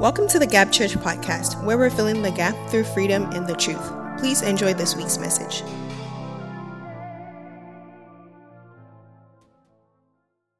Welcome 0.00 0.28
to 0.28 0.38
the 0.38 0.46
Gap 0.46 0.72
Church 0.72 0.92
podcast, 0.92 1.62
where 1.62 1.76
we're 1.76 1.90
filling 1.90 2.22
the 2.22 2.30
gap 2.30 2.56
through 2.70 2.84
freedom 2.84 3.24
and 3.32 3.46
the 3.46 3.54
truth. 3.54 3.92
Please 4.18 4.40
enjoy 4.40 4.72
this 4.72 4.96
week's 4.96 5.18
message. 5.18 5.60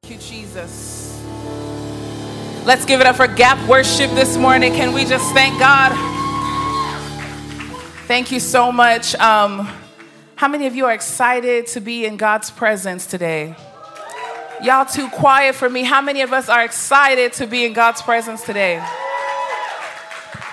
Thank 0.03 0.11
you, 0.11 0.19
Jesus. 0.19 1.25
Let's 2.67 2.85
give 2.85 3.01
it 3.01 3.07
up 3.07 3.17
for 3.17 3.27
Gap 3.27 3.67
Worship 3.67 4.11
this 4.11 4.37
morning. 4.37 4.75
Can 4.75 4.93
we 4.93 5.07
just 5.07 5.33
thank 5.33 5.59
God? 5.59 5.93
Thank 8.07 8.31
you 8.31 8.41
so 8.41 8.71
much. 8.71 9.15
Um, 9.15 9.67
how 10.37 10.49
many 10.49 10.67
of 10.67 10.77
you 10.77 10.85
are 10.85 10.93
excited 10.93 11.67
to 11.69 11.81
be 11.81 12.05
in 12.05 12.19
God's 12.19 12.51
presence 12.51 13.07
today? 13.07 13.57
Y'all 14.63 14.85
too 14.85 15.09
quiet 15.09 15.55
for 15.55 15.71
me. 15.71 15.83
How 15.83 16.03
many 16.03 16.21
of 16.21 16.35
us 16.35 16.51
are 16.51 16.63
excited 16.63 17.33
to 17.33 17.47
be 17.47 17.65
in 17.65 17.73
God's 17.73 18.03
presence 18.03 18.45
today? 18.45 18.87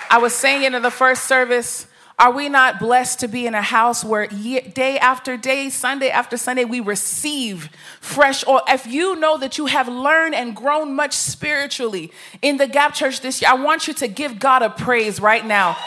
I 0.09 0.20
was 0.20 0.34
saying 0.34 0.63
in 0.63 0.81
the 0.81 0.91
first 0.91 1.25
service, 1.25 1.88
are 2.20 2.31
we 2.31 2.49
not 2.49 2.79
blessed 2.79 3.20
to 3.20 3.27
be 3.27 3.45
in 3.45 3.53
a 3.53 3.61
house 3.61 4.03
where 4.03 4.25
day 4.25 4.97
after 4.97 5.38
day, 5.38 5.70
Sunday 5.70 6.09
after 6.09 6.35
Sunday, 6.35 6.66
we 6.66 6.80
receive 6.80 7.70
fresh 8.02 8.45
oil? 8.47 8.61
If 8.67 8.88
you 8.88 9.16
know 9.17 9.38
that 9.38 9.59
you 9.59 9.67
have 9.67 9.88
learned 9.88 10.33
and 10.33 10.55
grown 10.55 10.95
much 10.95 11.13
spiritually 11.13 12.11
in 12.41 12.57
the 12.57 12.66
Gap 12.66 12.95
Church 12.95 13.21
this 13.21 13.41
year, 13.41 13.52
I 13.52 13.53
want 13.53 13.88
you 13.88 13.93
to 13.95 14.07
give 14.07 14.39
God 14.39 14.63
a 14.63 14.71
praise 14.71 15.20
right 15.20 15.45
now. 15.45 15.77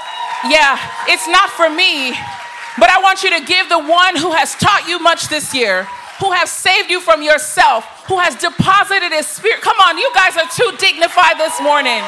Yeah, 0.48 0.78
it's 1.08 1.26
not 1.26 1.50
for 1.50 1.68
me, 1.68 2.10
but 2.78 2.90
I 2.90 3.00
want 3.02 3.24
you 3.24 3.36
to 3.36 3.44
give 3.44 3.68
the 3.68 3.80
one 3.80 4.16
who 4.16 4.30
has 4.32 4.54
taught 4.54 4.86
you 4.86 5.00
much 5.00 5.28
this 5.28 5.52
year, 5.52 5.88
who 6.20 6.30
has 6.30 6.48
saved 6.48 6.90
you 6.90 7.00
from 7.00 7.22
yourself, 7.22 7.84
who 8.06 8.20
has 8.20 8.36
deposited 8.36 9.10
his 9.10 9.26
spirit. 9.26 9.62
Come 9.62 9.78
on, 9.80 9.98
you 9.98 10.10
guys 10.14 10.36
are 10.36 10.48
too 10.48 10.76
dignified 10.78 11.38
this 11.38 11.60
morning. 11.60 12.04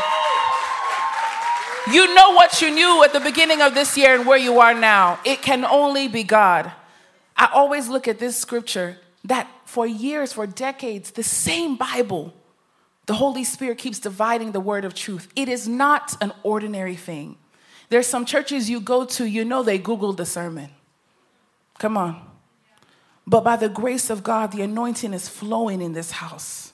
You 1.90 2.14
know 2.14 2.32
what 2.32 2.62
you 2.62 2.70
knew 2.70 3.02
at 3.02 3.12
the 3.12 3.20
beginning 3.20 3.60
of 3.60 3.74
this 3.74 3.96
year 3.96 4.14
and 4.14 4.26
where 4.26 4.38
you 4.38 4.60
are 4.60 4.74
now. 4.74 5.18
It 5.24 5.42
can 5.42 5.64
only 5.64 6.06
be 6.06 6.22
God. 6.22 6.70
I 7.36 7.50
always 7.52 7.88
look 7.88 8.06
at 8.06 8.18
this 8.18 8.36
scripture 8.36 8.98
that 9.24 9.48
for 9.64 9.86
years, 9.86 10.32
for 10.32 10.46
decades, 10.46 11.10
the 11.12 11.22
same 11.22 11.76
Bible, 11.76 12.34
the 13.06 13.14
Holy 13.14 13.42
Spirit 13.42 13.78
keeps 13.78 13.98
dividing 13.98 14.52
the 14.52 14.60
word 14.60 14.84
of 14.84 14.94
truth. 14.94 15.28
It 15.34 15.48
is 15.48 15.66
not 15.66 16.16
an 16.20 16.32
ordinary 16.42 16.94
thing. 16.94 17.36
There's 17.88 18.06
some 18.06 18.24
churches 18.24 18.70
you 18.70 18.80
go 18.80 19.04
to, 19.04 19.24
you 19.24 19.44
know 19.44 19.62
they 19.62 19.78
Google 19.78 20.12
the 20.12 20.24
sermon. 20.24 20.70
Come 21.78 21.96
on. 21.96 22.20
But 23.26 23.44
by 23.44 23.56
the 23.56 23.68
grace 23.68 24.08
of 24.08 24.22
God, 24.22 24.52
the 24.52 24.62
anointing 24.62 25.12
is 25.12 25.28
flowing 25.28 25.80
in 25.80 25.92
this 25.92 26.12
house. 26.12 26.71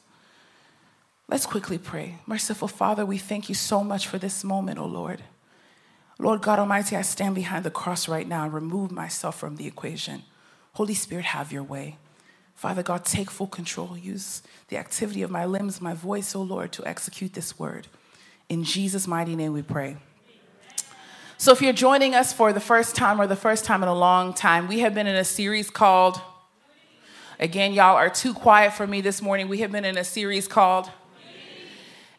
Let's 1.31 1.45
quickly 1.45 1.77
pray. 1.77 2.17
Merciful 2.27 2.69
Father, 2.69 3.05
we 3.05 3.19
thank 3.19 3.51
you 3.51 3.55
so 3.55 3.85
much 3.85 4.07
for 4.07 4.17
this 4.17 4.43
moment, 4.43 4.79
O 4.79 4.85
oh 4.85 4.87
Lord. 4.87 5.23
Lord 6.19 6.41
God 6.41 6.59
Almighty, 6.59 6.97
I 6.97 7.03
stand 7.03 7.35
behind 7.35 7.65
the 7.65 7.71
cross 7.71 8.09
right 8.09 8.27
now 8.27 8.45
and 8.45 8.53
remove 8.53 8.91
myself 8.91 9.39
from 9.39 9.57
the 9.57 9.67
equation. 9.67 10.23
Holy 10.73 10.95
Spirit, 10.95 11.27
have 11.27 11.53
your 11.53 11.63
way. 11.63 11.99
Father 12.55 12.83
God, 12.83 13.05
take 13.05 13.31
full 13.31 13.47
control. 13.47 13.97
Use 13.97 14.43
the 14.69 14.79
activity 14.79 15.21
of 15.21 15.31
my 15.31 15.45
limbs, 15.45 15.83
my 15.83 15.93
voice, 15.93 16.35
O 16.35 16.41
oh 16.41 16.43
Lord, 16.43 16.73
to 16.73 16.87
execute 16.87 17.35
this 17.35 17.59
word. 17.59 17.89
In 18.49 18.65
Jesus' 18.65 19.07
mighty 19.07 19.37
name 19.37 19.53
we 19.53 19.63
pray. 19.63 19.99
So, 21.37 21.53
if 21.53 21.61
you're 21.61 21.75
joining 21.75 22.15
us 22.15 22.33
for 22.33 22.55
the 22.55 22.59
first 22.59 22.97
time 22.97 23.21
or 23.21 23.27
the 23.27 23.37
first 23.37 23.67
time 23.67 23.83
in 23.83 23.89
a 23.89 23.95
long 23.95 24.33
time, 24.33 24.67
we 24.67 24.81
have 24.81 24.95
been 24.95 25.07
in 25.07 25.15
a 25.15 25.25
series 25.25 25.71
called, 25.71 26.21
again, 27.39 27.75
y'all 27.75 27.97
are 27.97 28.11
too 28.11 28.33
quiet 28.33 28.73
for 28.73 28.87
me 28.87 29.03
this 29.03 29.21
morning. 29.21 29.47
We 29.47 29.59
have 29.59 29.71
been 29.71 29.85
in 29.85 29.99
a 29.99 30.05
series 30.05 30.49
called 30.49 30.91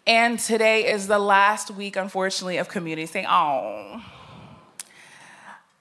and 0.10 0.40
today 0.40 0.92
is 0.92 1.06
the 1.06 1.20
last 1.20 1.70
week, 1.70 1.96
unfortunately, 1.96 2.58
of 2.58 2.68
community 2.68 3.06
saying, 3.06 3.28
oh. 3.30 4.04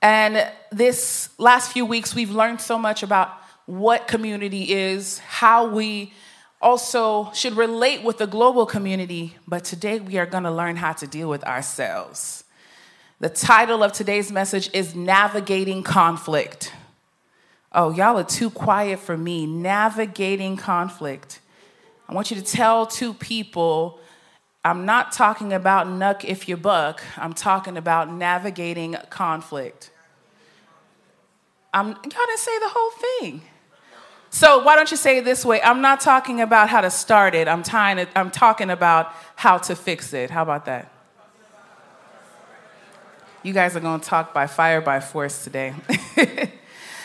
And 0.03 0.47
this 0.71 1.31
last 1.39 1.73
few 1.73 1.87
weeks, 1.87 2.15
we've 2.15 2.31
learned 2.31 2.61
so 2.61 2.79
much 2.79 3.03
about 3.03 3.31
what 3.65 4.07
community 4.07 4.71
is, 4.71 5.19
how 5.21 5.71
we 5.71 6.13
also 6.61 7.33
should 7.33 7.57
relate 7.57 8.05
with 8.05 8.19
the 8.19 8.27
global 8.27 8.67
community. 8.67 9.35
But 9.47 9.65
today, 9.65 9.99
we 9.99 10.19
are 10.19 10.27
going 10.27 10.45
to 10.45 10.51
learn 10.51 10.77
how 10.77 10.93
to 10.93 11.07
deal 11.07 11.31
with 11.31 11.43
ourselves. 11.45 12.45
The 13.21 13.31
title 13.31 13.83
of 13.83 13.95
today's 13.95 14.31
message 14.31 14.69
is 14.75 14.95
Navigating 14.95 15.83
Conflict. 15.83 16.71
Oh, 17.73 17.93
y'all 17.93 18.19
are 18.19 18.25
too 18.25 18.51
quiet 18.51 18.99
for 18.99 19.17
me. 19.17 19.47
Navigating 19.47 20.59
conflict. 20.59 21.41
I 22.07 22.13
want 22.13 22.31
you 22.31 22.37
to 22.37 22.45
tell 22.45 22.85
two 22.85 23.15
people 23.15 24.01
I'm 24.65 24.85
not 24.85 25.13
talking 25.13 25.53
about 25.53 25.87
nuck 25.87 26.25
if 26.25 26.49
you 26.49 26.57
buck, 26.57 27.03
I'm 27.17 27.33
talking 27.33 27.77
about 27.77 28.13
navigating 28.13 28.97
conflict. 29.09 29.91
I'm, 31.73 31.95
didn't 32.27 32.39
say 32.39 32.59
the 32.59 32.69
whole 32.69 32.91
thing. 32.91 33.43
So 34.31 34.63
why 34.63 34.77
don't 34.77 34.91
you 34.91 34.97
say 34.97 35.19
it 35.19 35.25
this 35.25 35.45
way? 35.45 35.61
I'm 35.63 35.81
not 35.81 36.01
talking 36.01 36.41
about 36.41 36.69
how 36.69 36.81
to 36.81 36.91
start 36.91 37.35
it. 37.35 37.49
I'm, 37.49 37.63
to, 37.63 38.07
I'm 38.15 38.31
talking 38.31 38.71
about 38.71 39.13
how 39.37 39.59
to 39.59 39.75
fix 39.75 40.13
it. 40.13 40.31
How 40.31 40.43
about 40.43 40.67
that? 40.67 40.93
You 43.43 43.55
guys 43.55 43.77
are 43.77 43.81
going 43.81 44.01
to 44.01 44.07
talk 44.07 44.35
by 44.35 44.47
fire, 44.47 44.81
by 44.81 45.01
force 45.01 45.45
today. 45.45 45.75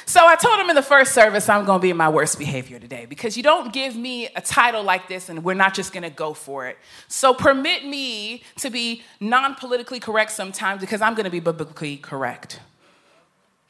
So 0.06 0.26
I 0.26 0.36
told 0.36 0.60
him 0.60 0.70
in 0.70 0.76
the 0.76 0.82
first 0.82 1.14
service, 1.14 1.48
I'm 1.48 1.66
going 1.66 1.80
to 1.80 1.82
be 1.82 1.90
in 1.90 1.98
my 1.98 2.10
worst 2.10 2.38
behavior 2.38 2.80
today 2.80 3.06
because 3.06 3.38
you 3.38 3.44
don't 3.44 3.72
give 3.72 3.96
me 3.96 4.28
a 4.36 4.42
title 4.42 4.84
like 4.84 5.08
this 5.08 5.30
and 5.30 5.44
we're 5.44 5.54
not 5.54 5.74
just 5.74 5.94
going 5.94 6.04
to 6.04 6.10
go 6.10 6.34
for 6.34 6.68
it. 6.68 6.78
So 7.08 7.34
permit 7.34 7.86
me 7.86 8.44
to 8.58 8.70
be 8.70 9.04
non 9.20 9.56
politically 9.56 10.00
correct 10.00 10.32
sometimes 10.32 10.82
because 10.82 11.02
I'm 11.02 11.14
going 11.14 11.26
to 11.26 11.32
be 11.32 11.40
biblically 11.40 11.98
correct. 11.98 12.60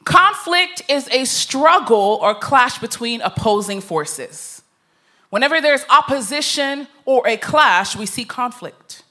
Conflict 0.04 0.82
is 0.88 1.08
a 1.08 1.24
struggle 1.24 2.18
or 2.20 2.34
clash 2.34 2.78
between 2.78 3.20
opposing 3.22 3.80
forces. 3.80 4.62
Whenever 5.30 5.60
there's 5.60 5.84
opposition 5.88 6.88
or 7.04 7.26
a 7.26 7.36
clash, 7.36 7.96
we 7.96 8.06
see 8.06 8.24
conflict. 8.24 9.02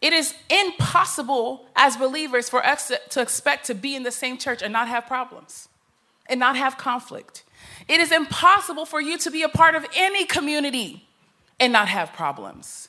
It 0.00 0.12
is 0.12 0.34
impossible 0.48 1.66
as 1.74 1.96
believers 1.96 2.48
for 2.48 2.64
us 2.64 2.92
to 3.10 3.20
expect 3.20 3.66
to 3.66 3.74
be 3.74 3.96
in 3.96 4.04
the 4.04 4.12
same 4.12 4.38
church 4.38 4.62
and 4.62 4.72
not 4.72 4.88
have 4.88 5.06
problems 5.06 5.68
and 6.28 6.40
not 6.40 6.56
have 6.56 6.78
conflict. 6.78 7.44
It 7.88 8.00
is 8.00 8.12
impossible 8.12 8.86
for 8.86 9.00
you 9.00 9.18
to 9.18 9.30
be 9.30 9.42
a 9.42 9.48
part 9.48 9.74
of 9.74 9.86
any 9.94 10.24
community 10.24 11.06
and 11.60 11.72
not 11.72 11.88
have 11.88 12.12
problems. 12.12 12.88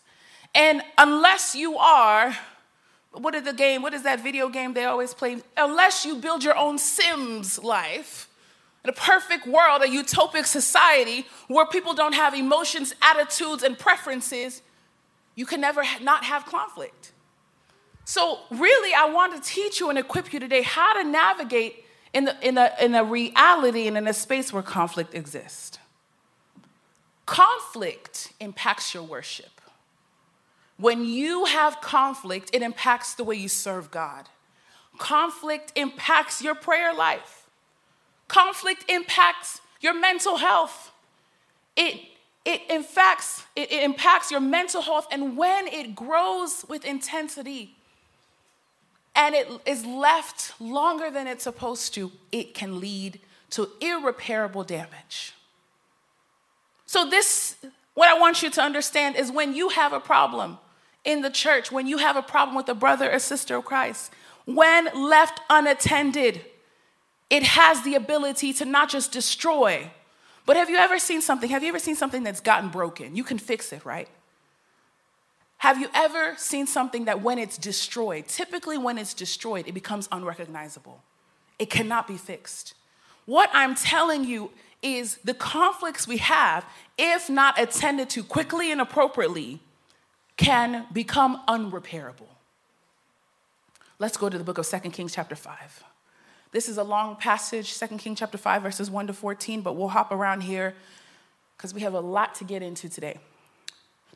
And 0.56 0.82
unless 0.98 1.56
you 1.56 1.78
are, 1.78 2.36
what 3.12 3.36
is 3.36 3.44
the 3.44 3.54
game? 3.54 3.82
What 3.82 3.94
is 3.94 4.04
that 4.04 4.22
video 4.22 4.50
game 4.50 4.74
they 4.74 4.86
always 4.86 5.14
play? 5.14 5.38
Unless 5.56 6.06
you 6.06 6.16
build 6.16 6.44
your 6.44 6.58
own 6.58 6.78
Sims 6.78 7.62
life, 7.64 8.28
in 8.84 8.90
a 8.90 8.94
perfect 8.94 9.46
world, 9.46 9.82
a 9.82 9.88
utopic 9.88 10.46
society 10.46 11.26
where 11.48 11.66
people 11.66 11.94
don't 11.94 12.14
have 12.14 12.34
emotions, 12.34 12.94
attitudes, 13.02 13.64
and 13.64 13.78
preferences, 13.78 14.62
you 15.36 15.46
can 15.46 15.60
never 15.60 15.84
not 16.02 16.24
have 16.24 16.46
conflict. 16.46 17.12
So, 18.06 18.40
really, 18.50 18.94
I 18.94 19.10
want 19.10 19.36
to 19.36 19.42
teach 19.50 19.82
you 19.82 19.90
and 19.90 20.00
equip 20.00 20.32
you 20.32 20.40
today 20.40 20.62
how 20.62 21.02
to 21.02 21.04
navigate 21.04 21.84
in, 22.18 22.26
the, 22.26 22.36
in, 22.42 22.58
a, 22.58 22.72
in 22.82 22.96
a 22.96 23.04
reality 23.04 23.88
and 23.88 23.96
in 23.96 24.08
a 24.08 24.14
space 24.14 24.52
where 24.52 24.64
conflict 24.64 25.14
exists. 25.14 25.78
Conflict 27.28 28.34
impacts 28.40 28.96
your 28.96 29.04
worship. 29.04 29.62
When 30.78 31.06
you 31.06 31.46
have 31.46 31.80
conflict, 31.80 32.50
it 32.54 32.64
impacts 32.64 33.14
the 33.14 33.24
way 33.24 33.36
you 33.36 33.48
serve 33.48 33.92
God. 33.92 34.30
Conflict 34.98 35.72
impacts 35.76 36.42
your 36.42 36.56
prayer 36.56 36.92
life. 36.92 37.46
Conflict 38.28 38.86
impacts 38.90 39.62
your 39.80 39.94
mental 39.94 40.38
health. 40.38 40.92
It, 41.76 42.02
it, 42.46 42.62
impacts, 42.72 43.44
it, 43.56 43.72
it 43.72 43.84
impacts 43.84 44.32
your 44.32 44.40
mental 44.40 44.82
health, 44.82 45.08
and 45.12 45.38
when 45.38 45.68
it 45.68 45.96
grows 45.96 46.66
with 46.68 46.84
intensity, 46.84 47.77
and 49.18 49.34
it 49.34 49.50
is 49.66 49.84
left 49.84 50.54
longer 50.62 51.10
than 51.10 51.26
it's 51.26 51.44
supposed 51.44 51.96
to, 51.96 52.12
it 52.32 52.54
can 52.54 52.80
lead 52.80 53.20
to 53.50 53.68
irreparable 53.82 54.64
damage. 54.64 55.34
So, 56.86 57.10
this, 57.10 57.58
what 57.96 58.08
I 58.08 58.18
want 58.18 58.44
you 58.44 58.50
to 58.52 58.62
understand 58.62 59.16
is 59.16 59.32
when 59.32 59.56
you 59.56 59.70
have 59.70 59.92
a 59.92 60.00
problem 60.00 60.60
in 61.04 61.24
the 61.24 61.32
church, 61.32 61.72
when 61.72 61.88
you 61.88 61.98
have 61.98 62.16
a 62.16 62.22
problem 62.22 62.56
with 62.56 62.70
a 62.70 62.76
brother 62.76 63.12
or 63.12 63.20
sister 63.20 63.56
of 63.56 63.66
Christ, 63.66 64.14
when 64.46 64.86
left 64.94 65.42
unattended, 65.50 66.46
it 67.30 67.44
has 67.44 67.82
the 67.82 67.96
ability 67.96 68.54
to 68.54 68.66
not 68.66 68.90
just 68.90 69.12
destroy, 69.12 69.90
but 70.46 70.56
have 70.56 70.70
you 70.70 70.78
ever 70.78 71.00
seen 71.00 71.22
something? 71.22 71.50
Have 71.50 71.64
you 71.64 71.70
ever 71.70 71.80
seen 71.80 71.96
something 71.96 72.24
that's 72.24 72.40
gotten 72.40 72.70
broken? 72.70 73.16
You 73.16 73.24
can 73.24 73.38
fix 73.38 73.74
it, 73.74 73.84
right? 73.84 74.08
Have 75.60 75.80
you 75.80 75.90
ever 75.94 76.36
seen 76.38 76.68
something 76.68 77.06
that 77.06 77.22
when 77.22 77.40
it's 77.40 77.58
destroyed, 77.58 78.28
typically 78.28 78.78
when 78.78 78.98
it's 78.98 79.14
destroyed, 79.14 79.68
it 79.68 79.74
becomes 79.74 80.08
unrecognizable? 80.12 81.02
It 81.58 81.70
cannot 81.70 82.08
be 82.08 82.18
fixed. 82.18 82.76
What 83.26 83.50
I'm 83.54 83.76
telling 83.76 84.24
you 84.24 84.52
is 84.82 85.18
the 85.24 85.34
conflicts 85.34 86.08
we 86.08 86.18
have, 86.18 86.64
if 86.98 87.30
not 87.30 87.60
attended 87.60 88.10
to 88.12 88.24
quickly 88.24 88.72
and 88.72 88.80
appropriately, 88.80 89.60
can 90.38 90.86
become 90.94 91.42
unrepairable. 91.48 92.30
Let's 94.00 94.18
go 94.18 94.30
to 94.30 94.38
the 94.38 94.44
book 94.44 94.60
of 94.60 94.68
2 94.68 94.92
Kings, 94.92 95.16
chapter 95.16 95.36
5. 95.36 95.84
This 96.52 96.70
is 96.70 96.78
a 96.78 96.84
long 96.84 97.16
passage, 97.16 97.78
2 97.80 97.88
Kings, 97.98 98.20
chapter 98.20 98.38
5, 98.38 98.62
verses 98.62 98.92
1 98.92 99.08
to 99.08 99.14
14, 99.14 99.62
but 99.62 99.76
we'll 99.76 99.88
hop 99.88 100.12
around 100.12 100.42
here 100.42 100.76
because 101.58 101.74
we 101.74 101.82
have 101.82 101.96
a 101.96 102.00
lot 102.00 102.36
to 102.36 102.44
get 102.44 102.62
into 102.62 102.88
today. 102.88 103.18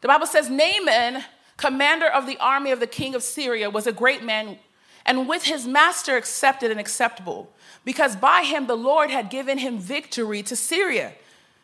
The 0.02 0.08
Bible 0.08 0.28
says 0.28 0.50
Naaman, 0.50 1.24
commander 1.58 2.08
of 2.08 2.26
the 2.26 2.38
army 2.40 2.72
of 2.72 2.80
the 2.80 2.88
king 2.88 3.16
of 3.16 3.24
Syria, 3.24 3.70
was 3.70 3.88
a 3.88 3.92
great 3.92 4.24
man 4.24 4.58
and 5.06 5.28
with 5.28 5.44
his 5.44 5.68
master 5.68 6.16
accepted 6.16 6.72
and 6.72 6.80
acceptable, 6.80 7.52
because 7.84 8.16
by 8.16 8.44
him 8.44 8.68
the 8.68 8.78
Lord 8.78 9.10
had 9.10 9.30
given 9.30 9.58
him 9.58 9.80
victory 9.80 10.44
to 10.44 10.56
Syria. 10.56 11.14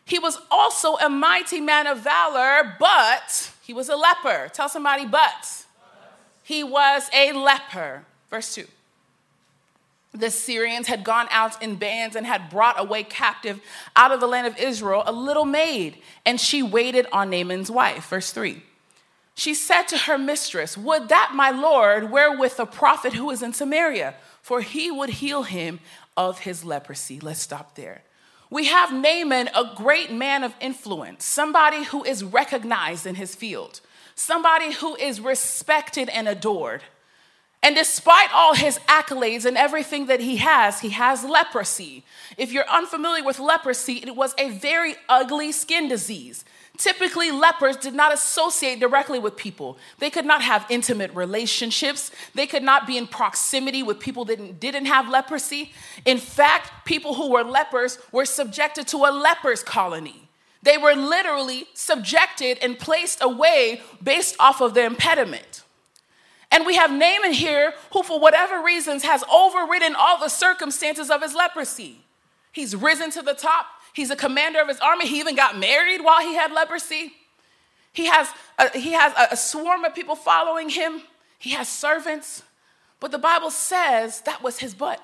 He 0.06 0.20
was 0.20 0.40
also 0.50 0.96
a 0.96 1.10
mighty 1.10 1.60
man 1.60 1.86
of 1.86 2.00
valor, 2.00 2.76
but 2.80 3.52
he 3.62 3.74
was 3.74 3.90
a 3.90 3.96
leper. 3.96 4.50
Tell 4.54 4.70
somebody, 4.70 5.06
but. 5.06 5.66
He 6.44 6.64
was 6.64 7.10
a 7.14 7.34
leper. 7.34 8.06
Verse 8.30 8.56
2. 8.56 8.66
The 10.18 10.32
Syrians 10.32 10.88
had 10.88 11.04
gone 11.04 11.28
out 11.30 11.62
in 11.62 11.76
bands 11.76 12.16
and 12.16 12.26
had 12.26 12.50
brought 12.50 12.80
away 12.80 13.04
captive 13.04 13.62
out 13.96 14.12
of 14.12 14.20
the 14.20 14.28
land 14.28 14.48
of 14.48 14.58
Israel 14.58 15.04
a 15.06 15.12
little 15.12 15.46
maid, 15.46 15.98
and 16.26 16.40
she 16.40 16.64
waited 16.64 17.06
on 17.12 17.30
Naaman's 17.30 17.70
wife. 17.70 18.08
Verse 18.10 18.32
3. 18.32 18.64
She 19.36 19.54
said 19.54 19.84
to 19.90 19.98
her 20.00 20.18
mistress, 20.18 20.76
Would 20.76 21.10
that 21.10 21.34
my 21.36 21.52
Lord 21.52 22.10
were 22.10 22.36
with 22.36 22.60
a 22.60 22.66
prophet 22.66 23.14
who 23.14 23.30
is 23.30 23.44
in 23.44 23.54
Samaria, 23.54 24.16
for 24.42 24.62
he 24.62 24.90
would 24.90 25.10
heal 25.10 25.44
him 25.44 25.80
of 26.18 26.40
his 26.40 26.66
leprosy. 26.66 27.20
Let's 27.20 27.42
stop 27.42 27.76
there. 27.76 28.02
We 28.50 28.66
have 28.66 28.94
Naaman, 28.94 29.50
a 29.54 29.74
great 29.76 30.12
man 30.12 30.44
of 30.44 30.56
influence, 30.60 31.26
somebody 31.26 31.84
who 31.84 32.04
is 32.04 32.24
recognized 32.24 33.06
in 33.06 33.16
his 33.16 33.36
field, 33.36 33.82
somebody 34.16 34.72
who 34.72 34.96
is 34.96 35.22
respected 35.22 36.10
and 36.10 36.28
adored. 36.28 36.82
And 37.68 37.76
despite 37.76 38.34
all 38.34 38.54
his 38.54 38.80
accolades 38.88 39.44
and 39.44 39.58
everything 39.58 40.06
that 40.06 40.22
he 40.22 40.38
has, 40.38 40.80
he 40.80 40.92
has 40.92 41.26
leprosy. 41.26 42.06
If 42.38 42.54
you're 42.54 42.70
unfamiliar 42.70 43.26
with 43.26 43.40
leprosy, 43.40 43.96
it 43.96 44.16
was 44.16 44.34
a 44.38 44.52
very 44.52 44.96
ugly 45.10 45.52
skin 45.52 45.90
disease. 45.90 46.46
Typically, 46.78 47.30
lepers 47.30 47.76
did 47.76 47.94
not 47.94 48.14
associate 48.14 48.80
directly 48.80 49.20
with 49.20 49.36
people. 49.36 49.78
They 50.00 50.10
could 50.10 50.24
not 50.24 50.42
have 50.44 50.66
intimate 50.70 51.14
relationships. 51.14 52.10
They 52.34 52.48
could 52.48 52.64
not 52.64 52.88
be 52.88 52.98
in 52.98 53.06
proximity 53.06 53.84
with 53.84 54.00
people 54.00 54.24
that 54.24 54.62
didn't 54.62 54.86
have 54.86 55.10
leprosy. 55.10 55.74
In 56.06 56.20
fact, 56.20 56.72
people 56.86 57.16
who 57.16 57.32
were 57.32 57.44
lepers 57.44 58.00
were 58.14 58.24
subjected 58.24 58.88
to 58.88 59.00
a 59.00 59.12
lepers 59.12 59.62
colony. 59.62 60.30
They 60.64 60.78
were 60.78 60.96
literally 60.96 61.66
subjected 61.74 62.60
and 62.62 62.80
placed 62.80 63.22
away 63.22 63.82
based 64.02 64.38
off 64.40 64.62
of 64.62 64.74
their 64.74 64.88
impediment. 64.88 65.64
And 66.52 66.66
we 66.66 66.76
have 66.76 66.92
Naaman 66.92 67.34
here 67.34 67.74
who, 67.92 68.04
for 68.04 68.20
whatever 68.20 68.64
reasons, 68.64 69.04
has 69.04 69.24
overridden 69.32 69.96
all 69.96 70.20
the 70.20 70.30
circumstances 70.30 71.10
of 71.10 71.22
his 71.22 71.36
leprosy. 71.36 72.00
He's 72.52 72.76
risen 72.76 73.12
to 73.12 73.22
the 73.22 73.34
top. 73.34 73.66
He's 73.94 74.10
a 74.12 74.16
commander 74.16 74.62
of 74.62 74.68
his 74.68 74.80
army. 74.80 75.08
He 75.08 75.20
even 75.20 75.36
got 75.36 75.58
married 75.58 76.02
while 76.02 76.22
he 76.22 76.36
had 76.36 76.52
leprosy. 76.52 77.14
He 77.92 78.06
has 78.06 78.30
a, 78.58 78.78
he 78.78 78.94
has 78.94 79.14
a, 79.14 79.34
a 79.34 79.38
swarm 79.38 79.84
of 79.84 79.94
people 79.94 80.16
following 80.16 80.70
him. 80.70 81.02
He 81.40 81.52
has 81.52 81.68
servants. 81.68 82.44
But 83.00 83.12
the 83.12 83.20
Bible 83.20 83.52
says 83.52 84.22
that 84.22 84.42
was 84.42 84.60
his 84.60 84.74
butt. 84.74 85.02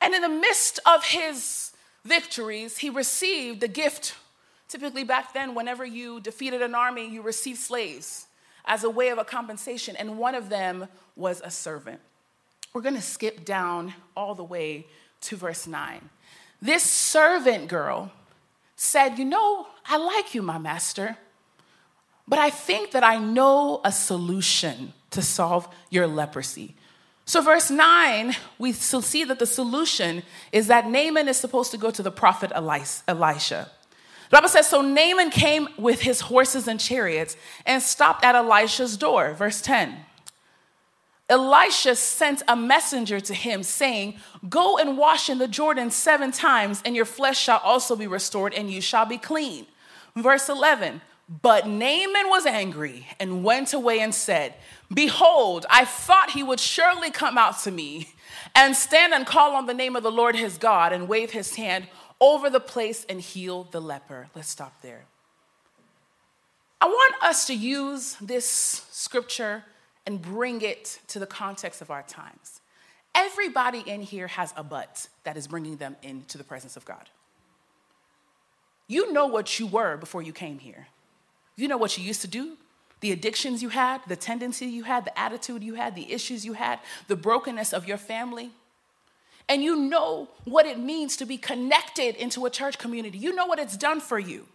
And 0.00 0.14
in 0.14 0.22
the 0.22 0.28
midst 0.28 0.80
of 0.86 1.04
his 1.04 1.72
victories, 2.04 2.78
he 2.78 2.90
received 2.90 3.62
a 3.62 3.68
gift. 3.68 4.14
Typically, 4.68 5.04
back 5.04 5.34
then, 5.34 5.54
whenever 5.54 5.84
you 5.84 6.20
defeated 6.20 6.62
an 6.62 6.74
army, 6.74 7.08
you 7.08 7.22
received 7.22 7.58
slaves 7.58 8.26
as 8.64 8.84
a 8.84 8.90
way 8.90 9.08
of 9.08 9.18
a 9.18 9.24
compensation, 9.24 9.96
and 9.96 10.18
one 10.18 10.34
of 10.34 10.48
them 10.48 10.88
was 11.16 11.40
a 11.44 11.50
servant. 11.50 12.00
We're 12.72 12.82
gonna 12.82 13.02
skip 13.02 13.44
down 13.44 13.94
all 14.16 14.34
the 14.34 14.44
way 14.44 14.86
to 15.22 15.36
verse 15.36 15.66
9. 15.66 16.08
This 16.62 16.82
servant 16.82 17.68
girl 17.68 18.12
said, 18.76 19.18
You 19.18 19.24
know, 19.24 19.66
I 19.86 19.96
like 19.96 20.34
you, 20.34 20.42
my 20.42 20.58
master, 20.58 21.16
but 22.28 22.38
I 22.38 22.50
think 22.50 22.92
that 22.92 23.02
I 23.02 23.18
know 23.18 23.80
a 23.84 23.92
solution 23.92 24.92
to 25.10 25.22
solve 25.22 25.68
your 25.90 26.06
leprosy. 26.06 26.76
So, 27.24 27.40
verse 27.40 27.70
9, 27.70 28.34
we 28.58 28.72
see 28.72 29.24
that 29.24 29.38
the 29.38 29.46
solution 29.46 30.22
is 30.52 30.66
that 30.66 30.88
Naaman 30.88 31.28
is 31.28 31.36
supposed 31.36 31.70
to 31.70 31.78
go 31.78 31.90
to 31.90 32.02
the 32.02 32.10
prophet 32.10 32.50
Elisha. 32.54 33.70
The 34.30 34.36
Bible 34.36 34.48
says, 34.48 34.68
So 34.68 34.80
Naaman 34.80 35.30
came 35.30 35.68
with 35.76 36.02
his 36.02 36.20
horses 36.20 36.68
and 36.68 36.78
chariots 36.78 37.36
and 37.66 37.82
stopped 37.82 38.24
at 38.24 38.36
Elisha's 38.36 38.96
door. 38.96 39.34
Verse 39.34 39.60
10. 39.60 39.96
Elisha 41.28 41.96
sent 41.96 42.42
a 42.48 42.56
messenger 42.56 43.20
to 43.20 43.34
him, 43.34 43.62
saying, 43.64 44.18
Go 44.48 44.78
and 44.78 44.96
wash 44.96 45.28
in 45.28 45.38
the 45.38 45.48
Jordan 45.48 45.90
seven 45.90 46.30
times, 46.30 46.80
and 46.84 46.94
your 46.94 47.04
flesh 47.04 47.40
shall 47.40 47.58
also 47.58 47.96
be 47.96 48.06
restored, 48.06 48.54
and 48.54 48.70
you 48.70 48.80
shall 48.80 49.04
be 49.04 49.18
clean. 49.18 49.66
Verse 50.16 50.48
11 50.48 51.00
But 51.42 51.66
Naaman 51.66 52.28
was 52.28 52.46
angry 52.46 53.08
and 53.18 53.42
went 53.42 53.72
away 53.72 53.98
and 53.98 54.14
said, 54.14 54.54
Behold, 54.92 55.66
I 55.70 55.84
thought 55.84 56.30
he 56.30 56.42
would 56.44 56.60
surely 56.60 57.10
come 57.10 57.36
out 57.36 57.58
to 57.60 57.72
me 57.72 58.14
and 58.54 58.76
stand 58.76 59.12
and 59.12 59.26
call 59.26 59.56
on 59.56 59.66
the 59.66 59.74
name 59.74 59.96
of 59.96 60.04
the 60.04 60.10
Lord 60.10 60.36
his 60.36 60.56
God 60.56 60.92
and 60.92 61.08
wave 61.08 61.32
his 61.32 61.56
hand 61.56 61.88
over 62.20 62.50
the 62.50 62.60
place 62.60 63.06
and 63.08 63.20
heal 63.20 63.64
the 63.70 63.80
leper. 63.80 64.28
Let's 64.34 64.48
stop 64.48 64.82
there. 64.82 65.04
I 66.80 66.86
want 66.86 67.14
us 67.22 67.46
to 67.46 67.54
use 67.54 68.16
this 68.20 68.48
scripture 68.90 69.64
and 70.06 70.20
bring 70.20 70.62
it 70.62 71.00
to 71.08 71.18
the 71.18 71.26
context 71.26 71.82
of 71.82 71.90
our 71.90 72.02
times. 72.02 72.60
Everybody 73.14 73.82
in 73.86 74.02
here 74.02 74.28
has 74.28 74.54
a 74.56 74.62
but 74.62 75.08
that 75.24 75.36
is 75.36 75.46
bringing 75.46 75.76
them 75.76 75.96
into 76.02 76.38
the 76.38 76.44
presence 76.44 76.76
of 76.76 76.84
God. 76.84 77.08
You 78.86 79.12
know 79.12 79.26
what 79.26 79.58
you 79.58 79.66
were 79.66 79.96
before 79.96 80.22
you 80.22 80.32
came 80.32 80.58
here. 80.58 80.88
You 81.56 81.68
know 81.68 81.76
what 81.76 81.98
you 81.98 82.04
used 82.04 82.22
to 82.22 82.28
do, 82.28 82.56
the 83.00 83.12
addictions 83.12 83.62
you 83.62 83.68
had, 83.68 84.00
the 84.06 84.16
tendency 84.16 84.66
you 84.66 84.84
had, 84.84 85.04
the 85.04 85.18
attitude 85.18 85.62
you 85.62 85.74
had, 85.74 85.94
the 85.94 86.12
issues 86.12 86.44
you 86.44 86.54
had, 86.54 86.80
the 87.06 87.16
brokenness 87.16 87.72
of 87.72 87.86
your 87.86 87.98
family. 87.98 88.50
And 89.50 89.64
you 89.64 89.74
know 89.74 90.28
what 90.44 90.64
it 90.64 90.78
means 90.78 91.16
to 91.16 91.26
be 91.26 91.36
connected 91.36 92.14
into 92.14 92.46
a 92.46 92.50
church 92.50 92.78
community. 92.78 93.18
You 93.18 93.34
know 93.34 93.46
what 93.46 93.58
it's 93.58 93.76
done 93.76 93.98
for 93.98 94.16
you. 94.16 94.46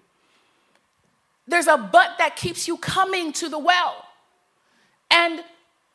There's 1.46 1.68
a 1.68 1.78
but 1.78 2.18
that 2.18 2.38
keeps 2.38 2.66
you 2.66 2.78
coming 2.78 3.34
to 3.34 3.50
the 3.50 3.60
well. 3.60 4.06
And 5.12 5.44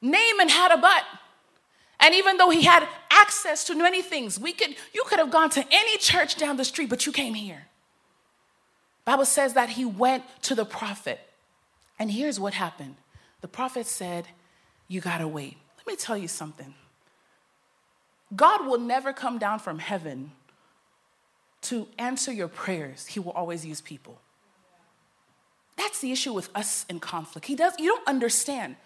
Naaman 0.03 0.51
had 0.51 0.73
a 0.73 0.77
but. 0.77 1.03
And 1.99 2.15
even 2.15 2.37
though 2.37 2.51
he 2.51 2.63
had 2.63 2.87
access 3.11 3.65
to 3.65 3.75
many 3.75 4.03
things, 4.03 4.39
we 4.39 4.53
could, 4.53 4.77
you 4.93 5.03
could 5.07 5.19
have 5.19 5.31
gone 5.31 5.49
to 5.51 5.65
any 5.71 5.97
church 5.97 6.37
down 6.37 6.59
the 6.59 6.65
street, 6.65 6.91
but 6.91 7.07
you 7.07 7.13
came 7.13 7.33
here. 7.33 7.69
Bible 9.07 9.25
says 9.25 9.55
that 9.55 9.71
he 9.71 9.87
went 9.87 10.25
to 10.43 10.55
the 10.55 10.67
prophet. 10.67 11.21
And 11.99 12.11
here's 12.11 12.39
what 12.39 12.53
happened. 12.53 12.97
The 13.41 13.49
prophet 13.49 13.87
said, 13.87 14.27
You 14.89 15.01
gotta 15.01 15.27
wait. 15.27 15.57
Let 15.79 15.87
me 15.87 15.97
tell 15.97 16.19
you 16.19 16.29
something. 16.29 16.75
God 18.35 18.67
will 18.67 18.79
never 18.79 19.13
come 19.13 19.39
down 19.39 19.59
from 19.59 19.79
heaven 19.79 20.33
to 21.63 21.89
answer 21.99 22.33
your 22.33 22.49
prayers. 22.49 23.07
He 23.07 23.21
will 23.21 23.33
always 23.33 23.67
use 23.67 23.81
people. 23.81 24.21
That's 25.77 26.01
the 26.01 26.13
issue 26.13 26.33
with 26.33 26.51
us 26.55 26.87
in 26.89 27.01
conflict. 27.01 27.47
He 27.47 27.57
does, 27.57 27.75
you 27.79 27.87
don't 27.87 28.07
understand 28.07 28.77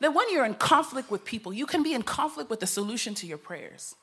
that 0.00 0.14
when 0.14 0.30
you're 0.32 0.44
in 0.44 0.54
conflict 0.54 1.10
with 1.10 1.24
people, 1.24 1.52
you 1.52 1.66
can 1.66 1.82
be 1.82 1.94
in 1.94 2.02
conflict 2.02 2.50
with 2.50 2.60
the 2.60 2.66
solution 2.66 3.14
to 3.14 3.26
your 3.26 3.38
prayers. 3.38 3.94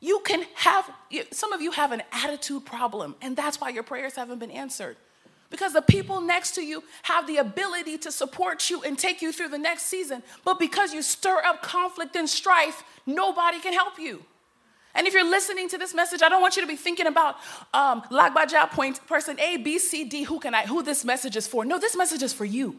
You 0.00 0.20
can 0.24 0.44
have, 0.56 0.90
some 1.30 1.52
of 1.52 1.60
you 1.60 1.70
have 1.70 1.92
an 1.92 2.02
attitude 2.12 2.64
problem, 2.66 3.14
and 3.22 3.36
that's 3.36 3.60
why 3.60 3.68
your 3.70 3.82
prayers 3.82 4.16
haven't 4.16 4.38
been 4.38 4.50
answered. 4.50 4.96
Because 5.52 5.74
the 5.74 5.82
people 5.82 6.20
next 6.20 6.56
to 6.56 6.62
you 6.62 6.82
have 7.02 7.26
the 7.28 7.36
ability 7.36 7.98
to 7.98 8.10
support 8.10 8.70
you 8.70 8.82
and 8.82 8.98
take 8.98 9.22
you 9.22 9.32
through 9.32 9.50
the 9.50 9.58
next 9.58 9.82
season. 9.82 10.22
But 10.44 10.58
because 10.58 10.92
you 10.92 11.02
stir 11.02 11.42
up 11.44 11.62
conflict 11.62 12.16
and 12.16 12.28
strife, 12.28 12.82
nobody 13.06 13.60
can 13.60 13.74
help 13.74 13.98
you. 13.98 14.24
And 14.94 15.06
if 15.06 15.12
you're 15.12 15.28
listening 15.28 15.68
to 15.68 15.78
this 15.78 15.94
message, 15.94 16.22
I 16.22 16.30
don't 16.30 16.40
want 16.40 16.56
you 16.56 16.62
to 16.62 16.68
be 16.68 16.76
thinking 16.76 17.06
about 17.06 17.36
um, 17.74 18.00
Lagbaja 18.10 18.70
point 18.70 19.06
person 19.06 19.38
A, 19.38 19.58
B, 19.58 19.78
C, 19.78 20.04
D, 20.04 20.22
who 20.22 20.40
can 20.40 20.54
I, 20.54 20.66
who 20.66 20.82
this 20.82 21.04
message 21.04 21.36
is 21.36 21.46
for. 21.46 21.64
No, 21.64 21.78
this 21.78 21.96
message 21.96 22.22
is 22.22 22.32
for 22.32 22.46
you. 22.46 22.76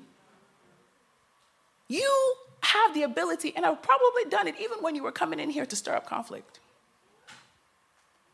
You 1.88 2.36
have 2.62 2.96
the 2.96 3.03
ability, 3.03 3.53
and 3.56 3.65
I've 3.65 3.82
probably 3.84 4.25
done 4.30 4.48
it 4.48 4.56
even 4.60 4.80
when 4.80 4.96
you 4.96 5.03
were 5.03 5.12
coming 5.12 5.39
in 5.39 5.51
here 5.51 5.65
to 5.68 5.75
stir 5.75 5.94
up 5.94 6.08
conflict. 6.08 6.60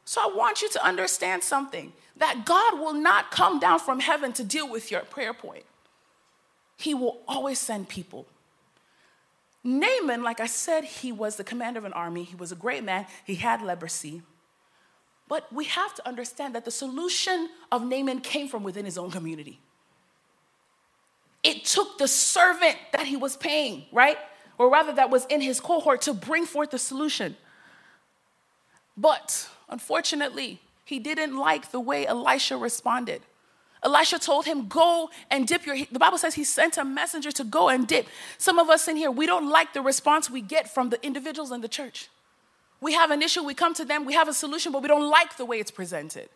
So 0.05 0.21
I 0.21 0.33
want 0.33 0.61
you 0.61 0.69
to 0.69 0.85
understand 0.85 1.43
something 1.43 1.93
that 2.19 2.45
God 2.45 2.79
will 2.79 2.93
not 2.93 3.31
come 3.31 3.59
down 3.59 3.79
from 3.79 3.99
heaven 3.99 4.31
to 4.33 4.43
deal 4.43 4.69
with 4.69 4.91
your 4.91 5.01
prayer 5.01 5.33
point. 5.33 5.63
He 6.77 6.93
will 6.93 7.21
always 7.27 7.59
send 7.59 7.89
people. 7.89 8.27
Naaman, 9.63 10.23
like 10.23 10.39
I 10.39 10.45
said, 10.45 10.85
he 10.85 11.11
was 11.11 11.35
the 11.35 11.43
commander 11.43 11.79
of 11.79 11.85
an 11.85 11.93
army. 11.93 12.23
He 12.23 12.35
was 12.35 12.51
a 12.51 12.55
great 12.55 12.83
man. 12.83 13.05
He 13.25 13.35
had 13.35 13.61
leprosy. 13.61 14.21
But 15.27 15.51
we 15.51 15.65
have 15.65 15.93
to 15.95 16.07
understand 16.07 16.55
that 16.55 16.65
the 16.65 16.71
solution 16.71 17.49
of 17.71 17.85
Naaman 17.85 18.21
came 18.21 18.47
from 18.47 18.63
within 18.63 18.85
his 18.85 18.97
own 18.97 19.11
community. 19.11 19.59
It 21.43 21.65
took 21.65 21.97
the 21.97 22.07
servant 22.07 22.77
that 22.91 23.07
he 23.07 23.15
was 23.15 23.37
paying, 23.37 23.85
right? 23.91 24.17
Or 24.57 24.69
rather, 24.69 24.91
that 24.93 25.09
was 25.09 25.25
in 25.27 25.39
his 25.39 25.59
cohort 25.59 26.01
to 26.03 26.13
bring 26.13 26.45
forth 26.45 26.71
the 26.71 26.79
solution. 26.79 27.37
But 28.97 29.47
unfortunately, 29.69 30.59
he 30.89 30.97
didn't 30.97 31.37
like 31.37 31.69
the 31.69 31.79
way 31.79 32.07
Elisha 32.07 32.57
responded. 32.57 33.21
Elisha 33.83 34.17
told 34.17 34.45
him, 34.45 34.67
Go 34.67 35.11
and 35.29 35.47
dip 35.47 35.67
your. 35.67 35.77
The 35.91 35.99
Bible 35.99 36.17
says 36.17 36.33
he 36.33 36.43
sent 36.43 36.79
a 36.79 36.83
messenger 36.83 37.31
to 37.33 37.43
go 37.43 37.69
and 37.69 37.87
dip. 37.87 38.07
Some 38.39 38.57
of 38.57 38.71
us 38.71 38.87
in 38.87 38.95
here, 38.97 39.11
we 39.11 39.27
don't 39.27 39.47
like 39.47 39.73
the 39.73 39.83
response 39.83 40.31
we 40.31 40.41
get 40.41 40.67
from 40.67 40.89
the 40.89 40.99
individuals 41.05 41.51
in 41.51 41.61
the 41.61 41.67
church. 41.67 42.09
We 42.81 42.93
have 42.93 43.11
an 43.11 43.21
issue, 43.21 43.43
we 43.43 43.53
come 43.53 43.75
to 43.75 43.85
them, 43.85 44.03
we 44.03 44.13
have 44.15 44.27
a 44.27 44.33
solution, 44.33 44.71
but 44.71 44.81
we 44.81 44.87
don't 44.87 45.07
like 45.07 45.37
the 45.37 45.45
way 45.45 45.59
it's 45.59 45.69
presented. 45.69 46.27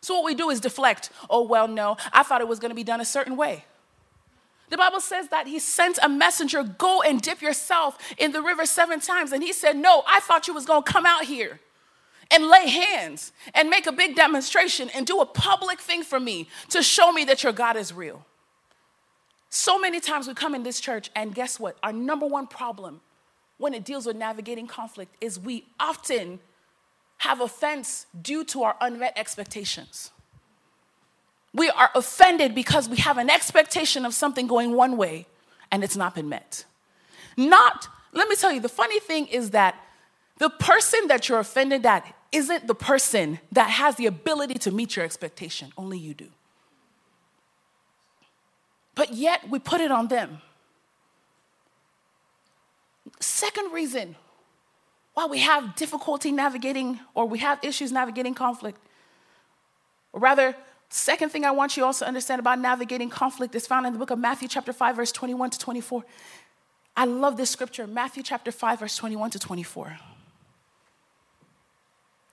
So 0.00 0.16
what 0.16 0.24
we 0.24 0.34
do 0.34 0.50
is 0.50 0.58
deflect. 0.58 1.10
Oh, 1.28 1.42
well, 1.42 1.68
no, 1.68 1.96
I 2.12 2.24
thought 2.24 2.40
it 2.40 2.48
was 2.48 2.58
going 2.58 2.70
to 2.70 2.74
be 2.74 2.82
done 2.82 3.00
a 3.00 3.04
certain 3.04 3.36
way. 3.36 3.64
The 4.70 4.76
Bible 4.76 5.00
says 5.00 5.28
that 5.28 5.46
he 5.46 5.60
sent 5.60 6.00
a 6.02 6.08
messenger, 6.08 6.64
go 6.64 7.00
and 7.02 7.22
dip 7.22 7.40
yourself 7.40 7.96
in 8.18 8.32
the 8.32 8.42
river 8.42 8.66
seven 8.66 8.98
times. 8.98 9.30
And 9.30 9.44
he 9.44 9.52
said, 9.52 9.76
No, 9.76 10.02
I 10.08 10.18
thought 10.18 10.48
you 10.48 10.54
was 10.54 10.66
going 10.66 10.82
to 10.82 10.92
come 10.92 11.06
out 11.06 11.26
here 11.26 11.60
and 12.30 12.46
lay 12.46 12.68
hands 12.68 13.32
and 13.54 13.68
make 13.68 13.86
a 13.86 13.92
big 13.92 14.14
demonstration 14.14 14.88
and 14.90 15.06
do 15.06 15.20
a 15.20 15.26
public 15.26 15.80
thing 15.80 16.02
for 16.02 16.20
me 16.20 16.48
to 16.68 16.82
show 16.82 17.12
me 17.12 17.24
that 17.24 17.42
your 17.42 17.52
God 17.52 17.76
is 17.76 17.92
real. 17.92 18.24
So 19.48 19.78
many 19.78 19.98
times 19.98 20.28
we 20.28 20.34
come 20.34 20.54
in 20.54 20.62
this 20.62 20.80
church, 20.80 21.10
and 21.16 21.34
guess 21.34 21.58
what? 21.58 21.76
Our 21.82 21.92
number 21.92 22.26
one 22.26 22.46
problem 22.46 23.00
when 23.58 23.74
it 23.74 23.84
deals 23.84 24.06
with 24.06 24.16
navigating 24.16 24.66
conflict 24.66 25.14
is 25.20 25.38
we 25.38 25.66
often 25.78 26.38
have 27.18 27.40
offense 27.40 28.06
due 28.22 28.44
to 28.44 28.62
our 28.62 28.76
unmet 28.80 29.12
expectations. 29.16 30.12
We 31.52 31.68
are 31.68 31.90
offended 31.94 32.54
because 32.54 32.88
we 32.88 32.98
have 32.98 33.18
an 33.18 33.28
expectation 33.28 34.06
of 34.06 34.14
something 34.14 34.46
going 34.46 34.72
one 34.72 34.96
way 34.96 35.26
and 35.70 35.84
it's 35.84 35.96
not 35.96 36.14
been 36.14 36.28
met. 36.28 36.64
Not, 37.36 37.88
let 38.12 38.28
me 38.28 38.36
tell 38.36 38.52
you, 38.52 38.60
the 38.60 38.68
funny 38.68 39.00
thing 39.00 39.26
is 39.26 39.50
that 39.50 39.74
the 40.38 40.48
person 40.48 41.08
that 41.08 41.28
you're 41.28 41.40
offended 41.40 41.84
at 41.84 42.06
isn't 42.32 42.66
the 42.66 42.74
person 42.74 43.40
that 43.52 43.70
has 43.70 43.96
the 43.96 44.06
ability 44.06 44.54
to 44.54 44.70
meet 44.70 44.96
your 44.96 45.04
expectation, 45.04 45.72
only 45.76 45.98
you 45.98 46.14
do. 46.14 46.28
But 48.94 49.14
yet 49.14 49.48
we 49.48 49.58
put 49.58 49.80
it 49.80 49.90
on 49.90 50.08
them. 50.08 50.42
Second 53.18 53.72
reason 53.72 54.16
why 55.14 55.26
we 55.26 55.38
have 55.40 55.74
difficulty 55.74 56.30
navigating 56.30 57.00
or 57.14 57.26
we 57.26 57.38
have 57.38 57.58
issues 57.62 57.90
navigating 57.90 58.34
conflict, 58.34 58.78
or 60.12 60.20
rather, 60.20 60.56
second 60.88 61.30
thing 61.30 61.44
I 61.44 61.50
want 61.50 61.76
you 61.76 61.84
also 61.84 62.04
to 62.04 62.08
understand 62.08 62.40
about 62.40 62.58
navigating 62.58 63.10
conflict 63.10 63.54
is 63.54 63.66
found 63.66 63.86
in 63.86 63.92
the 63.92 63.98
book 63.98 64.10
of 64.10 64.18
Matthew, 64.18 64.48
chapter 64.48 64.72
5, 64.72 64.96
verse 64.96 65.12
21 65.12 65.50
to 65.50 65.58
24. 65.58 66.04
I 66.96 67.04
love 67.04 67.36
this 67.36 67.50
scripture, 67.50 67.86
Matthew 67.86 68.22
chapter 68.22 68.52
5, 68.52 68.80
verse 68.80 68.96
21 68.96 69.30
to 69.30 69.38
24. 69.38 69.98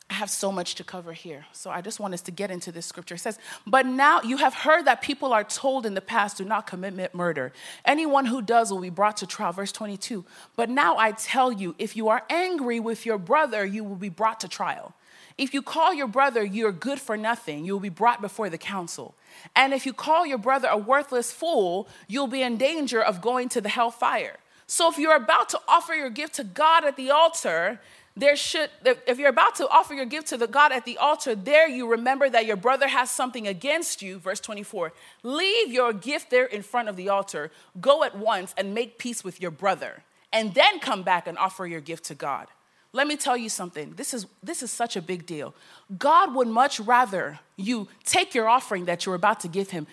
I 0.09 0.13
have 0.13 0.29
so 0.29 0.53
much 0.53 0.75
to 0.75 0.85
cover 0.85 1.11
here. 1.11 1.45
So 1.51 1.69
I 1.69 1.81
just 1.81 1.99
want 1.99 2.13
us 2.13 2.21
to 2.21 2.31
get 2.31 2.49
into 2.49 2.71
this 2.71 2.85
scripture. 2.85 3.15
It 3.15 3.19
says, 3.19 3.37
But 3.65 3.85
now 3.85 4.21
you 4.21 4.37
have 4.37 4.53
heard 4.53 4.85
that 4.85 5.01
people 5.01 5.33
are 5.33 5.43
told 5.43 5.85
in 5.85 5.95
the 5.95 6.01
past, 6.01 6.37
do 6.37 6.45
not 6.45 6.65
commit 6.65 7.13
murder. 7.13 7.51
Anyone 7.83 8.25
who 8.25 8.41
does 8.41 8.71
will 8.71 8.79
be 8.79 8.89
brought 8.89 9.17
to 9.17 9.27
trial. 9.27 9.51
Verse 9.51 9.73
22. 9.73 10.23
But 10.55 10.69
now 10.69 10.97
I 10.97 11.11
tell 11.11 11.51
you, 11.51 11.75
if 11.77 11.97
you 11.97 12.07
are 12.07 12.23
angry 12.29 12.79
with 12.79 13.05
your 13.05 13.17
brother, 13.17 13.65
you 13.65 13.83
will 13.83 13.95
be 13.95 14.09
brought 14.09 14.39
to 14.41 14.47
trial. 14.47 14.93
If 15.37 15.53
you 15.53 15.61
call 15.61 15.93
your 15.93 16.07
brother 16.07 16.43
you're 16.43 16.71
good 16.71 16.99
for 16.99 17.15
nothing, 17.15 17.65
you 17.65 17.73
will 17.73 17.79
be 17.79 17.89
brought 17.89 18.21
before 18.21 18.49
the 18.49 18.57
council. 18.57 19.13
And 19.55 19.73
if 19.73 19.85
you 19.85 19.93
call 19.93 20.25
your 20.25 20.39
brother 20.39 20.67
a 20.67 20.77
worthless 20.77 21.31
fool, 21.31 21.87
you'll 22.07 22.27
be 22.27 22.41
in 22.41 22.57
danger 22.57 23.01
of 23.01 23.21
going 23.21 23.49
to 23.49 23.61
the 23.61 23.69
hellfire. 23.69 24.37
So 24.65 24.89
if 24.89 24.97
you're 24.97 25.15
about 25.15 25.49
to 25.49 25.61
offer 25.67 25.93
your 25.93 26.09
gift 26.09 26.35
to 26.35 26.43
God 26.43 26.83
at 26.83 26.97
the 26.97 27.09
altar, 27.11 27.79
there 28.17 28.35
should 28.35 28.69
if 28.83 29.19
you're 29.19 29.29
about 29.29 29.55
to 29.55 29.67
offer 29.69 29.93
your 29.93 30.05
gift 30.05 30.27
to 30.27 30.37
the 30.37 30.47
god 30.47 30.71
at 30.71 30.85
the 30.85 30.97
altar 30.97 31.35
there 31.35 31.67
you 31.69 31.89
remember 31.89 32.29
that 32.29 32.45
your 32.45 32.55
brother 32.55 32.87
has 32.87 33.11
something 33.11 33.47
against 33.47 34.01
you 34.01 34.19
verse 34.19 34.39
24 34.39 34.91
leave 35.23 35.71
your 35.71 35.93
gift 35.93 36.29
there 36.29 36.45
in 36.45 36.61
front 36.61 36.89
of 36.89 36.95
the 36.95 37.09
altar. 37.09 37.51
Go 37.79 38.03
at 38.03 38.17
once 38.17 38.53
and 38.57 38.73
make 38.73 38.97
peace 38.97 39.23
with 39.23 39.41
your 39.41 39.51
brother 39.51 40.03
and 40.33 40.53
then 40.53 40.79
come 40.79 41.03
back 41.03 41.27
and 41.27 41.37
offer 41.37 41.65
your 41.65 41.81
gift 41.81 42.05
to 42.05 42.15
god. 42.15 42.47
Let 42.93 43.07
me 43.07 43.17
tell 43.17 43.37
you 43.37 43.49
something. 43.49 43.93
This 43.95 44.13
is 44.13 44.25
this 44.41 44.63
is 44.63 44.71
such 44.71 44.95
a 44.95 45.01
big 45.01 45.25
deal. 45.25 45.53
God 45.97 46.33
would 46.35 46.47
much 46.47 46.79
rather 46.79 47.39
you 47.55 47.87
take 48.03 48.33
your 48.33 48.47
offering 48.47 48.85
that 48.85 49.05
you're 49.05 49.15
about 49.15 49.39
to 49.41 49.47
give 49.47 49.71
him 49.71 49.87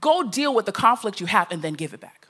go 0.00 0.22
deal 0.22 0.54
with 0.54 0.66
the 0.66 0.72
conflict 0.72 1.20
you 1.20 1.26
have 1.26 1.50
and 1.50 1.60
then 1.62 1.74
give 1.74 1.92
it 1.92 2.00
back 2.00 2.23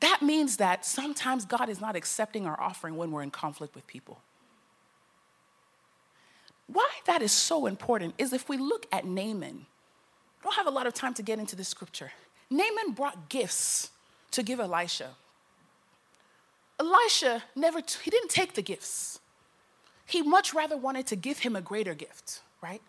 that 0.00 0.22
means 0.22 0.56
that 0.56 0.84
sometimes 0.84 1.44
God 1.44 1.68
is 1.68 1.80
not 1.80 1.94
accepting 1.94 2.46
our 2.46 2.58
offering 2.58 2.96
when 2.96 3.10
we're 3.10 3.22
in 3.22 3.30
conflict 3.30 3.74
with 3.74 3.86
people. 3.86 4.20
Why 6.66 6.88
that 7.06 7.20
is 7.20 7.32
so 7.32 7.66
important 7.66 8.14
is 8.16 8.32
if 8.32 8.48
we 8.48 8.56
look 8.56 8.86
at 8.92 9.04
Naaman, 9.04 9.66
I 10.40 10.44
don't 10.44 10.54
have 10.54 10.66
a 10.66 10.70
lot 10.70 10.86
of 10.86 10.94
time 10.94 11.14
to 11.14 11.22
get 11.22 11.38
into 11.38 11.56
this 11.56 11.68
scripture. 11.68 12.12
Naaman 12.48 12.92
brought 12.94 13.28
gifts 13.28 13.90
to 14.30 14.42
give 14.42 14.60
Elisha. 14.60 15.10
Elisha 16.78 17.42
never, 17.54 17.80
t- 17.82 17.98
he 18.02 18.10
didn't 18.10 18.30
take 18.30 18.54
the 18.54 18.62
gifts. 18.62 19.20
He 20.06 20.22
much 20.22 20.54
rather 20.54 20.76
wanted 20.76 21.06
to 21.08 21.16
give 21.16 21.40
him 21.40 21.54
a 21.54 21.60
greater 21.60 21.94
gift, 21.94 22.40
right? 22.62 22.80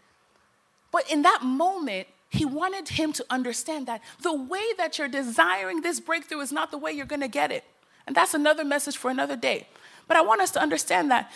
But 0.91 1.11
in 1.11 1.23
that 1.23 1.43
moment, 1.43 2.07
he 2.31 2.45
wanted 2.45 2.87
him 2.87 3.11
to 3.13 3.25
understand 3.29 3.87
that 3.87 4.01
the 4.21 4.33
way 4.33 4.63
that 4.77 4.97
you're 4.97 5.09
desiring 5.09 5.81
this 5.81 5.99
breakthrough 5.99 6.39
is 6.39 6.51
not 6.51 6.71
the 6.71 6.77
way 6.77 6.93
you're 6.93 7.05
going 7.05 7.21
to 7.21 7.27
get 7.27 7.51
it. 7.51 7.65
And 8.07 8.15
that's 8.15 8.33
another 8.33 8.63
message 8.63 8.95
for 8.95 9.11
another 9.11 9.35
day. 9.35 9.67
But 10.07 10.15
I 10.15 10.21
want 10.21 10.39
us 10.41 10.49
to 10.51 10.61
understand 10.61 11.11
that. 11.11 11.29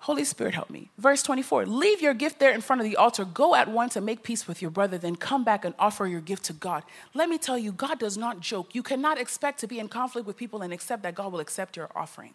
Holy 0.00 0.24
Spirit, 0.24 0.54
help 0.54 0.68
me. 0.68 0.90
Verse 0.98 1.22
24 1.22 1.64
Leave 1.64 2.02
your 2.02 2.12
gift 2.12 2.38
there 2.38 2.52
in 2.52 2.60
front 2.60 2.82
of 2.82 2.84
the 2.84 2.94
altar. 2.96 3.24
Go 3.24 3.54
at 3.54 3.68
once 3.68 3.96
and 3.96 4.04
make 4.04 4.22
peace 4.22 4.46
with 4.46 4.60
your 4.60 4.70
brother, 4.70 4.98
then 4.98 5.16
come 5.16 5.44
back 5.44 5.64
and 5.64 5.74
offer 5.78 6.06
your 6.06 6.20
gift 6.20 6.44
to 6.44 6.52
God. 6.52 6.82
Let 7.14 7.30
me 7.30 7.38
tell 7.38 7.56
you, 7.56 7.72
God 7.72 7.98
does 7.98 8.18
not 8.18 8.40
joke. 8.40 8.74
You 8.74 8.82
cannot 8.82 9.18
expect 9.18 9.60
to 9.60 9.66
be 9.66 9.78
in 9.78 9.88
conflict 9.88 10.26
with 10.26 10.36
people 10.36 10.60
and 10.60 10.74
accept 10.74 11.02
that 11.04 11.14
God 11.14 11.32
will 11.32 11.40
accept 11.40 11.74
your 11.74 11.88
offering. 11.96 12.34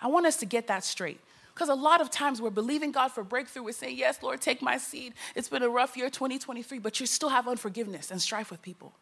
I 0.00 0.08
want 0.08 0.26
us 0.26 0.36
to 0.38 0.46
get 0.46 0.66
that 0.66 0.82
straight. 0.82 1.20
Because 1.54 1.68
a 1.68 1.74
lot 1.74 2.00
of 2.00 2.10
times 2.10 2.40
we're 2.40 2.50
believing 2.50 2.92
God 2.92 3.08
for 3.08 3.22
breakthrough. 3.22 3.64
We're 3.64 3.72
saying, 3.72 3.96
Yes, 3.98 4.22
Lord, 4.22 4.40
take 4.40 4.62
my 4.62 4.78
seed. 4.78 5.14
It's 5.34 5.48
been 5.48 5.62
a 5.62 5.68
rough 5.68 5.96
year, 5.96 6.08
2023, 6.08 6.78
but 6.78 6.98
you 7.00 7.06
still 7.06 7.28
have 7.28 7.46
unforgiveness 7.46 8.10
and 8.10 8.20
strife 8.20 8.50
with 8.50 8.62
people. 8.62 8.92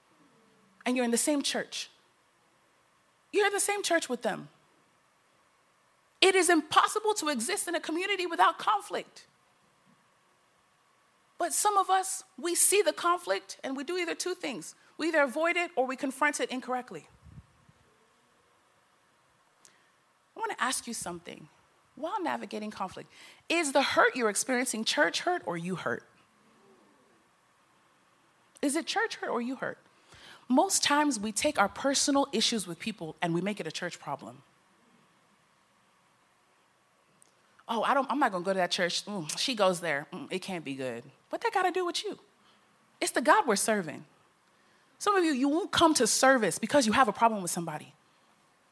And 0.84 0.96
you're 0.96 1.04
in 1.04 1.10
the 1.10 1.16
same 1.16 1.42
church. 1.42 1.90
You're 3.32 3.46
in 3.46 3.52
the 3.52 3.60
same 3.60 3.82
church 3.82 4.08
with 4.08 4.22
them. 4.22 4.48
It 6.20 6.34
is 6.34 6.50
impossible 6.50 7.14
to 7.14 7.28
exist 7.28 7.68
in 7.68 7.74
a 7.74 7.80
community 7.80 8.26
without 8.26 8.58
conflict. 8.58 9.26
But 11.38 11.54
some 11.54 11.78
of 11.78 11.88
us, 11.88 12.24
we 12.36 12.54
see 12.54 12.82
the 12.82 12.92
conflict 12.92 13.58
and 13.64 13.76
we 13.76 13.84
do 13.84 13.96
either 13.96 14.14
two 14.14 14.34
things 14.34 14.74
we 14.98 15.08
either 15.08 15.22
avoid 15.22 15.56
it 15.56 15.70
or 15.76 15.86
we 15.86 15.96
confront 15.96 16.40
it 16.40 16.50
incorrectly. 16.50 17.08
I 20.36 20.38
want 20.38 20.52
to 20.52 20.62
ask 20.62 20.86
you 20.86 20.92
something 20.92 21.48
while 22.00 22.22
navigating 22.22 22.70
conflict. 22.70 23.10
Is 23.48 23.72
the 23.72 23.82
hurt 23.82 24.16
you're 24.16 24.30
experiencing 24.30 24.84
church 24.84 25.20
hurt 25.20 25.42
or 25.46 25.56
you 25.56 25.76
hurt? 25.76 26.04
Is 28.62 28.76
it 28.76 28.86
church 28.86 29.16
hurt 29.16 29.30
or 29.30 29.40
you 29.40 29.56
hurt? 29.56 29.78
Most 30.48 30.82
times 30.82 31.18
we 31.18 31.32
take 31.32 31.58
our 31.58 31.68
personal 31.68 32.26
issues 32.32 32.66
with 32.66 32.78
people 32.78 33.16
and 33.22 33.32
we 33.32 33.40
make 33.40 33.60
it 33.60 33.66
a 33.66 33.72
church 33.72 34.00
problem. 34.00 34.42
Oh, 37.68 37.84
I 37.84 37.94
don't, 37.94 38.10
I'm 38.10 38.18
not 38.18 38.32
gonna 38.32 38.44
go 38.44 38.52
to 38.52 38.58
that 38.58 38.72
church. 38.72 39.04
Mm, 39.06 39.38
she 39.38 39.54
goes 39.54 39.78
there. 39.78 40.08
Mm, 40.12 40.26
it 40.30 40.40
can't 40.40 40.64
be 40.64 40.74
good. 40.74 41.04
What 41.28 41.40
that 41.42 41.54
got 41.54 41.62
to 41.62 41.70
do 41.70 41.86
with 41.86 42.02
you? 42.02 42.18
It's 43.00 43.12
the 43.12 43.22
God 43.22 43.46
we're 43.46 43.56
serving. 43.56 44.04
Some 44.98 45.14
of 45.14 45.24
you, 45.24 45.32
you 45.32 45.48
won't 45.48 45.70
come 45.70 45.94
to 45.94 46.06
service 46.06 46.58
because 46.58 46.84
you 46.86 46.92
have 46.92 47.08
a 47.08 47.12
problem 47.12 47.40
with 47.42 47.50
somebody. 47.50 47.94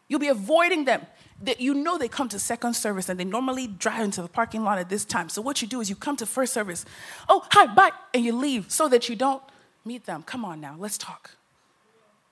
You'll 0.09 0.21
be 0.21 0.29
avoiding 0.29 0.85
them. 0.85 1.07
That 1.41 1.61
you 1.61 1.73
know 1.73 1.99
they 1.99 2.09
come 2.09 2.29
to 2.31 2.39
second 2.39 2.75
service 2.75 3.09
and 3.09 3.21
they 3.21 3.25
normally 3.25 3.69
drive 3.69 4.03
into 4.03 4.23
the 4.23 4.29
parking 4.29 4.65
lot 4.65 4.79
at 4.79 4.89
this 4.89 5.05
time. 5.05 5.29
So 5.29 5.41
what 5.41 5.63
you 5.63 5.69
do 5.69 5.81
is 5.81 5.89
you 5.89 5.95
come 5.95 6.17
to 6.17 6.27
first 6.27 6.53
service. 6.53 6.85
Oh, 7.29 7.47
hi, 7.53 7.73
bye, 7.73 7.93
and 8.13 8.25
you 8.25 8.35
leave 8.35 8.73
so 8.73 8.89
that 8.89 9.09
you 9.09 9.15
don't 9.15 9.41
meet 9.85 10.05
them. 10.05 10.25
Come 10.25 10.45
on 10.45 10.61
now, 10.61 10.75
let's 10.77 10.99
talk. 10.99 11.31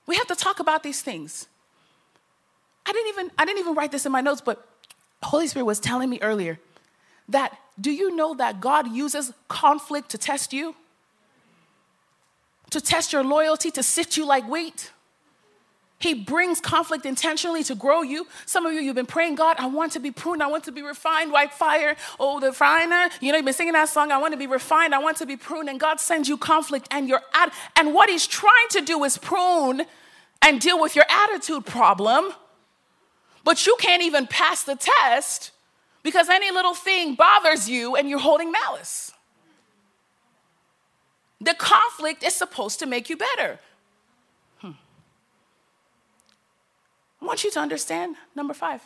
We 0.07 0.17
have 0.17 0.27
to 0.27 0.35
talk 0.35 0.59
about 0.59 0.83
these 0.83 1.01
things. 1.01 1.47
I 2.85 2.91
didn't 2.91 3.09
even 3.09 3.31
I 3.37 3.45
didn't 3.45 3.59
even 3.59 3.75
write 3.75 3.91
this 3.91 4.05
in 4.05 4.11
my 4.11 4.21
notes, 4.21 4.41
but 4.41 4.67
Holy 5.23 5.47
Spirit 5.47 5.65
was 5.65 5.79
telling 5.79 6.09
me 6.09 6.19
earlier 6.21 6.59
that 7.29 7.57
do 7.79 7.91
you 7.91 8.15
know 8.15 8.33
that 8.35 8.59
God 8.59 8.91
uses 8.91 9.33
conflict 9.47 10.09
to 10.11 10.17
test 10.17 10.53
you? 10.53 10.75
To 12.71 12.81
test 12.81 13.13
your 13.13 13.23
loyalty, 13.23 13.71
to 13.71 13.83
sift 13.83 14.17
you 14.17 14.25
like 14.25 14.47
wheat? 14.47 14.91
He 15.99 16.13
brings 16.13 16.61
conflict 16.61 17.05
intentionally 17.07 17.63
to 17.63 17.73
grow 17.73 18.03
you. 18.03 18.27
Some 18.45 18.67
of 18.67 18.73
you, 18.73 18.81
you've 18.81 18.95
been 18.95 19.07
praying, 19.07 19.35
God, 19.35 19.55
I 19.57 19.65
want 19.65 19.93
to 19.93 19.99
be 19.99 20.11
pruned. 20.11 20.43
I 20.43 20.47
want 20.47 20.63
to 20.65 20.71
be 20.71 20.83
refined 20.83 21.31
like 21.31 21.51
fire. 21.51 21.95
Oh, 22.19 22.39
the 22.39 22.47
refiner. 22.47 23.09
You 23.19 23.31
know, 23.31 23.37
you've 23.37 23.45
been 23.45 23.53
singing 23.55 23.73
that 23.73 23.89
song, 23.89 24.11
I 24.11 24.17
want 24.19 24.33
to 24.33 24.37
be 24.37 24.45
refined. 24.45 24.93
I 24.93 24.99
want 24.99 25.17
to 25.17 25.25
be 25.25 25.35
pruned. 25.35 25.69
And 25.69 25.79
God 25.79 25.99
sends 25.99 26.29
you 26.29 26.37
conflict 26.37 26.87
and 26.91 27.09
you're 27.09 27.23
at, 27.33 27.51
and 27.75 27.95
what 27.95 28.09
He's 28.09 28.27
trying 28.27 28.67
to 28.71 28.81
do 28.81 29.03
is 29.05 29.17
prune 29.17 29.83
and 30.43 30.61
deal 30.61 30.79
with 30.79 30.95
your 30.95 31.05
attitude 31.09 31.65
problem. 31.65 32.31
But 33.43 33.65
you 33.65 33.75
can't 33.79 34.03
even 34.03 34.27
pass 34.27 34.63
the 34.63 34.75
test 34.75 35.51
because 36.03 36.29
any 36.29 36.51
little 36.51 36.75
thing 36.75 37.15
bothers 37.15 37.67
you 37.67 37.95
and 37.95 38.07
you're 38.07 38.19
holding 38.19 38.51
malice. 38.51 39.11
The 41.41 41.53
conflict 41.53 42.23
is 42.23 42.33
supposed 42.33 42.79
to 42.79 42.85
make 42.85 43.09
you 43.09 43.17
better. 43.17 43.59
Want 47.27 47.43
you 47.43 47.51
to 47.51 47.59
understand 47.59 48.15
number 48.35 48.53
five 48.53 48.81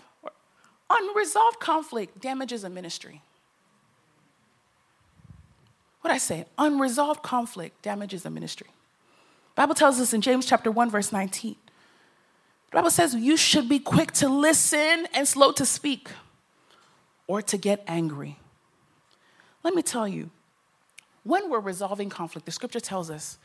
unresolved 0.89 1.59
conflict 1.61 2.19
damages 2.19 2.65
a 2.65 2.69
ministry. 2.69 3.21
What 6.01 6.11
I 6.11 6.17
say? 6.17 6.45
Unresolved 6.57 7.23
conflict 7.23 7.81
damages 7.81 8.25
a 8.25 8.29
ministry. 8.29 8.67
Bible 9.55 9.75
tells 9.75 10.01
us 10.01 10.11
in 10.11 10.19
James 10.19 10.45
chapter 10.45 10.69
1 10.69 10.89
verse 10.89 11.13
19. 11.13 11.55
The 12.71 12.75
Bible 12.75 12.89
says 12.89 13.13
you 13.15 13.37
should 13.37 13.69
be 13.69 13.79
quick 13.79 14.11
to 14.13 14.27
listen 14.27 15.07
and 15.13 15.25
slow 15.25 15.53
to 15.53 15.65
speak 15.65 16.09
or 17.27 17.41
to 17.41 17.57
get 17.57 17.83
angry. 17.87 18.37
Let 19.63 19.75
me 19.75 19.81
tell 19.81 20.07
you, 20.07 20.31
when 21.23 21.49
we're 21.49 21.59
resolving 21.59 22.09
conflict, 22.09 22.45
the 22.45 22.51
scripture 22.51 22.79
tells 22.79 23.11
us 23.11 23.37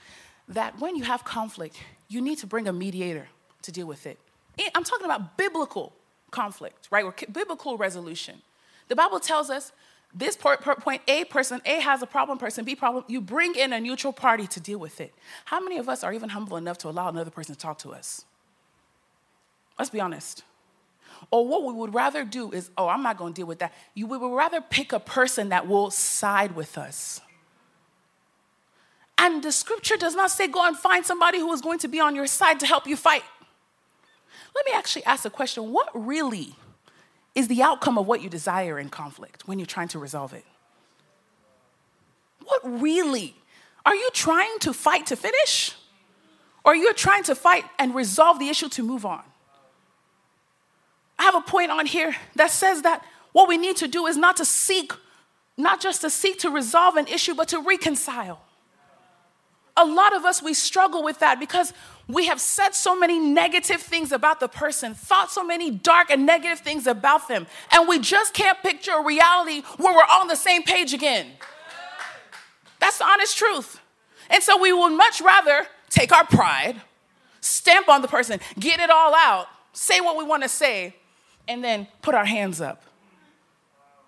that 0.48 0.80
when 0.80 0.96
you 0.96 1.04
have 1.04 1.24
conflict, 1.24 1.76
you 2.08 2.20
need 2.20 2.38
to 2.38 2.46
bring 2.46 2.66
a 2.66 2.72
mediator 2.72 3.28
to 3.62 3.70
deal 3.70 3.86
with 3.86 4.06
it. 4.06 4.18
I'm 4.74 4.84
talking 4.84 5.04
about 5.04 5.36
biblical 5.36 5.92
conflict, 6.30 6.88
right? 6.90 7.04
Or 7.04 7.14
biblical 7.30 7.76
resolution. 7.76 8.42
The 8.88 8.96
Bible 8.96 9.20
tells 9.20 9.50
us 9.50 9.72
this 10.14 10.36
point 10.36 10.60
A 11.08 11.24
person 11.24 11.60
A 11.66 11.80
has 11.80 12.02
a 12.02 12.06
problem, 12.06 12.38
person 12.38 12.64
B 12.64 12.74
problem. 12.74 13.04
You 13.06 13.20
bring 13.20 13.54
in 13.54 13.72
a 13.72 13.80
neutral 13.80 14.12
party 14.12 14.46
to 14.48 14.60
deal 14.60 14.78
with 14.78 15.00
it. 15.00 15.12
How 15.46 15.60
many 15.60 15.78
of 15.78 15.88
us 15.88 16.02
are 16.02 16.12
even 16.12 16.30
humble 16.30 16.56
enough 16.56 16.78
to 16.78 16.88
allow 16.88 17.08
another 17.08 17.30
person 17.30 17.54
to 17.54 17.60
talk 17.60 17.78
to 17.80 17.92
us? 17.92 18.24
Let's 19.78 19.90
be 19.90 20.00
honest. 20.00 20.42
Or 21.30 21.46
what 21.46 21.64
we 21.64 21.72
would 21.72 21.94
rather 21.94 22.24
do 22.24 22.50
is, 22.52 22.70
oh, 22.76 22.88
I'm 22.88 23.02
not 23.02 23.16
going 23.16 23.32
to 23.32 23.40
deal 23.40 23.46
with 23.46 23.58
that. 23.58 23.72
You, 23.94 24.06
we 24.06 24.16
would 24.16 24.34
rather 24.34 24.60
pick 24.60 24.92
a 24.92 25.00
person 25.00 25.50
that 25.50 25.66
will 25.66 25.90
side 25.90 26.54
with 26.54 26.78
us. 26.78 27.20
And 29.18 29.42
the 29.42 29.50
scripture 29.50 29.96
does 29.96 30.14
not 30.14 30.30
say 30.30 30.46
go 30.46 30.66
and 30.66 30.76
find 30.76 31.04
somebody 31.04 31.38
who 31.38 31.52
is 31.52 31.60
going 31.60 31.78
to 31.80 31.88
be 31.88 32.00
on 32.00 32.14
your 32.14 32.26
side 32.26 32.60
to 32.60 32.66
help 32.66 32.86
you 32.86 32.96
fight. 32.96 33.22
Let 34.56 34.64
me 34.64 34.72
actually 34.72 35.04
ask 35.04 35.26
a 35.26 35.30
question 35.30 35.70
what 35.70 35.90
really 35.94 36.56
is 37.34 37.46
the 37.46 37.62
outcome 37.62 37.98
of 37.98 38.06
what 38.06 38.22
you 38.22 38.30
desire 38.30 38.78
in 38.78 38.88
conflict 38.88 39.46
when 39.46 39.58
you're 39.58 39.66
trying 39.66 39.88
to 39.88 39.98
resolve 39.98 40.32
it? 40.32 40.46
What 42.42 42.62
really? 42.64 43.36
Are 43.84 43.94
you 43.94 44.08
trying 44.14 44.58
to 44.60 44.72
fight 44.72 45.06
to 45.06 45.16
finish? 45.16 45.74
Or 46.64 46.72
are 46.72 46.76
you 46.76 46.94
trying 46.94 47.22
to 47.24 47.34
fight 47.34 47.64
and 47.78 47.94
resolve 47.94 48.38
the 48.38 48.48
issue 48.48 48.70
to 48.70 48.82
move 48.82 49.04
on? 49.04 49.22
I 51.18 51.24
have 51.24 51.34
a 51.34 51.42
point 51.42 51.70
on 51.70 51.84
here 51.84 52.16
that 52.36 52.50
says 52.50 52.80
that 52.82 53.04
what 53.32 53.48
we 53.48 53.58
need 53.58 53.76
to 53.76 53.88
do 53.88 54.06
is 54.06 54.16
not 54.16 54.38
to 54.38 54.46
seek, 54.46 54.92
not 55.58 55.82
just 55.82 56.00
to 56.00 56.08
seek 56.08 56.38
to 56.40 56.50
resolve 56.50 56.96
an 56.96 57.08
issue, 57.08 57.34
but 57.34 57.48
to 57.48 57.60
reconcile. 57.60 58.40
A 59.76 59.84
lot 59.84 60.16
of 60.16 60.24
us, 60.24 60.42
we 60.42 60.54
struggle 60.54 61.02
with 61.02 61.18
that 61.18 61.38
because 61.38 61.72
we 62.08 62.26
have 62.26 62.40
said 62.40 62.70
so 62.70 62.98
many 62.98 63.18
negative 63.18 63.80
things 63.80 64.12
about 64.12 64.40
the 64.40 64.48
person, 64.48 64.94
thought 64.94 65.30
so 65.30 65.44
many 65.44 65.70
dark 65.70 66.10
and 66.10 66.24
negative 66.24 66.60
things 66.60 66.86
about 66.86 67.28
them, 67.28 67.46
and 67.72 67.88
we 67.88 67.98
just 67.98 68.32
can't 68.32 68.60
picture 68.62 68.92
a 68.92 69.04
reality 69.04 69.62
where 69.76 69.94
we're 69.94 70.02
on 70.02 70.28
the 70.28 70.36
same 70.36 70.62
page 70.62 70.94
again. 70.94 71.26
That's 72.78 72.98
the 72.98 73.04
honest 73.06 73.36
truth. 73.36 73.80
And 74.30 74.42
so 74.42 74.60
we 74.60 74.72
would 74.72 74.90
much 74.90 75.20
rather 75.20 75.66
take 75.90 76.12
our 76.12 76.24
pride, 76.24 76.80
stamp 77.40 77.88
on 77.88 78.02
the 78.02 78.08
person, 78.08 78.40
get 78.58 78.80
it 78.80 78.90
all 78.90 79.14
out, 79.14 79.46
say 79.72 80.00
what 80.00 80.16
we 80.16 80.24
want 80.24 80.42
to 80.42 80.48
say, 80.48 80.94
and 81.48 81.62
then 81.62 81.86
put 82.02 82.14
our 82.14 82.24
hands 82.24 82.60
up. 82.60 82.82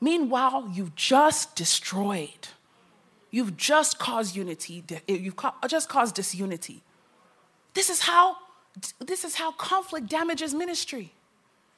Meanwhile, 0.01 0.71
you 0.73 0.93
just 0.95 1.57
destroyed. 1.57 2.49
You've 3.31 3.57
just 3.57 3.99
caused 3.99 4.35
unity, 4.35 4.85
eh, 4.91 5.01
you've 5.09 5.35
uh, 5.43 5.69
just 5.69 5.89
caused 5.89 6.15
disunity. 6.15 6.83
This 7.75 7.91
is 7.91 8.01
how 8.01 8.37
this 9.01 9.25
is 9.25 9.35
how 9.35 9.53
conflict 9.53 10.09
damages 10.09 10.55
ministry. 10.55 11.13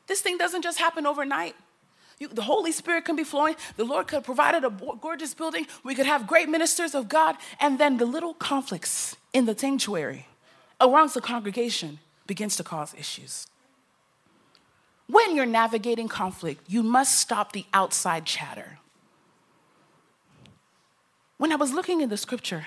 This 0.07 0.21
thing 0.21 0.39
doesn't 0.39 0.63
just 0.63 0.79
happen 0.79 1.07
overnight. 1.07 1.55
You, 2.19 2.29
the 2.29 2.43
Holy 2.43 2.73
Spirit 2.73 3.07
can 3.07 3.17
be 3.17 3.25
flowing. 3.25 3.57
The 3.77 3.85
Lord 3.85 4.07
could 4.07 4.17
have 4.17 4.25
provided 4.25 4.65
a 4.65 4.71
gorgeous 5.01 5.33
building. 5.33 5.67
We 5.83 5.95
could 5.95 6.07
have 6.07 6.27
great 6.27 6.49
ministers 6.49 6.95
of 6.95 7.09
God. 7.09 7.37
And 7.59 7.79
then 7.79 7.97
the 7.97 8.05
little 8.05 8.35
conflicts 8.35 9.17
in 9.33 9.47
the 9.47 9.57
sanctuary 9.57 10.27
around 10.81 11.11
the 11.11 11.21
congregation 11.21 11.99
begins 12.27 12.57
to 12.57 12.65
cause 12.65 12.95
issues. 12.95 13.47
When 15.07 15.35
you're 15.35 15.47
navigating 15.47 16.09
conflict, 16.09 16.63
you 16.69 16.83
must 16.83 17.19
stop 17.19 17.53
the 17.53 17.65
outside 17.73 18.27
chatter. 18.27 18.79
When 21.41 21.53
I 21.53 21.57
was 21.57 21.73
looking 21.73 22.03
in 22.03 22.11
the 22.11 22.19
scripture, 22.19 22.67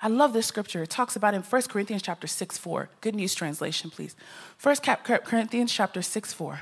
I 0.00 0.08
love 0.08 0.32
this 0.32 0.46
scripture. 0.46 0.82
It 0.84 0.88
talks 0.88 1.16
about 1.16 1.34
in 1.34 1.42
1 1.42 1.62
Corinthians 1.64 2.00
chapter 2.00 2.26
6, 2.26 2.56
4. 2.56 2.88
Good 3.02 3.14
news 3.14 3.34
translation, 3.34 3.90
please. 3.90 4.16
1 4.62 4.76
Corinthians 5.22 5.70
chapter 5.70 6.00
6, 6.00 6.32
4. 6.32 6.60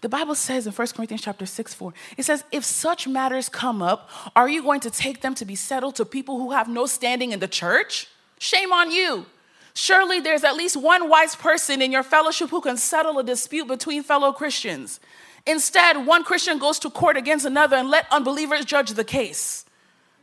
The 0.00 0.08
Bible 0.08 0.34
says 0.34 0.66
in 0.66 0.72
1 0.72 0.88
Corinthians 0.88 1.22
chapter 1.22 1.46
6, 1.46 1.74
4, 1.74 1.94
it 2.16 2.24
says, 2.24 2.42
if 2.50 2.64
such 2.64 3.06
matters 3.06 3.48
come 3.48 3.80
up, 3.80 4.10
are 4.34 4.48
you 4.48 4.64
going 4.64 4.80
to 4.80 4.90
take 4.90 5.20
them 5.20 5.32
to 5.36 5.44
be 5.44 5.54
settled 5.54 5.94
to 5.94 6.04
people 6.04 6.38
who 6.38 6.50
have 6.50 6.66
no 6.68 6.86
standing 6.86 7.30
in 7.30 7.38
the 7.38 7.46
church? 7.46 8.08
Shame 8.40 8.72
on 8.72 8.90
you. 8.90 9.26
Surely 9.74 10.18
there's 10.18 10.42
at 10.42 10.56
least 10.56 10.76
one 10.76 11.08
wise 11.08 11.36
person 11.36 11.80
in 11.80 11.92
your 11.92 12.02
fellowship 12.02 12.50
who 12.50 12.60
can 12.60 12.76
settle 12.76 13.20
a 13.20 13.22
dispute 13.22 13.68
between 13.68 14.02
fellow 14.02 14.32
Christians. 14.32 14.98
Instead, 15.46 16.04
one 16.04 16.24
Christian 16.24 16.58
goes 16.58 16.80
to 16.80 16.90
court 16.90 17.16
against 17.16 17.46
another 17.46 17.76
and 17.76 17.90
let 17.90 18.08
unbelievers 18.10 18.64
judge 18.64 18.90
the 18.94 19.04
case. 19.04 19.64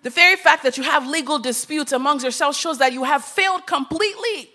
The 0.06 0.12
very 0.12 0.36
fact 0.36 0.62
that 0.62 0.78
you 0.78 0.84
have 0.84 1.08
legal 1.08 1.40
disputes 1.40 1.92
amongst 1.92 2.22
yourselves 2.22 2.56
shows 2.56 2.78
that 2.78 2.94
you 2.94 3.06
have 3.06 3.26
failed 3.26 3.66
completely. 3.66 4.52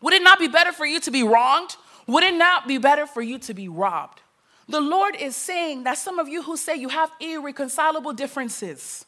Would 0.00 0.14
it 0.14 0.22
not 0.22 0.38
be 0.38 0.46
better 0.46 0.70
for 0.70 0.86
you 0.86 1.00
to 1.00 1.10
be 1.10 1.24
wronged? 1.24 1.74
Would 2.06 2.22
it 2.22 2.34
not 2.34 2.68
be 2.68 2.78
better 2.78 3.04
for 3.08 3.20
you 3.20 3.36
to 3.40 3.52
be 3.52 3.66
robbed? 3.66 4.20
The 4.68 4.80
Lord 4.80 5.16
is 5.16 5.34
saying 5.34 5.82
that 5.82 5.98
some 5.98 6.20
of 6.20 6.28
you 6.28 6.44
who 6.44 6.56
say 6.56 6.76
you 6.76 6.88
have 6.88 7.10
irreconcilable 7.18 8.12
differences 8.12 9.04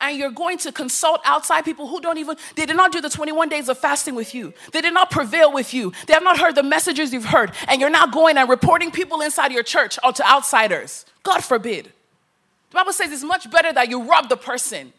and 0.00 0.16
you're 0.16 0.30
going 0.30 0.58
to 0.58 0.70
consult 0.70 1.20
outside 1.24 1.64
people 1.64 1.88
who 1.88 2.00
don't 2.00 2.18
even, 2.18 2.36
they 2.54 2.64
did 2.64 2.76
not 2.76 2.92
do 2.92 3.00
the 3.00 3.10
21 3.10 3.48
days 3.48 3.68
of 3.68 3.78
fasting 3.78 4.14
with 4.14 4.36
you. 4.36 4.54
They 4.72 4.82
did 4.82 4.94
not 4.94 5.10
prevail 5.10 5.52
with 5.52 5.74
you. 5.74 5.92
They 6.06 6.14
have 6.14 6.22
not 6.22 6.38
heard 6.38 6.54
the 6.54 6.62
messages 6.62 7.12
you've 7.12 7.24
heard. 7.24 7.50
And 7.66 7.80
you're 7.80 7.90
now 7.90 8.06
going 8.06 8.38
and 8.38 8.48
reporting 8.48 8.92
people 8.92 9.20
inside 9.20 9.50
your 9.50 9.64
church 9.64 9.98
or 10.04 10.12
to 10.12 10.24
outsiders. 10.24 11.06
God 11.24 11.42
forbid. 11.42 11.90
The 12.72 12.76
Bible 12.76 12.94
says 12.94 13.12
it's 13.12 13.22
much 13.22 13.50
better 13.50 13.70
that 13.70 13.90
you 13.90 14.02
rob 14.02 14.30
the 14.30 14.36
person. 14.36 14.94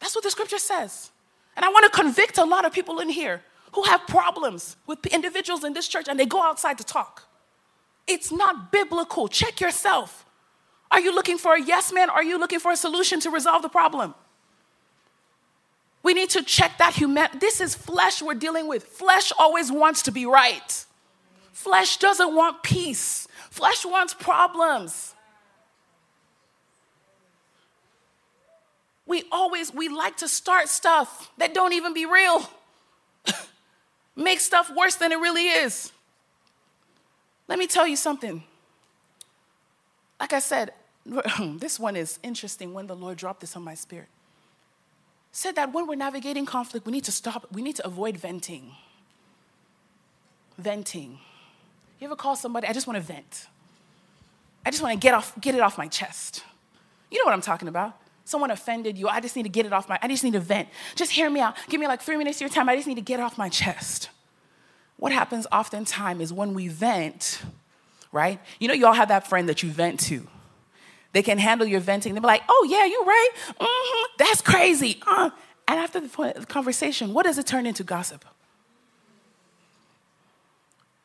That's 0.00 0.14
what 0.14 0.22
the 0.22 0.30
scripture 0.30 0.58
says. 0.58 1.10
And 1.56 1.64
I 1.64 1.70
want 1.70 1.90
to 1.90 1.98
convict 1.98 2.36
a 2.36 2.44
lot 2.44 2.66
of 2.66 2.74
people 2.74 3.00
in 3.00 3.08
here 3.08 3.40
who 3.72 3.84
have 3.84 4.06
problems 4.06 4.76
with 4.86 5.06
individuals 5.06 5.64
in 5.64 5.72
this 5.72 5.88
church 5.88 6.08
and 6.08 6.20
they 6.20 6.26
go 6.26 6.42
outside 6.42 6.76
to 6.76 6.84
talk. 6.84 7.26
It's 8.06 8.30
not 8.30 8.70
biblical. 8.70 9.28
Check 9.28 9.62
yourself. 9.62 10.26
Are 10.90 11.00
you 11.00 11.14
looking 11.14 11.38
for 11.38 11.54
a 11.54 11.62
yes 11.62 11.90
man? 11.90 12.10
Are 12.10 12.22
you 12.22 12.38
looking 12.38 12.60
for 12.60 12.70
a 12.70 12.76
solution 12.76 13.18
to 13.20 13.30
resolve 13.30 13.62
the 13.62 13.70
problem? 13.70 14.14
We 16.02 16.12
need 16.12 16.28
to 16.30 16.42
check 16.42 16.76
that 16.76 16.92
human. 16.92 17.28
This 17.40 17.62
is 17.62 17.74
flesh 17.74 18.20
we're 18.20 18.34
dealing 18.34 18.68
with. 18.68 18.84
Flesh 18.84 19.32
always 19.38 19.72
wants 19.72 20.02
to 20.02 20.12
be 20.12 20.26
right. 20.26 20.84
Flesh 21.52 21.96
doesn't 21.96 22.34
want 22.34 22.62
peace. 22.62 23.26
Flesh 23.48 23.86
wants 23.86 24.12
problems. 24.12 25.13
We 29.06 29.24
always 29.30 29.72
we 29.72 29.88
like 29.88 30.16
to 30.18 30.28
start 30.28 30.68
stuff 30.68 31.30
that 31.38 31.52
don't 31.54 31.72
even 31.72 31.92
be 31.92 32.06
real. 32.06 32.48
Make 34.16 34.40
stuff 34.40 34.70
worse 34.74 34.96
than 34.96 35.12
it 35.12 35.16
really 35.16 35.48
is. 35.48 35.92
Let 37.48 37.58
me 37.58 37.66
tell 37.66 37.86
you 37.86 37.96
something. 37.96 38.42
Like 40.18 40.32
i 40.32 40.38
said 40.38 40.72
this 41.58 41.78
one 41.78 41.96
is 41.96 42.18
interesting 42.22 42.72
when 42.72 42.86
the 42.86 42.96
lord 42.96 43.18
dropped 43.18 43.40
this 43.40 43.56
on 43.56 43.62
my 43.62 43.74
spirit. 43.74 44.08
Said 45.32 45.56
that 45.56 45.72
when 45.72 45.86
we're 45.86 45.96
navigating 45.96 46.46
conflict 46.46 46.86
we 46.86 46.92
need 46.92 47.04
to 47.04 47.12
stop 47.12 47.46
we 47.52 47.60
need 47.60 47.76
to 47.76 47.86
avoid 47.86 48.16
venting. 48.16 48.72
Venting. 50.56 51.18
You 52.00 52.06
ever 52.06 52.16
call 52.16 52.36
somebody 52.36 52.68
i 52.68 52.72
just 52.72 52.86
want 52.86 52.96
to 52.96 53.02
vent. 53.02 53.48
I 54.64 54.70
just 54.70 54.82
want 54.82 54.94
to 54.94 54.98
get 54.98 55.12
off 55.12 55.38
get 55.42 55.54
it 55.54 55.60
off 55.60 55.76
my 55.76 55.88
chest. 55.88 56.42
You 57.10 57.18
know 57.18 57.26
what 57.26 57.34
i'm 57.34 57.42
talking 57.42 57.68
about 57.68 57.98
Someone 58.24 58.50
offended 58.50 58.96
you. 58.96 59.08
I 59.08 59.20
just 59.20 59.36
need 59.36 59.42
to 59.42 59.48
get 59.48 59.66
it 59.66 59.72
off 59.72 59.88
my, 59.88 59.98
I 60.00 60.08
just 60.08 60.24
need 60.24 60.32
to 60.32 60.40
vent. 60.40 60.68
Just 60.94 61.12
hear 61.12 61.28
me 61.28 61.40
out. 61.40 61.56
Give 61.68 61.78
me 61.78 61.86
like 61.86 62.00
three 62.00 62.16
minutes 62.16 62.38
of 62.38 62.42
your 62.42 62.50
time. 62.50 62.68
I 62.68 62.76
just 62.76 62.88
need 62.88 62.94
to 62.94 63.02
get 63.02 63.20
it 63.20 63.22
off 63.22 63.36
my 63.36 63.48
chest. 63.48 64.08
what 64.96 65.12
happens 65.12 65.46
oftentimes 65.52 66.20
is 66.20 66.32
when 66.32 66.54
we 66.54 66.68
vent, 66.68 67.42
right? 68.12 68.40
You 68.58 68.68
know, 68.68 68.74
you 68.74 68.86
all 68.86 68.94
have 68.94 69.08
that 69.08 69.26
friend 69.26 69.48
that 69.48 69.62
you 69.62 69.70
vent 69.70 70.00
to. 70.00 70.26
They 71.12 71.22
can 71.22 71.38
handle 71.38 71.66
your 71.66 71.80
venting. 71.80 72.14
They'll 72.14 72.22
be 72.22 72.26
like, 72.26 72.42
oh, 72.48 72.66
yeah, 72.68 72.84
you're 72.84 73.04
right. 73.04 73.30
Mm-hmm. 73.60 74.14
That's 74.18 74.40
crazy. 74.40 75.00
Uh. 75.06 75.30
And 75.66 75.78
after 75.78 76.00
the 76.00 76.46
conversation, 76.48 77.14
what 77.14 77.24
does 77.24 77.38
it 77.38 77.46
turn 77.46 77.66
into? 77.66 77.84
Gossip. 77.84 78.24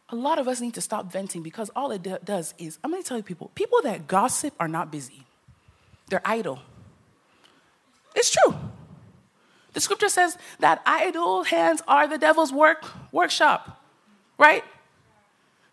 A 0.09 0.15
lot 0.15 0.39
of 0.39 0.47
us 0.47 0.59
need 0.59 0.73
to 0.73 0.81
stop 0.81 1.11
venting 1.11 1.43
because 1.43 1.69
all 1.75 1.91
it 1.91 2.01
do- 2.01 2.17
does 2.23 2.53
is, 2.57 2.79
I'm 2.83 2.89
going 2.89 3.03
to 3.03 3.07
tell 3.07 3.17
you 3.17 3.23
people, 3.23 3.51
people 3.53 3.79
that 3.83 4.07
gossip 4.07 4.53
are 4.59 4.67
not 4.67 4.91
busy, 4.91 5.23
they're 6.09 6.21
idle. 6.25 6.59
It's 8.19 8.31
true. 8.31 8.53
The 9.71 9.79
scripture 9.79 10.09
says 10.09 10.37
that 10.59 10.81
idle 10.85 11.43
hands 11.43 11.81
are 11.87 12.05
the 12.05 12.17
devil's 12.17 12.51
work 12.51 12.83
workshop, 13.13 13.81
right? 14.37 14.63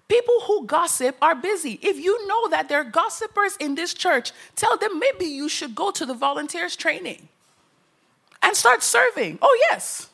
People 0.06 0.40
who 0.46 0.64
gossip 0.64 1.16
are 1.20 1.34
busy. 1.34 1.80
If 1.82 1.98
you 1.98 2.28
know 2.28 2.48
that 2.50 2.68
there 2.68 2.80
are 2.80 2.84
gossipers 2.84 3.56
in 3.56 3.74
this 3.74 3.92
church, 3.92 4.30
tell 4.54 4.76
them 4.76 5.00
maybe 5.00 5.24
you 5.24 5.48
should 5.48 5.74
go 5.74 5.90
to 5.90 6.06
the 6.06 6.14
volunteers 6.14 6.76
training 6.76 7.28
and 8.40 8.54
start 8.54 8.84
serving. 8.84 9.40
Oh, 9.42 9.58
yes. 9.68 10.08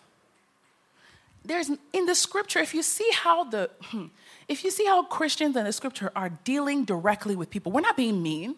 There's 1.44 1.70
in 1.92 2.06
the 2.06 2.14
scripture, 2.14 2.60
if 2.60 2.72
you 2.72 2.82
see 2.82 3.10
how 3.12 3.44
the 3.44 3.68
hmm, 3.82 4.06
if 4.48 4.64
you 4.64 4.70
see 4.70 4.86
how 4.86 5.02
Christians 5.02 5.54
in 5.54 5.64
the 5.64 5.72
scripture 5.72 6.10
are 6.16 6.30
dealing 6.44 6.86
directly 6.86 7.36
with 7.36 7.50
people, 7.50 7.72
we're 7.72 7.82
not 7.82 7.96
being 7.98 8.22
mean. 8.22 8.54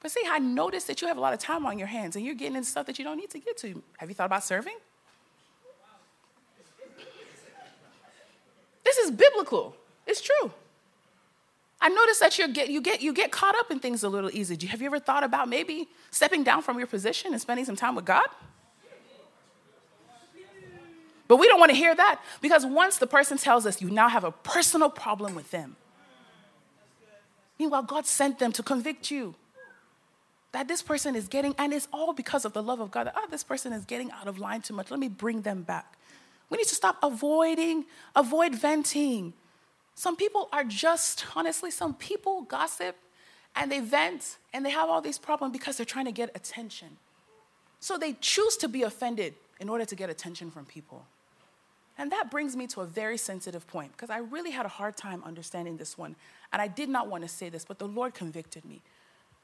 But 0.00 0.10
see, 0.10 0.22
I 0.28 0.38
noticed 0.38 0.86
that 0.86 1.02
you 1.02 1.08
have 1.08 1.18
a 1.18 1.20
lot 1.20 1.34
of 1.34 1.38
time 1.38 1.66
on 1.66 1.78
your 1.78 1.88
hands 1.88 2.16
and 2.16 2.24
you're 2.24 2.34
getting 2.34 2.56
into 2.56 2.68
stuff 2.68 2.86
that 2.86 2.98
you 2.98 3.04
don't 3.04 3.18
need 3.18 3.30
to 3.30 3.38
get 3.38 3.56
to. 3.58 3.82
Have 3.98 4.08
you 4.08 4.14
thought 4.14 4.26
about 4.26 4.42
serving? 4.42 4.76
This 8.82 8.96
is 8.96 9.10
biblical. 9.10 9.76
It's 10.06 10.20
true. 10.20 10.50
I 11.82 11.88
noticed 11.88 12.20
that 12.20 12.38
you 12.38 12.48
get, 12.48 12.68
you, 12.68 12.80
get, 12.80 13.00
you 13.00 13.12
get 13.12 13.30
caught 13.30 13.54
up 13.56 13.70
in 13.70 13.78
things 13.78 14.02
a 14.02 14.08
little 14.08 14.30
easy. 14.32 14.66
Have 14.66 14.80
you 14.80 14.86
ever 14.86 14.98
thought 14.98 15.22
about 15.22 15.48
maybe 15.48 15.88
stepping 16.10 16.44
down 16.44 16.62
from 16.62 16.78
your 16.78 16.86
position 16.86 17.32
and 17.32 17.40
spending 17.40 17.64
some 17.64 17.76
time 17.76 17.94
with 17.94 18.04
God? 18.04 18.26
But 21.28 21.36
we 21.36 21.46
don't 21.46 21.60
want 21.60 21.70
to 21.70 21.76
hear 21.76 21.94
that 21.94 22.20
because 22.40 22.66
once 22.66 22.96
the 22.96 23.06
person 23.06 23.38
tells 23.38 23.64
us 23.64 23.80
you 23.80 23.88
now 23.88 24.08
have 24.08 24.24
a 24.24 24.32
personal 24.32 24.90
problem 24.90 25.34
with 25.36 25.52
them, 25.52 25.76
meanwhile, 27.58 27.84
God 27.84 28.04
sent 28.06 28.40
them 28.40 28.50
to 28.52 28.62
convict 28.64 29.10
you 29.12 29.36
that 30.52 30.68
this 30.68 30.82
person 30.82 31.14
is 31.14 31.28
getting, 31.28 31.54
and 31.58 31.72
it's 31.72 31.88
all 31.92 32.12
because 32.12 32.44
of 32.44 32.52
the 32.52 32.62
love 32.62 32.80
of 32.80 32.90
God, 32.90 33.06
that, 33.06 33.14
oh, 33.16 33.26
this 33.30 33.44
person 33.44 33.72
is 33.72 33.84
getting 33.84 34.10
out 34.10 34.26
of 34.26 34.38
line 34.38 34.62
too 34.62 34.74
much. 34.74 34.90
Let 34.90 34.98
me 34.98 35.08
bring 35.08 35.42
them 35.42 35.62
back. 35.62 35.96
We 36.48 36.58
need 36.58 36.66
to 36.66 36.74
stop 36.74 36.98
avoiding, 37.02 37.84
avoid 38.16 38.54
venting. 38.54 39.32
Some 39.94 40.16
people 40.16 40.48
are 40.52 40.64
just, 40.64 41.24
honestly, 41.36 41.70
some 41.70 41.94
people 41.94 42.42
gossip 42.42 42.96
and 43.54 43.70
they 43.70 43.80
vent 43.80 44.38
and 44.52 44.66
they 44.66 44.70
have 44.70 44.88
all 44.88 45.00
these 45.00 45.18
problems 45.18 45.52
because 45.52 45.76
they're 45.76 45.86
trying 45.86 46.06
to 46.06 46.12
get 46.12 46.30
attention. 46.34 46.88
So 47.78 47.96
they 47.96 48.14
choose 48.20 48.56
to 48.58 48.68
be 48.68 48.82
offended 48.82 49.34
in 49.60 49.68
order 49.68 49.84
to 49.84 49.94
get 49.94 50.10
attention 50.10 50.50
from 50.50 50.64
people. 50.64 51.04
And 51.98 52.10
that 52.12 52.30
brings 52.30 52.56
me 52.56 52.66
to 52.68 52.80
a 52.80 52.86
very 52.86 53.18
sensitive 53.18 53.66
point 53.66 53.92
because 53.92 54.10
I 54.10 54.18
really 54.18 54.50
had 54.50 54.64
a 54.64 54.70
hard 54.70 54.96
time 54.96 55.22
understanding 55.24 55.76
this 55.76 55.98
one. 55.98 56.16
And 56.52 56.60
I 56.62 56.66
did 56.66 56.88
not 56.88 57.08
want 57.08 57.22
to 57.22 57.28
say 57.28 57.48
this, 57.48 57.64
but 57.64 57.78
the 57.78 57.86
Lord 57.86 58.14
convicted 58.14 58.64
me. 58.64 58.80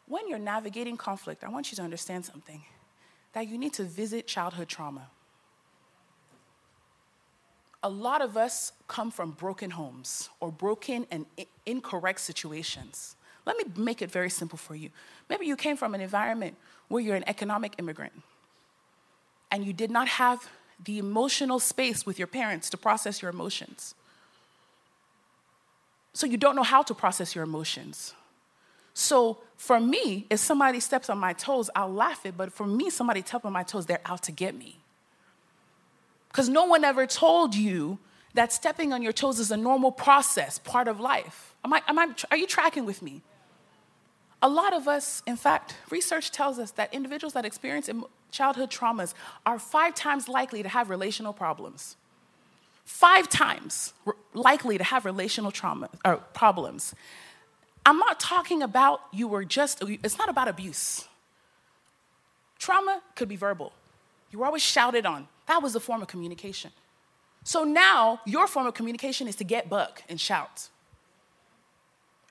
When 0.09 0.29
you're 0.29 0.38
navigating 0.38 0.97
conflict, 0.97 1.42
I 1.42 1.49
want 1.49 1.71
you 1.73 1.77
to 1.77 1.83
understand 1.83 2.25
something 2.25 2.62
that 3.33 3.49
you 3.49 3.59
need 3.59 3.73
to 3.75 3.85
visit 3.85 4.27
childhood 4.27 4.69
trauma. 4.69 5.09
A 7.83 7.88
lot 7.88 8.23
of 8.23 8.37
us 8.37 8.73
come 8.88 9.11
from 9.11 9.33
broken 9.33 9.71
homes 9.71 10.31
or 10.40 10.51
broken 10.51 11.07
and 11.11 11.27
incorrect 11.66 12.21
situations. 12.21 13.16
Let 13.45 13.57
me 13.57 13.64
make 13.77 14.03
it 14.03 14.11
very 14.11 14.31
simple 14.31 14.59
for 14.59 14.75
you. 14.75 14.90
Maybe 15.29 15.47
you 15.47 15.57
came 15.57 15.77
from 15.77 15.95
an 15.95 16.01
environment 16.01 16.57
where 16.88 17.03
you're 17.03 17.16
an 17.16 17.25
economic 17.29 17.75
immigrant 17.79 18.12
and 19.51 19.64
you 19.64 19.73
did 19.73 19.90
not 19.90 20.09
have 20.09 20.49
the 20.85 20.99
emotional 20.99 21.59
space 21.59 22.05
with 22.05 22.19
your 22.19 22.27
parents 22.27 22.69
to 22.71 22.77
process 22.77 23.23
your 23.23 23.31
emotions. 23.31 23.95
So 26.12 26.27
you 26.27 26.37
don't 26.37 26.57
know 26.57 26.62
how 26.62 26.83
to 26.83 26.95
process 26.95 27.35
your 27.35 27.45
emotions. 27.45 28.14
So 28.99 29.37
for 29.59 29.79
me, 29.79 30.25
if 30.31 30.41
somebody 30.41 30.81
steps 30.81 31.11
on 31.11 31.19
my 31.19 31.35
toes, 31.35 31.69
I'll 31.77 31.93
laugh 31.93 32.25
it. 32.25 32.35
But 32.35 32.51
for 32.51 32.67
me, 32.67 32.89
somebody 32.89 33.21
steps 33.21 33.45
on 33.45 33.53
my 33.53 33.63
toes, 33.63 33.85
they're 33.85 34.01
out 34.07 34.23
to 34.23 34.33
get 34.33 34.55
me. 34.55 34.79
Because 36.29 36.49
no 36.49 36.65
one 36.65 36.83
ever 36.83 37.07
told 37.07 37.55
you 37.55 37.99
that 38.33 38.55
stepping 38.55 38.95
on 38.95 39.03
your 39.03 39.13
toes 39.13 39.39
is 39.39 39.51
a 39.51 39.57
normal 39.57 39.93
process, 39.93 40.59
part 40.59 40.89
of 40.89 40.99
life. 40.99 41.55
Am 41.63 41.75
I, 41.75 41.83
am 41.87 41.99
I, 41.99 42.09
are 42.31 42.39
you 42.39 42.47
tracking 42.47 42.87
with 42.87 43.03
me? 43.03 43.21
A 44.41 44.49
lot 44.49 44.73
of 44.73 44.89
us, 44.89 45.23
in 45.27 45.37
fact, 45.37 45.75
research 45.91 46.31
tells 46.31 46.59
us 46.59 46.71
that 46.73 46.95
individuals 46.95 47.35
that 47.35 47.45
experience 47.45 47.91
childhood 48.31 48.71
traumas 48.71 49.13
are 49.45 49.59
five 49.59 49.95
times 49.95 50.27
likely 50.27 50.63
to 50.63 50.71
have 50.71 50.89
relational 50.89 51.35
problems. 51.35 51.97
Five 52.87 53.29
times 53.29 53.93
likely 54.33 54.79
to 54.79 54.85
have 54.85 55.05
relational 55.05 55.51
trauma 55.51 55.91
or 56.03 56.17
problems. 56.33 56.95
I'm 57.87 57.99
not 57.99 58.18
talking 58.18 58.62
about 58.62 59.01
you 59.12 59.29
were 59.29 59.44
just, 59.44 59.81
it's 59.81 60.18
not 60.18 60.29
about 60.29 60.49
abuse. 60.49 61.05
Trauma 62.59 63.01
could 63.14 63.29
be 63.29 63.37
verbal. 63.37 63.72
You 64.33 64.40
were 64.40 64.46
always 64.46 64.62
shouted 64.62 65.07
on. 65.07 65.29
That 65.46 65.62
was 65.62 65.77
a 65.77 65.81
form 65.81 66.03
of 66.03 66.09
communication. 66.09 66.72
So 67.44 67.62
now 67.62 68.20
your 68.27 68.49
form 68.49 68.66
of 68.66 68.75
communication 68.75 69.29
is 69.29 69.37
to 69.37 69.44
get 69.44 69.68
buck 69.70 70.03
and 70.09 70.20
shout. 70.20 70.68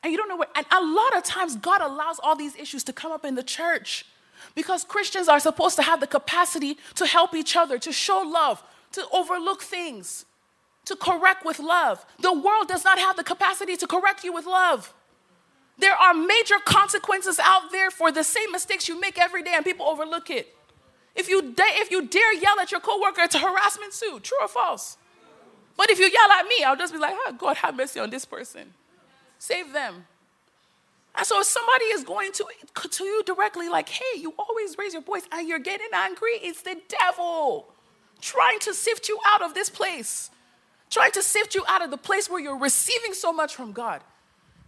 And 0.03 0.11
you 0.11 0.17
don't 0.17 0.27
know 0.27 0.35
where, 0.35 0.49
and 0.55 0.65
a 0.71 0.83
lot 0.83 1.15
of 1.15 1.23
times 1.23 1.55
God 1.55 1.81
allows 1.81 2.19
all 2.21 2.35
these 2.35 2.57
issues 2.57 2.83
to 2.83 2.93
come 2.93 3.13
up 3.13 3.23
in 3.23 3.35
the 3.35 3.41
church 3.41 4.05
because 4.55 4.83
Christians 4.83 5.29
are 5.29 5.39
supposed 5.39 5.77
to 5.77 5.83
have 5.83 6.01
the 6.01 6.07
capacity 6.07 6.77
to 6.95 7.05
help 7.05 7.33
each 7.33 7.55
other, 7.55 7.79
to 7.79 7.93
show 7.93 8.19
love, 8.19 8.61
to 8.91 9.05
overlook 9.13 9.61
things, 9.61 10.25
to 10.83 10.97
correct 10.97 11.45
with 11.45 11.59
love. 11.59 12.05
The 12.19 12.33
world 12.33 12.67
does 12.67 12.83
not 12.83 12.99
have 12.99 13.15
the 13.15 13.23
capacity 13.23 13.77
to 13.77 13.87
correct 13.87 14.25
you 14.25 14.33
with 14.33 14.45
love. 14.45 14.93
There 15.77 15.95
are 15.95 16.13
major 16.13 16.55
consequences 16.63 17.39
out 17.39 17.71
there 17.71 17.91
for 17.91 18.11
the 18.11 18.23
same 18.23 18.51
mistakes 18.51 18.88
you 18.88 18.99
make 18.99 19.19
every 19.19 19.43
day 19.43 19.53
and 19.55 19.65
people 19.65 19.85
overlook 19.85 20.29
it. 20.29 20.55
If 21.15 21.29
you, 21.29 21.41
da- 21.41 21.63
if 21.67 21.91
you 21.91 22.05
dare 22.07 22.33
yell 22.33 22.59
at 22.59 22.71
your 22.71 22.81
coworker, 22.81 23.21
it's 23.21 23.35
a 23.35 23.39
harassment 23.39 23.93
suit. 23.93 24.23
True 24.23 24.38
or 24.41 24.47
false? 24.47 24.97
But 25.77 25.89
if 25.89 25.99
you 25.99 26.05
yell 26.05 26.31
at 26.31 26.47
me, 26.47 26.63
I'll 26.63 26.77
just 26.77 26.93
be 26.93 26.99
like, 26.99 27.15
oh, 27.15 27.35
God, 27.38 27.57
have 27.57 27.75
mercy 27.75 27.99
on 27.99 28.09
this 28.09 28.25
person. 28.25 28.73
Save 29.38 29.73
them. 29.73 30.05
And 31.17 31.25
so 31.25 31.39
if 31.39 31.47
somebody 31.47 31.85
is 31.85 32.03
going 32.03 32.31
to, 32.33 32.45
to 32.89 33.03
you 33.03 33.23
directly, 33.23 33.69
like, 33.69 33.89
hey, 33.89 34.19
you 34.19 34.33
always 34.38 34.77
raise 34.77 34.93
your 34.93 35.01
voice 35.01 35.23
and 35.31 35.47
you're 35.47 35.59
getting 35.59 35.88
angry, 35.93 36.31
it's 36.41 36.61
the 36.61 36.77
devil 36.88 37.67
trying 38.21 38.59
to 38.59 38.73
sift 38.73 39.07
you 39.07 39.17
out 39.25 39.41
of 39.41 39.53
this 39.53 39.69
place, 39.69 40.29
trying 40.89 41.11
to 41.11 41.23
sift 41.23 41.55
you 41.55 41.63
out 41.67 41.81
of 41.81 41.91
the 41.91 41.97
place 41.97 42.29
where 42.29 42.39
you're 42.39 42.57
receiving 42.57 43.13
so 43.13 43.31
much 43.31 43.55
from 43.55 43.71
God. 43.71 44.01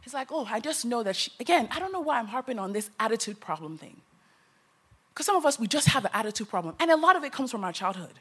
He's 0.07 0.13
like, 0.13 0.31
oh, 0.31 0.47
I 0.49 0.61
just 0.61 0.85
know 0.85 1.03
that 1.03 1.17
she, 1.17 1.31
again, 1.37 1.67
I 1.69 1.81
don't 1.81 1.91
know 1.91 1.99
why 1.99 2.17
I'm 2.17 2.27
harping 2.27 2.59
on 2.59 2.71
this 2.71 2.89
attitude 2.97 3.41
problem 3.41 3.77
thing. 3.77 3.99
Because 5.09 5.25
some 5.25 5.35
of 5.35 5.45
us, 5.45 5.59
we 5.59 5.67
just 5.67 5.89
have 5.89 6.05
an 6.05 6.11
attitude 6.13 6.47
problem. 6.47 6.75
And 6.79 6.89
a 6.89 6.95
lot 6.95 7.17
of 7.17 7.25
it 7.25 7.33
comes 7.33 7.51
from 7.51 7.65
our 7.65 7.73
childhood. 7.73 8.13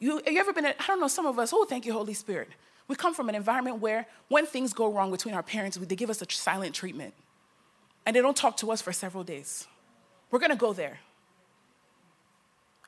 You, 0.00 0.20
you 0.26 0.40
ever 0.40 0.52
been, 0.52 0.66
I 0.66 0.72
don't 0.88 0.98
know, 0.98 1.06
some 1.06 1.24
of 1.24 1.38
us, 1.38 1.52
oh, 1.54 1.66
thank 1.66 1.86
you, 1.86 1.92
Holy 1.92 2.14
Spirit. 2.14 2.48
We 2.88 2.96
come 2.96 3.14
from 3.14 3.28
an 3.28 3.36
environment 3.36 3.78
where 3.78 4.08
when 4.26 4.44
things 4.44 4.72
go 4.72 4.92
wrong 4.92 5.12
between 5.12 5.36
our 5.36 5.42
parents, 5.44 5.76
they 5.76 5.94
give 5.94 6.10
us 6.10 6.20
a 6.20 6.26
silent 6.28 6.74
treatment. 6.74 7.14
And 8.04 8.16
they 8.16 8.20
don't 8.20 8.36
talk 8.36 8.56
to 8.56 8.72
us 8.72 8.82
for 8.82 8.92
several 8.92 9.22
days. 9.22 9.68
We're 10.32 10.40
gonna 10.40 10.56
go 10.56 10.72
there. 10.72 10.98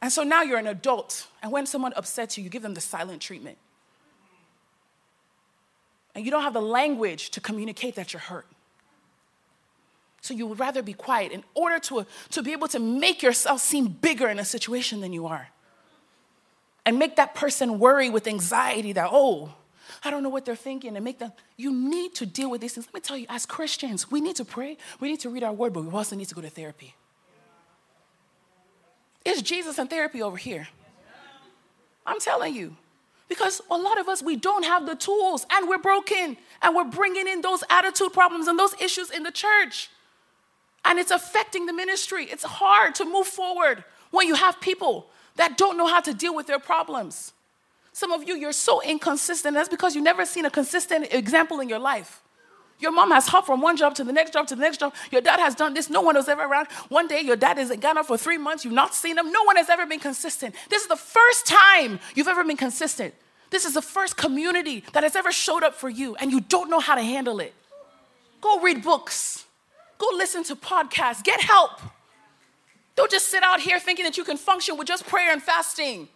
And 0.03 0.11
so 0.11 0.25
now 0.25 0.43
you're 0.43 0.59
an 0.59 0.67
adult, 0.67 1.29
and 1.45 1.53
when 1.53 1.65
someone 1.65 1.93
upsets 1.95 2.37
you, 2.37 2.43
you 2.43 2.51
give 2.51 2.63
them 2.63 2.75
the 2.75 2.81
silent 2.81 3.23
treatment 3.23 3.57
and 6.15 6.25
you 6.25 6.31
don't 6.31 6.43
have 6.43 6.55
the 6.55 6.63
language 6.63 7.31
to 7.31 7.41
communicate 7.41 7.95
that 7.95 8.13
you're 8.13 8.21
hurt. 8.21 8.47
So 10.23 10.35
you 10.35 10.47
would 10.47 10.59
rather 10.59 10.83
be 10.83 10.93
quiet 10.93 11.33
in 11.33 11.43
order 11.55 11.79
to, 11.81 12.07
to 12.31 12.43
be 12.43 12.53
able 12.53 12.69
to 12.69 12.79
make 12.79 13.23
yourself 13.23 13.61
seem 13.61 13.89
bigger 13.89 14.29
in 14.29 14.39
a 14.39 14.45
situation 14.45 15.01
than 15.01 15.13
you 15.13 15.27
are. 15.27 15.49
And 16.85 16.99
make 16.99 17.17
that 17.17 17.35
person 17.35 17.79
worry 17.79 18.11
with 18.11 18.27
anxiety 18.27 18.93
that, 18.93 19.09
oh, 19.11 19.55
I 20.05 20.11
don't 20.11 20.23
know 20.23 20.29
what 20.29 20.45
they're 20.45 20.57
thinking, 20.57 20.97
and 20.97 21.05
make 21.05 21.19
them, 21.19 21.33
you 21.57 21.73
need 21.73 22.15
to 22.17 22.27
deal 22.27 22.51
with 22.51 22.61
these 22.61 22.75
things. 22.75 22.87
Let 22.87 22.95
me 22.95 23.01
tell 23.01 23.17
you, 23.17 23.27
as 23.29 23.47
Christians, 23.47 24.11
we 24.11 24.21
need 24.21 24.37
to 24.37 24.45
pray, 24.45 24.77
we 24.99 25.09
need 25.09 25.21
to 25.21 25.31
read 25.31 25.43
our 25.43 25.53
word, 25.53 25.73
but 25.73 25.85
we 25.85 25.91
also 25.91 26.17
need 26.17 26.29
to 26.29 26.35
go 26.35 26.41
to 26.41 26.51
therapy. 26.51 26.95
It's 29.25 29.43
Jesus 29.43 29.79
and 29.79 29.89
therapy 29.89 30.23
over 30.23 30.37
here. 30.37 30.69
I'm 32.07 32.21
telling 32.21 32.55
you. 32.55 32.77
Because 33.31 33.63
a 33.71 33.77
lot 33.79 33.99
of 34.01 34.09
us, 34.09 34.25
we 34.25 34.35
don't 34.35 34.65
have 34.65 34.87
the 34.87 34.97
tools 34.97 35.47
and 35.53 35.69
we're 35.69 35.79
broken 35.79 36.37
and 36.61 36.75
we're 36.75 36.85
bringing 36.85 37.29
in 37.29 37.43
those 37.43 37.63
attitude 37.71 38.13
problems 38.13 38.49
and 38.49 38.59
those 38.59 38.75
issues 38.81 39.11
in 39.11 39.23
the 39.23 39.31
church. 39.31 39.89
And 40.85 40.99
it's 40.99 41.13
affecting 41.13 41.67
the 41.67 41.73
ministry. 41.73 42.25
It's 42.25 42.43
hard 42.43 42.97
to 42.97 43.05
move 43.05 43.29
forward 43.29 43.85
when 44.11 44.27
you 44.27 44.35
have 44.35 44.61
people 44.61 45.07
that 45.37 45.57
don't 45.57 45.79
know 45.79 45.87
how 45.87 46.01
to 46.01 46.13
deal 46.13 46.35
with 46.35 46.49
their 46.49 46.59
problems. 46.59 47.33
Some 47.93 48.11
of 48.11 48.27
you, 48.27 48.35
you're 48.35 48.53
so 48.53 48.83
inconsistent. 48.83 49.55
That's 49.55 49.69
because 49.69 49.95
you've 49.95 50.03
never 50.03 50.27
seen 50.27 50.45
a 50.45 50.51
consistent 50.51 51.13
example 51.13 51.61
in 51.61 51.69
your 51.69 51.79
life. 51.79 52.23
Your 52.81 52.93
mom 52.93 53.11
has 53.11 53.29
hopped 53.29 53.47
from 53.47 53.61
one 53.61 53.77
job 53.77 53.95
to 53.97 54.05
the 54.05 54.13
next 54.13 54.33
job 54.33 54.47
to 54.49 54.57
the 54.57 54.63
next 54.63 54.79
job. 54.79 54.95
Your 55.11 55.21
dad 55.21 55.39
has 55.39 55.55
done 55.55 55.75
this. 55.75 55.91
No 55.91 56.01
one 56.01 56.17
was 56.17 56.29
ever 56.29 56.43
around. 56.43 56.69
One 56.89 57.07
day, 57.07 57.21
your 57.21 57.37
dad 57.37 57.59
is 57.59 57.71
in 57.71 57.79
Ghana 57.81 58.05
for 58.05 58.17
three 58.17 58.39
months. 58.39 58.65
You've 58.65 58.75
not 58.75 58.95
seen 58.95 59.19
him. 59.19 59.31
No 59.31 59.45
one 59.45 59.57
has 59.57 59.69
ever 59.69 59.87
been 59.87 60.01
consistent. 60.01 60.55
This 60.71 60.83
is 60.83 60.89
the 60.89 60.97
first 60.97 61.47
time 61.47 62.01
you've 62.15 62.29
ever 62.29 62.43
been 62.43 62.57
consistent. 62.57 63.15
This 63.51 63.65
is 63.65 63.75
the 63.75 63.83
first 63.83 64.17
community 64.17 64.85
that 64.93 65.03
has 65.03 65.17
ever 65.17 65.33
showed 65.33 65.63
up 65.63 65.75
for 65.75 65.89
you, 65.89 66.15
and 66.17 66.31
you 66.31 66.41
don't 66.41 66.71
know 66.71 66.81
how 66.81 66.95
to 66.95 67.03
handle 67.03 67.41
it. 67.41 67.53
Go 68.41 68.61
read 68.61 68.83
books, 68.83 69.45
go 69.99 70.07
listen 70.15 70.45
to 70.45 70.57
podcasts, 70.57 71.23
get 71.23 71.41
help. 71.41 71.73
Don't 72.97 73.11
just 73.11 73.29
sit 73.29 73.43
out 73.43 73.61
here 73.61 73.79
thinking 73.79 74.05
that 74.05 74.17
you 74.17 74.25
can 74.25 74.37
function 74.37 74.77
with 74.77 74.87
just 74.87 75.07
prayer 75.07 75.33
and 75.33 75.43
fasting. 75.43 76.09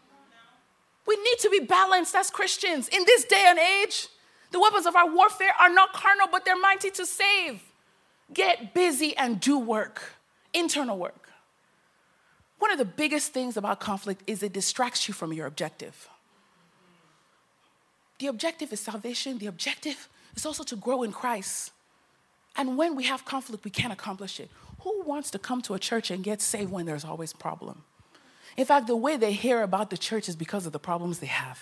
We 1.06 1.16
need 1.16 1.38
to 1.40 1.50
be 1.50 1.60
balanced 1.60 2.14
as 2.14 2.30
Christians 2.30 2.88
in 2.88 3.04
this 3.04 3.24
day 3.24 3.44
and 3.46 3.58
age. 3.58 4.08
The 4.54 4.60
weapons 4.60 4.86
of 4.86 4.94
our 4.94 5.12
warfare 5.12 5.52
are 5.58 5.68
not 5.68 5.92
carnal, 5.92 6.28
but 6.30 6.44
they're 6.44 6.56
mighty 6.56 6.88
to 6.92 7.04
save. 7.04 7.60
Get 8.32 8.72
busy 8.72 9.16
and 9.16 9.40
do 9.40 9.58
work, 9.58 10.12
internal 10.52 10.96
work. 10.96 11.28
One 12.60 12.70
of 12.70 12.78
the 12.78 12.84
biggest 12.84 13.32
things 13.32 13.56
about 13.56 13.80
conflict 13.80 14.22
is 14.28 14.44
it 14.44 14.52
distracts 14.52 15.08
you 15.08 15.12
from 15.12 15.32
your 15.32 15.48
objective. 15.48 16.08
The 18.20 18.28
objective 18.28 18.72
is 18.72 18.78
salvation, 18.78 19.38
the 19.38 19.46
objective 19.46 20.08
is 20.36 20.46
also 20.46 20.62
to 20.62 20.76
grow 20.76 21.02
in 21.02 21.10
Christ. 21.10 21.72
And 22.54 22.78
when 22.78 22.94
we 22.94 23.02
have 23.06 23.24
conflict, 23.24 23.64
we 23.64 23.72
can't 23.72 23.92
accomplish 23.92 24.38
it. 24.38 24.50
Who 24.82 25.02
wants 25.02 25.32
to 25.32 25.38
come 25.40 25.62
to 25.62 25.74
a 25.74 25.80
church 25.80 26.12
and 26.12 26.22
get 26.22 26.40
saved 26.40 26.70
when 26.70 26.86
there's 26.86 27.04
always 27.04 27.32
problem? 27.32 27.82
In 28.56 28.66
fact, 28.66 28.86
the 28.86 28.94
way 28.94 29.16
they 29.16 29.32
hear 29.32 29.62
about 29.62 29.90
the 29.90 29.98
church 29.98 30.28
is 30.28 30.36
because 30.36 30.64
of 30.64 30.70
the 30.70 30.78
problems 30.78 31.18
they 31.18 31.26
have. 31.26 31.60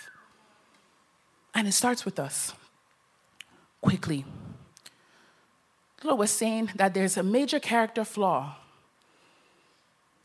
And 1.54 1.66
it 1.66 1.72
starts 1.72 2.04
with 2.04 2.18
us 2.18 2.52
quickly. 3.82 4.24
Lord 6.02 6.18
was 6.18 6.30
saying 6.30 6.70
that 6.76 6.94
there's 6.94 7.16
a 7.16 7.22
major 7.22 7.60
character 7.60 8.04
flaw 8.04 8.56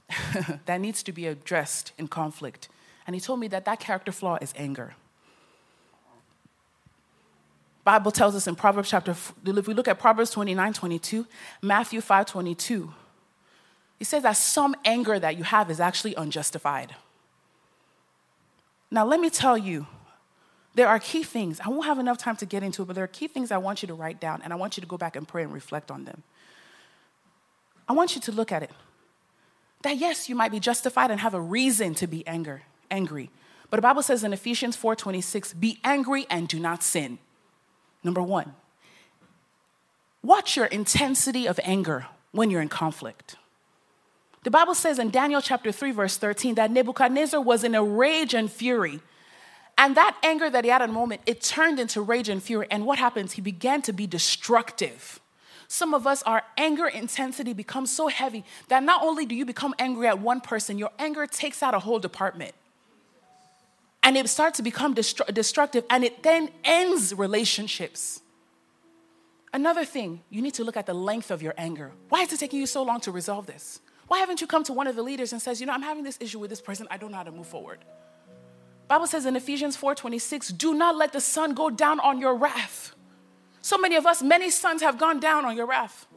that 0.65 0.79
needs 0.79 1.03
to 1.03 1.11
be 1.11 1.27
addressed 1.27 1.91
in 1.97 2.07
conflict. 2.07 2.69
And 3.05 3.15
he 3.15 3.19
told 3.19 3.39
me 3.39 3.47
that 3.49 3.65
that 3.65 3.79
character 3.79 4.11
flaw 4.11 4.37
is 4.41 4.53
anger. 4.57 4.95
Bible 7.83 8.11
tells 8.11 8.35
us 8.35 8.47
in 8.47 8.55
Proverbs 8.55 8.89
chapter, 8.89 9.11
if 9.11 9.33
we 9.43 9.73
look 9.73 9.87
at 9.87 9.97
Proverbs 9.97 10.31
29, 10.31 10.73
22, 10.73 11.25
Matthew 11.61 12.01
5, 12.01 12.25
22, 12.25 12.93
he 13.97 14.03
says 14.03 14.23
that 14.23 14.33
some 14.33 14.75
anger 14.83 15.17
that 15.19 15.37
you 15.37 15.43
have 15.43 15.71
is 15.71 15.79
actually 15.79 16.13
unjustified. 16.15 16.95
Now, 18.91 19.05
let 19.05 19.19
me 19.19 19.29
tell 19.29 19.57
you, 19.57 19.87
there 20.77 20.87
are 20.87 20.99
key 20.99 21.23
things. 21.23 21.59
I 21.59 21.69
won't 21.69 21.85
have 21.85 21.97
enough 21.97 22.19
time 22.19 22.35
to 22.35 22.45
get 22.45 22.61
into 22.61 22.83
it, 22.83 22.85
but 22.85 22.95
there 22.95 23.03
are 23.03 23.07
key 23.07 23.27
things 23.27 23.51
I 23.51 23.57
want 23.57 23.81
you 23.81 23.87
to 23.87 23.95
write 23.95 24.19
down, 24.19 24.43
and 24.43 24.53
I 24.53 24.55
want 24.55 24.77
you 24.77 24.81
to 24.81 24.87
go 24.87 24.95
back 24.95 25.15
and 25.15 25.27
pray 25.27 25.41
and 25.41 25.51
reflect 25.51 25.89
on 25.89 26.05
them. 26.05 26.21
I 27.89 27.93
want 27.93 28.13
you 28.13 28.21
to 28.21 28.31
look 28.31 28.51
at 28.51 28.61
it. 28.61 28.69
That 29.81 29.97
yes, 29.97 30.29
you 30.29 30.35
might 30.35 30.51
be 30.51 30.59
justified 30.59 31.09
and 31.09 31.19
have 31.19 31.33
a 31.33 31.41
reason 31.41 31.95
to 31.95 32.05
be 32.05 32.25
anger, 32.27 32.61
angry. 32.91 33.31
But 33.71 33.77
the 33.77 33.81
Bible 33.81 34.03
says 34.03 34.23
in 34.23 34.33
Ephesians 34.33 34.77
4:26, 34.77 35.59
be 35.59 35.79
angry 35.83 36.27
and 36.29 36.47
do 36.47 36.59
not 36.59 36.83
sin. 36.83 37.17
Number 38.03 38.21
one, 38.21 38.53
watch 40.21 40.55
your 40.55 40.67
intensity 40.67 41.47
of 41.47 41.59
anger 41.63 42.05
when 42.31 42.51
you're 42.51 42.61
in 42.61 42.69
conflict. 42.69 43.35
The 44.43 44.51
Bible 44.51 44.75
says 44.75 44.99
in 44.99 45.09
Daniel 45.09 45.41
chapter 45.41 45.71
3, 45.71 45.89
verse 45.91 46.17
13, 46.17 46.53
that 46.55 46.69
Nebuchadnezzar 46.69 47.41
was 47.41 47.63
in 47.63 47.73
a 47.73 47.83
rage 47.83 48.35
and 48.35 48.51
fury 48.51 49.01
and 49.77 49.95
that 49.95 50.17
anger 50.23 50.49
that 50.49 50.63
he 50.63 50.71
had 50.71 50.81
in 50.81 50.89
a 50.89 50.93
moment, 50.93 51.21
it 51.25 51.41
turned 51.41 51.79
into 51.79 52.01
rage 52.01 52.29
and 52.29 52.41
fury. 52.41 52.67
And 52.71 52.85
what 52.85 52.97
happens? 52.97 53.33
He 53.33 53.41
began 53.41 53.81
to 53.83 53.93
be 53.93 54.07
destructive. 54.07 55.19
Some 55.67 55.93
of 55.93 56.07
us, 56.07 56.23
our 56.23 56.43
anger 56.57 56.87
intensity 56.87 57.53
becomes 57.53 57.91
so 57.91 58.07
heavy 58.07 58.43
that 58.69 58.83
not 58.83 59.03
only 59.03 59.25
do 59.25 59.35
you 59.35 59.45
become 59.45 59.75
angry 59.77 60.07
at 60.07 60.19
one 60.19 60.41
person, 60.41 60.77
your 60.77 60.91
anger 60.97 61.27
takes 61.27 61.61
out 61.61 61.73
a 61.73 61.79
whole 61.79 61.99
department. 61.99 62.53
And 64.01 64.17
it 64.17 64.29
starts 64.29 64.57
to 64.57 64.63
become 64.63 64.95
destru- 64.95 65.31
destructive, 65.33 65.83
and 65.89 66.03
it 66.03 66.23
then 66.23 66.49
ends 66.63 67.13
relationships. 67.13 68.21
Another 69.53 69.83
thing, 69.83 70.21
you 70.29 70.41
need 70.41 70.53
to 70.53 70.63
look 70.63 70.77
at 70.77 70.85
the 70.85 70.93
length 70.93 71.29
of 71.29 71.41
your 71.41 71.53
anger. 71.57 71.91
Why 72.09 72.21
is 72.21 72.31
it 72.31 72.39
taking 72.39 72.59
you 72.59 72.67
so 72.67 72.83
long 72.83 73.01
to 73.01 73.11
resolve 73.11 73.45
this? 73.45 73.81
Why 74.07 74.19
haven't 74.19 74.39
you 74.39 74.47
come 74.47 74.63
to 74.63 74.73
one 74.73 74.87
of 74.87 74.95
the 74.95 75.03
leaders 75.03 75.33
and 75.33 75.41
says, 75.41 75.59
you 75.59 75.67
know, 75.67 75.73
I'm 75.73 75.81
having 75.81 76.03
this 76.03 76.17
issue 76.21 76.39
with 76.39 76.49
this 76.49 76.61
person, 76.61 76.87
I 76.89 76.97
don't 76.97 77.11
know 77.11 77.17
how 77.17 77.23
to 77.23 77.31
move 77.31 77.47
forward? 77.47 77.79
Bible 78.87 79.07
says 79.07 79.25
in 79.25 79.35
Ephesians 79.35 79.75
4:26, 79.75 80.49
"Do 80.49 80.73
not 80.73 80.95
let 80.95 81.11
the 81.11 81.21
sun 81.21 81.53
go 81.53 81.69
down 81.69 81.99
on 81.99 82.19
your 82.19 82.35
wrath." 82.35 82.95
So 83.61 83.77
many 83.77 83.95
of 83.95 84.05
us, 84.05 84.21
many 84.21 84.49
suns 84.49 84.81
have 84.81 84.97
gone 84.97 85.19
down 85.19 85.43
on 85.43 85.57
your 85.57 85.65
wrath. 85.65 86.07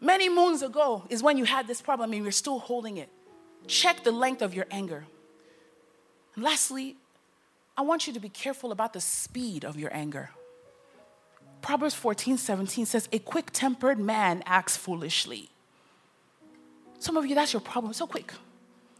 Many 0.00 0.28
moons 0.28 0.62
ago 0.62 1.04
is 1.10 1.22
when 1.22 1.36
you 1.36 1.44
had 1.44 1.66
this 1.66 1.82
problem 1.82 2.12
and 2.12 2.22
you're 2.22 2.32
still 2.32 2.60
holding 2.60 2.96
it. 2.96 3.10
Check 3.66 4.04
the 4.04 4.12
length 4.12 4.40
of 4.40 4.54
your 4.54 4.66
anger. 4.70 5.04
And 6.34 6.44
lastly, 6.44 6.96
I 7.76 7.82
want 7.82 8.06
you 8.06 8.12
to 8.12 8.20
be 8.20 8.28
careful 8.28 8.72
about 8.72 8.92
the 8.92 9.00
speed 9.00 9.64
of 9.64 9.78
your 9.78 9.92
anger. 9.94 10.30
Proverbs 11.60 11.94
14, 11.94 12.38
17 12.38 12.86
says, 12.86 13.08
A 13.12 13.18
quick 13.18 13.50
tempered 13.52 13.98
man 13.98 14.42
acts 14.46 14.76
foolishly. 14.76 15.50
Some 17.00 17.16
of 17.16 17.26
you, 17.26 17.34
that's 17.34 17.52
your 17.52 17.60
problem. 17.60 17.92
So 17.92 18.06
quick. 18.06 18.32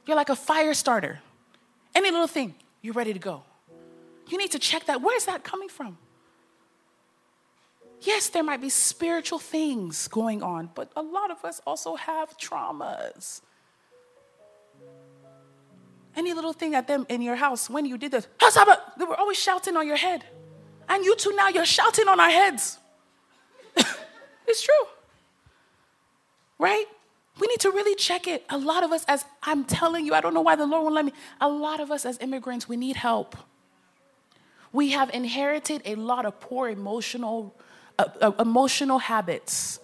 You're 0.06 0.16
like 0.16 0.28
a 0.28 0.36
fire 0.36 0.74
starter. 0.74 1.20
Any 1.98 2.12
little 2.12 2.28
thing, 2.28 2.54
you're 2.80 2.94
ready 2.94 3.12
to 3.12 3.18
go. 3.18 3.42
You 4.28 4.38
need 4.38 4.52
to 4.52 4.60
check 4.60 4.84
that. 4.86 5.02
Where 5.02 5.16
is 5.16 5.24
that 5.24 5.42
coming 5.42 5.68
from? 5.68 5.98
Yes, 8.02 8.28
there 8.28 8.44
might 8.44 8.60
be 8.60 8.68
spiritual 8.68 9.40
things 9.40 10.06
going 10.06 10.40
on, 10.40 10.70
but 10.76 10.92
a 10.94 11.02
lot 11.02 11.32
of 11.32 11.44
us 11.44 11.60
also 11.66 11.96
have 11.96 12.38
traumas. 12.38 13.40
Any 16.14 16.32
little 16.34 16.52
thing 16.52 16.76
at 16.76 16.86
them 16.86 17.04
in 17.08 17.20
your 17.20 17.34
house, 17.34 17.68
when 17.68 17.84
you 17.84 17.98
did 17.98 18.12
this, 18.12 18.28
they 18.96 19.04
were 19.04 19.16
always 19.16 19.36
shouting 19.36 19.76
on 19.76 19.84
your 19.84 19.96
head. 19.96 20.24
And 20.88 21.04
you 21.04 21.16
two 21.16 21.34
now, 21.34 21.48
you're 21.48 21.66
shouting 21.66 22.06
on 22.06 22.20
our 22.20 22.30
heads. 22.30 22.78
it's 24.46 24.62
true. 24.62 24.86
Right? 26.60 26.86
We 27.38 27.46
need 27.46 27.60
to 27.60 27.70
really 27.70 27.94
check 27.94 28.26
it. 28.26 28.44
A 28.50 28.58
lot 28.58 28.82
of 28.82 28.92
us, 28.92 29.04
as 29.06 29.24
I'm 29.42 29.64
telling 29.64 30.04
you, 30.04 30.14
I 30.14 30.20
don't 30.20 30.34
know 30.34 30.40
why 30.40 30.56
the 30.56 30.66
Lord 30.66 30.82
won't 30.82 30.94
let 30.94 31.04
me, 31.04 31.12
a 31.40 31.48
lot 31.48 31.80
of 31.80 31.90
us 31.90 32.04
as 32.04 32.18
immigrants, 32.18 32.68
we 32.68 32.76
need 32.76 32.96
help. 32.96 33.36
We 34.72 34.90
have 34.90 35.10
inherited 35.10 35.82
a 35.84 35.94
lot 35.94 36.26
of 36.26 36.40
poor 36.40 36.68
emotional, 36.68 37.54
uh, 37.98 38.06
uh, 38.20 38.32
emotional 38.38 38.98
habits. 38.98 39.80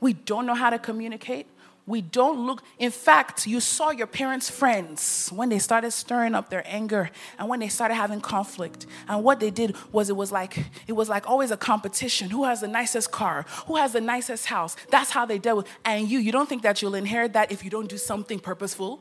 We 0.00 0.14
don't 0.14 0.46
know 0.46 0.54
how 0.54 0.70
to 0.70 0.78
communicate. 0.78 1.46
We 1.90 2.02
don't 2.02 2.46
look, 2.46 2.62
in 2.78 2.92
fact, 2.92 3.48
you 3.48 3.58
saw 3.58 3.90
your 3.90 4.06
parents' 4.06 4.48
friends 4.48 5.28
when 5.34 5.48
they 5.48 5.58
started 5.58 5.90
stirring 5.90 6.36
up 6.36 6.48
their 6.48 6.62
anger 6.64 7.10
and 7.36 7.48
when 7.48 7.58
they 7.58 7.68
started 7.68 7.96
having 7.96 8.20
conflict. 8.20 8.86
And 9.08 9.24
what 9.24 9.40
they 9.40 9.50
did 9.50 9.74
was 9.90 10.08
it 10.08 10.14
was 10.14 10.30
like 10.30 10.56
it 10.86 10.92
was 10.92 11.08
like 11.08 11.28
always 11.28 11.50
a 11.50 11.56
competition. 11.56 12.30
Who 12.30 12.44
has 12.44 12.60
the 12.60 12.68
nicest 12.68 13.10
car? 13.10 13.44
Who 13.66 13.74
has 13.74 13.92
the 13.92 14.00
nicest 14.00 14.46
house? 14.46 14.76
That's 14.90 15.10
how 15.10 15.26
they 15.26 15.40
dealt 15.40 15.56
with. 15.56 15.66
And 15.84 16.08
you, 16.08 16.20
you 16.20 16.30
don't 16.30 16.48
think 16.48 16.62
that 16.62 16.80
you'll 16.80 16.94
inherit 16.94 17.32
that 17.32 17.50
if 17.50 17.64
you 17.64 17.70
don't 17.70 17.88
do 17.88 17.98
something 17.98 18.38
purposeful? 18.38 19.00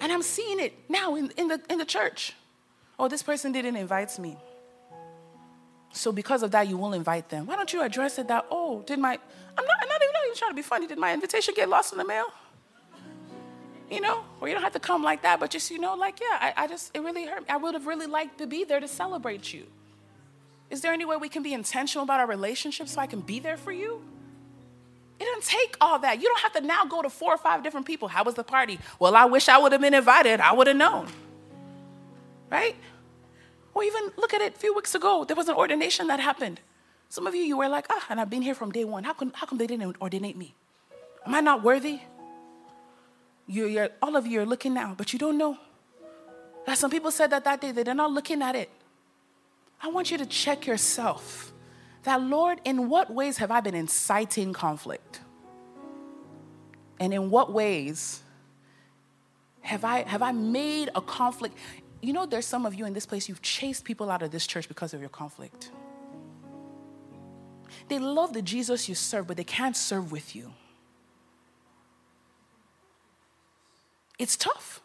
And 0.00 0.12
I'm 0.12 0.22
seeing 0.22 0.60
it 0.60 0.74
now 0.88 1.16
in, 1.16 1.32
in 1.36 1.48
the 1.48 1.60
in 1.68 1.78
the 1.78 1.84
church. 1.84 2.34
Oh, 3.00 3.08
this 3.08 3.24
person 3.24 3.50
didn't 3.50 3.74
invite 3.74 4.16
me. 4.20 4.36
So 5.90 6.10
because 6.12 6.42
of 6.42 6.50
that, 6.52 6.68
you 6.68 6.76
won't 6.76 6.94
invite 6.94 7.28
them. 7.30 7.46
Why 7.46 7.56
don't 7.56 7.72
you 7.72 7.80
address 7.80 8.18
it 8.18 8.26
that, 8.26 8.46
oh, 8.50 8.82
did 8.82 8.98
my 8.98 9.18
I'm 9.56 9.64
not, 9.64 9.76
I'm 9.82 9.88
not, 9.88 9.93
trying 10.34 10.50
to 10.50 10.54
be 10.54 10.62
funny. 10.62 10.86
Did 10.86 10.98
my 10.98 11.12
invitation 11.12 11.54
get 11.54 11.68
lost 11.68 11.92
in 11.92 11.98
the 11.98 12.04
mail? 12.04 12.26
You 13.90 14.00
know, 14.00 14.24
or 14.40 14.48
you 14.48 14.54
don't 14.54 14.62
have 14.62 14.72
to 14.72 14.80
come 14.80 15.02
like 15.02 15.22
that, 15.22 15.38
but 15.38 15.50
just, 15.50 15.70
you 15.70 15.78
know, 15.78 15.94
like, 15.94 16.18
yeah, 16.20 16.38
I, 16.40 16.54
I 16.56 16.66
just, 16.66 16.90
it 16.94 17.00
really 17.00 17.26
hurt 17.26 17.42
me. 17.42 17.46
I 17.48 17.58
would 17.58 17.74
have 17.74 17.86
really 17.86 18.06
liked 18.06 18.38
to 18.38 18.46
be 18.46 18.64
there 18.64 18.80
to 18.80 18.88
celebrate 18.88 19.52
you. 19.52 19.66
Is 20.70 20.80
there 20.80 20.92
any 20.92 21.04
way 21.04 21.16
we 21.16 21.28
can 21.28 21.42
be 21.42 21.52
intentional 21.52 22.02
about 22.04 22.18
our 22.18 22.26
relationship 22.26 22.88
so 22.88 23.00
I 23.00 23.06
can 23.06 23.20
be 23.20 23.38
there 23.38 23.56
for 23.56 23.72
you? 23.72 24.02
It 25.20 25.24
doesn't 25.24 25.44
take 25.44 25.76
all 25.80 25.98
that. 26.00 26.20
You 26.20 26.24
don't 26.24 26.40
have 26.40 26.52
to 26.54 26.60
now 26.62 26.84
go 26.86 27.02
to 27.02 27.10
four 27.10 27.34
or 27.34 27.38
five 27.38 27.62
different 27.62 27.86
people. 27.86 28.08
How 28.08 28.24
was 28.24 28.34
the 28.34 28.42
party? 28.42 28.80
Well, 28.98 29.14
I 29.14 29.26
wish 29.26 29.48
I 29.48 29.58
would 29.58 29.72
have 29.72 29.80
been 29.80 29.94
invited. 29.94 30.40
I 30.40 30.52
would 30.52 30.66
have 30.66 30.76
known. 30.76 31.08
Right? 32.50 32.74
Or 33.74 33.84
even 33.84 34.10
look 34.16 34.34
at 34.34 34.40
it 34.40 34.56
a 34.56 34.58
few 34.58 34.74
weeks 34.74 34.94
ago. 34.94 35.24
There 35.24 35.36
was 35.36 35.48
an 35.48 35.54
ordination 35.54 36.08
that 36.08 36.20
happened. 36.20 36.60
Some 37.14 37.28
of 37.28 37.34
you, 37.36 37.42
you 37.42 37.56
were 37.56 37.68
like, 37.68 37.86
ah, 37.90 38.04
and 38.10 38.20
I've 38.20 38.28
been 38.28 38.42
here 38.42 38.56
from 38.56 38.72
day 38.72 38.84
one. 38.84 39.04
How 39.04 39.12
come, 39.12 39.30
how 39.36 39.46
come 39.46 39.56
they 39.56 39.68
didn't 39.68 39.96
ordinate 40.00 40.36
me? 40.36 40.52
Am 41.24 41.32
I 41.32 41.40
not 41.40 41.62
worthy? 41.62 42.00
You're, 43.46 43.68
you're, 43.68 43.90
all 44.02 44.16
of 44.16 44.26
you 44.26 44.40
are 44.40 44.44
looking 44.44 44.74
now, 44.74 44.96
but 44.98 45.12
you 45.12 45.18
don't 45.20 45.38
know. 45.38 45.56
That 46.66 46.76
some 46.76 46.90
people 46.90 47.12
said 47.12 47.30
that 47.30 47.44
that 47.44 47.60
day, 47.60 47.70
that 47.70 47.84
they're 47.84 47.94
not 47.94 48.10
looking 48.10 48.42
at 48.42 48.56
it. 48.56 48.68
I 49.80 49.90
want 49.90 50.10
you 50.10 50.18
to 50.18 50.26
check 50.26 50.66
yourself. 50.66 51.52
That, 52.02 52.20
Lord, 52.20 52.60
in 52.64 52.88
what 52.88 53.12
ways 53.14 53.36
have 53.36 53.52
I 53.52 53.60
been 53.60 53.76
inciting 53.76 54.52
conflict? 54.52 55.20
And 56.98 57.14
in 57.14 57.30
what 57.30 57.52
ways 57.52 58.24
Have 59.60 59.84
I, 59.84 60.02
have 60.02 60.20
I 60.20 60.32
made 60.32 60.90
a 60.96 61.00
conflict? 61.00 61.56
You 62.02 62.12
know, 62.12 62.26
there's 62.26 62.44
some 62.44 62.66
of 62.66 62.74
you 62.74 62.86
in 62.86 62.92
this 62.92 63.06
place, 63.06 63.28
you've 63.28 63.40
chased 63.40 63.84
people 63.84 64.10
out 64.10 64.22
of 64.22 64.32
this 64.32 64.48
church 64.48 64.66
because 64.66 64.94
of 64.94 65.00
your 65.00 65.10
conflict. 65.10 65.70
They 67.88 67.98
love 67.98 68.32
the 68.32 68.42
Jesus 68.42 68.88
you 68.88 68.94
serve, 68.94 69.26
but 69.26 69.36
they 69.36 69.44
can't 69.44 69.76
serve 69.76 70.10
with 70.10 70.34
you. 70.34 70.52
It's 74.18 74.36
tough. 74.36 74.80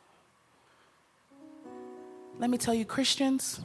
Let 2.40 2.50
me 2.50 2.58
tell 2.58 2.74
you, 2.74 2.86
Christians, 2.86 3.62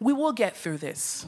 we 0.00 0.12
will 0.12 0.32
get 0.32 0.56
through 0.56 0.78
this. 0.78 1.26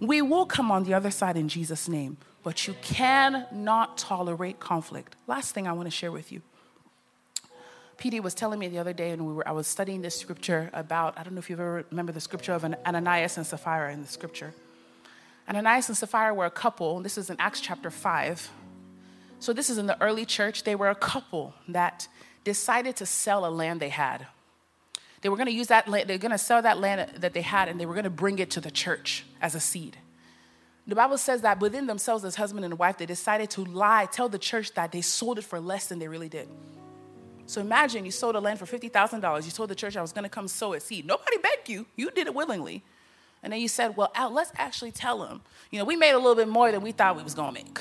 We 0.00 0.20
will 0.20 0.46
come 0.46 0.70
on 0.70 0.84
the 0.84 0.94
other 0.94 1.10
side 1.10 1.36
in 1.36 1.48
Jesus' 1.48 1.88
name, 1.88 2.18
but 2.42 2.66
you 2.66 2.74
cannot 2.82 3.96
tolerate 3.96 4.60
conflict. 4.60 5.16
Last 5.26 5.52
thing 5.52 5.66
I 5.66 5.72
want 5.72 5.86
to 5.86 5.90
share 5.90 6.12
with 6.12 6.32
you. 6.32 6.42
PD 7.98 8.22
was 8.22 8.34
telling 8.34 8.58
me 8.58 8.68
the 8.68 8.78
other 8.78 8.92
day, 8.92 9.10
and 9.10 9.26
we 9.26 9.32
were, 9.32 9.48
I 9.48 9.52
was 9.52 9.66
studying 9.66 10.02
this 10.02 10.18
scripture 10.18 10.70
about, 10.74 11.18
I 11.18 11.22
don't 11.22 11.34
know 11.34 11.38
if 11.38 11.48
you 11.48 11.56
ever 11.56 11.86
remember 11.90 12.12
the 12.12 12.20
scripture 12.20 12.52
of 12.52 12.62
Ananias 12.64 13.38
and 13.38 13.46
Sapphira 13.46 13.92
in 13.92 14.02
the 14.02 14.08
scripture. 14.08 14.52
Ananias 15.48 15.88
and 15.88 15.96
Sapphira 15.96 16.34
were 16.34 16.46
a 16.46 16.50
couple. 16.50 17.00
This 17.00 17.16
is 17.16 17.30
in 17.30 17.36
Acts 17.38 17.60
chapter 17.60 17.90
5. 17.90 18.50
So, 19.38 19.52
this 19.52 19.70
is 19.70 19.78
in 19.78 19.86
the 19.86 20.00
early 20.02 20.24
church. 20.24 20.64
They 20.64 20.74
were 20.74 20.88
a 20.88 20.94
couple 20.94 21.54
that 21.68 22.08
decided 22.42 22.96
to 22.96 23.06
sell 23.06 23.46
a 23.46 23.50
land 23.50 23.80
they 23.80 23.90
had. 23.90 24.26
They 25.20 25.28
were 25.28 25.36
going 25.36 25.46
to 25.48 25.52
use 25.52 25.68
that 25.68 25.88
land, 25.88 26.08
they're 26.08 26.18
going 26.18 26.32
to 26.32 26.38
sell 26.38 26.62
that 26.62 26.78
land 26.78 27.10
that 27.18 27.34
they 27.34 27.42
had, 27.42 27.68
and 27.68 27.80
they 27.80 27.86
were 27.86 27.94
going 27.94 28.04
to 28.04 28.10
bring 28.10 28.38
it 28.38 28.50
to 28.52 28.60
the 28.60 28.70
church 28.70 29.24
as 29.40 29.54
a 29.54 29.60
seed. 29.60 29.96
The 30.86 30.94
Bible 30.94 31.18
says 31.18 31.40
that 31.42 31.58
within 31.58 31.86
themselves, 31.86 32.24
as 32.24 32.36
husband 32.36 32.64
and 32.64 32.78
wife, 32.78 32.98
they 32.98 33.06
decided 33.06 33.50
to 33.50 33.64
lie, 33.64 34.06
tell 34.06 34.28
the 34.28 34.38
church 34.38 34.72
that 34.74 34.92
they 34.92 35.00
sold 35.00 35.38
it 35.38 35.44
for 35.44 35.58
less 35.58 35.86
than 35.86 35.98
they 35.98 36.06
really 36.06 36.28
did. 36.28 36.48
So 37.46 37.60
imagine 37.60 38.04
you 38.04 38.12
sold 38.12 38.36
a 38.36 38.40
land 38.40 38.58
for 38.58 38.66
$50,000. 38.66 39.44
You 39.44 39.50
told 39.50 39.70
the 39.70 39.74
church 39.74 39.96
I 39.96 40.02
was 40.02 40.12
going 40.12 40.24
to 40.24 40.28
come 40.28 40.46
sow 40.46 40.74
a 40.74 40.80
seed. 40.80 41.06
Nobody 41.06 41.38
begged 41.38 41.68
you, 41.68 41.86
you 41.96 42.10
did 42.10 42.28
it 42.28 42.34
willingly. 42.34 42.84
And 43.46 43.52
then 43.52 43.60
you 43.60 43.68
said, 43.68 43.96
well, 43.96 44.10
let's 44.32 44.50
actually 44.56 44.90
tell 44.90 45.20
them. 45.20 45.40
You 45.70 45.78
know, 45.78 45.84
we 45.84 45.94
made 45.94 46.10
a 46.10 46.18
little 46.18 46.34
bit 46.34 46.48
more 46.48 46.72
than 46.72 46.82
we 46.82 46.90
thought 46.90 47.16
we 47.16 47.22
was 47.22 47.32
going 47.32 47.54
to 47.54 47.62
make. 47.62 47.78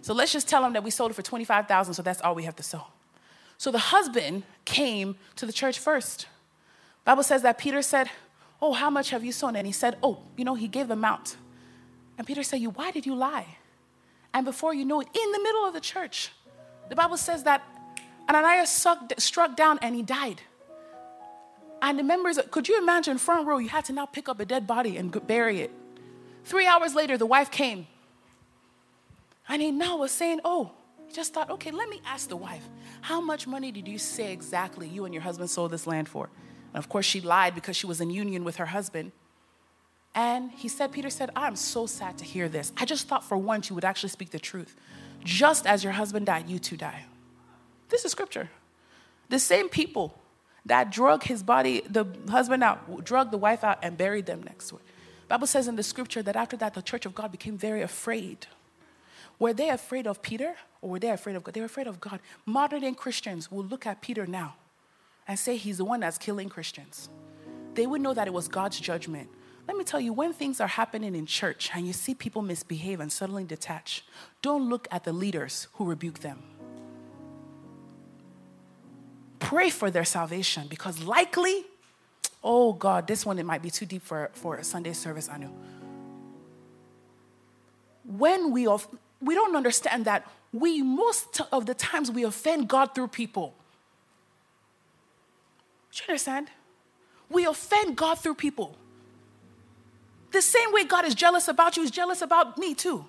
So 0.00 0.12
let's 0.12 0.32
just 0.32 0.48
tell 0.48 0.60
them 0.60 0.72
that 0.72 0.82
we 0.82 0.90
sold 0.90 1.12
it 1.12 1.14
for 1.14 1.22
25,000, 1.22 1.94
so 1.94 2.02
that's 2.02 2.20
all 2.20 2.34
we 2.34 2.42
have 2.42 2.56
to 2.56 2.64
sell. 2.64 2.90
So 3.58 3.70
the 3.70 3.78
husband 3.78 4.42
came 4.64 5.14
to 5.36 5.46
the 5.46 5.52
church 5.52 5.78
first. 5.78 6.26
Bible 7.04 7.22
says 7.22 7.42
that 7.42 7.58
Peter 7.58 7.80
said, 7.80 8.10
"Oh, 8.60 8.72
how 8.72 8.90
much 8.90 9.10
have 9.10 9.24
you 9.24 9.30
sown?" 9.30 9.54
And 9.54 9.68
he 9.68 9.72
said, 9.72 9.98
"Oh, 10.02 10.18
you 10.36 10.44
know, 10.44 10.56
he 10.56 10.66
gave 10.66 10.88
the 10.88 10.94
amount." 10.94 11.36
And 12.18 12.26
Peter 12.26 12.42
said, 12.42 12.58
"You, 12.58 12.70
why 12.70 12.90
did 12.90 13.06
you 13.06 13.14
lie?" 13.14 13.58
And 14.34 14.44
before 14.44 14.74
you 14.74 14.84
know 14.84 15.00
it, 15.00 15.06
in 15.14 15.30
the 15.30 15.38
middle 15.38 15.64
of 15.64 15.74
the 15.74 15.80
church, 15.80 16.32
the 16.88 16.96
Bible 16.96 17.18
says 17.18 17.44
that 17.44 17.62
Ananias 18.28 18.68
struck 19.18 19.54
down 19.54 19.78
and 19.80 19.94
he 19.94 20.02
died. 20.02 20.42
And 21.82 21.98
the 21.98 22.04
members, 22.04 22.38
could 22.52 22.68
you 22.68 22.78
imagine, 22.78 23.18
front 23.18 23.46
row, 23.46 23.58
you 23.58 23.68
had 23.68 23.84
to 23.86 23.92
now 23.92 24.06
pick 24.06 24.28
up 24.28 24.38
a 24.38 24.44
dead 24.44 24.68
body 24.68 24.96
and 24.96 25.26
bury 25.26 25.60
it. 25.60 25.72
Three 26.44 26.64
hours 26.64 26.94
later, 26.94 27.18
the 27.18 27.26
wife 27.26 27.50
came. 27.50 27.88
And 29.48 29.60
he 29.60 29.72
now 29.72 29.96
was 29.96 30.12
saying, 30.12 30.40
Oh, 30.44 30.70
he 31.08 31.12
just 31.12 31.34
thought, 31.34 31.50
okay, 31.50 31.72
let 31.72 31.88
me 31.88 32.00
ask 32.06 32.28
the 32.28 32.36
wife, 32.36 32.66
how 33.00 33.20
much 33.20 33.48
money 33.48 33.72
did 33.72 33.88
you 33.88 33.98
say 33.98 34.32
exactly 34.32 34.86
you 34.86 35.04
and 35.04 35.12
your 35.12 35.24
husband 35.24 35.50
sold 35.50 35.72
this 35.72 35.86
land 35.86 36.08
for? 36.08 36.30
And 36.72 36.78
of 36.78 36.88
course, 36.88 37.04
she 37.04 37.20
lied 37.20 37.54
because 37.54 37.76
she 37.76 37.86
was 37.86 38.00
in 38.00 38.10
union 38.10 38.44
with 38.44 38.56
her 38.56 38.66
husband. 38.66 39.10
And 40.14 40.52
he 40.52 40.68
said, 40.68 40.92
Peter 40.92 41.10
said, 41.10 41.30
I'm 41.34 41.56
so 41.56 41.86
sad 41.86 42.16
to 42.18 42.24
hear 42.24 42.48
this. 42.48 42.72
I 42.76 42.84
just 42.84 43.08
thought 43.08 43.24
for 43.24 43.36
once 43.36 43.68
you 43.68 43.74
would 43.74 43.84
actually 43.84 44.10
speak 44.10 44.30
the 44.30 44.38
truth. 44.38 44.76
Just 45.24 45.66
as 45.66 45.82
your 45.82 45.94
husband 45.94 46.26
died, 46.26 46.48
you 46.48 46.60
too 46.60 46.76
die. 46.76 47.06
This 47.88 48.04
is 48.04 48.12
scripture. 48.12 48.50
The 49.28 49.40
same 49.40 49.68
people 49.68 50.21
that 50.66 50.90
drug 50.90 51.24
his 51.24 51.42
body, 51.42 51.82
the 51.88 52.06
husband 52.30 52.62
out, 52.62 53.04
drug 53.04 53.30
the 53.30 53.38
wife 53.38 53.64
out, 53.64 53.78
and 53.82 53.96
buried 53.96 54.26
them 54.26 54.42
next 54.42 54.68
to 54.68 54.76
it. 54.76 54.82
Bible 55.28 55.46
says 55.46 55.66
in 55.66 55.76
the 55.76 55.82
scripture 55.82 56.22
that 56.22 56.36
after 56.36 56.56
that, 56.58 56.74
the 56.74 56.82
church 56.82 57.06
of 57.06 57.14
God 57.14 57.32
became 57.32 57.56
very 57.56 57.82
afraid. 57.82 58.46
Were 59.38 59.52
they 59.52 59.70
afraid 59.70 60.06
of 60.06 60.22
Peter 60.22 60.54
or 60.82 60.90
were 60.90 60.98
they 60.98 61.10
afraid 61.10 61.36
of 61.36 61.42
God? 61.42 61.54
They 61.54 61.60
were 61.60 61.66
afraid 61.66 61.86
of 61.86 62.00
God. 62.00 62.20
Modern 62.44 62.82
day 62.82 62.92
Christians 62.92 63.50
will 63.50 63.64
look 63.64 63.86
at 63.86 64.02
Peter 64.02 64.26
now 64.26 64.56
and 65.26 65.38
say 65.38 65.56
he's 65.56 65.78
the 65.78 65.84
one 65.84 66.00
that's 66.00 66.18
killing 66.18 66.48
Christians. 66.48 67.08
They 67.74 67.86
would 67.86 68.02
know 68.02 68.12
that 68.12 68.26
it 68.26 68.32
was 68.32 68.46
God's 68.46 68.78
judgment. 68.78 69.30
Let 69.66 69.76
me 69.76 69.84
tell 69.84 70.00
you, 70.00 70.12
when 70.12 70.32
things 70.32 70.60
are 70.60 70.68
happening 70.68 71.14
in 71.14 71.24
church 71.24 71.70
and 71.74 71.86
you 71.86 71.92
see 71.92 72.14
people 72.14 72.42
misbehave 72.42 73.00
and 73.00 73.10
suddenly 73.10 73.44
detach, 73.44 74.04
don't 74.42 74.68
look 74.68 74.86
at 74.90 75.04
the 75.04 75.12
leaders 75.12 75.68
who 75.74 75.86
rebuke 75.86 76.18
them 76.18 76.42
pray 79.42 79.70
for 79.70 79.90
their 79.90 80.04
salvation 80.04 80.68
because 80.68 81.02
likely, 81.02 81.64
oh 82.42 82.72
God, 82.72 83.06
this 83.06 83.26
one 83.26 83.38
it 83.38 83.44
might 83.44 83.60
be 83.60 83.70
too 83.70 83.84
deep 83.84 84.02
for, 84.02 84.30
for 84.34 84.56
a 84.56 84.64
Sunday 84.64 84.92
service, 84.92 85.28
I 85.28 85.36
know. 85.38 85.52
When 88.04 88.52
we 88.52 88.66
of, 88.66 88.86
we 89.20 89.34
don't 89.34 89.56
understand 89.56 90.04
that 90.04 90.26
we 90.52 90.82
most 90.82 91.40
of 91.50 91.66
the 91.66 91.74
times 91.74 92.10
we 92.10 92.22
offend 92.22 92.68
God 92.68 92.94
through 92.94 93.08
people. 93.08 93.54
Do 95.92 96.02
you 96.02 96.12
understand? 96.12 96.48
We 97.28 97.44
offend 97.44 97.96
God 97.96 98.18
through 98.18 98.36
people. 98.36 98.76
The 100.30 100.42
same 100.42 100.72
way 100.72 100.84
God 100.84 101.04
is 101.04 101.14
jealous 101.14 101.48
about 101.48 101.76
you 101.76 101.82
is 101.82 101.90
jealous 101.90 102.22
about 102.22 102.58
me 102.58 102.74
too. 102.74 103.04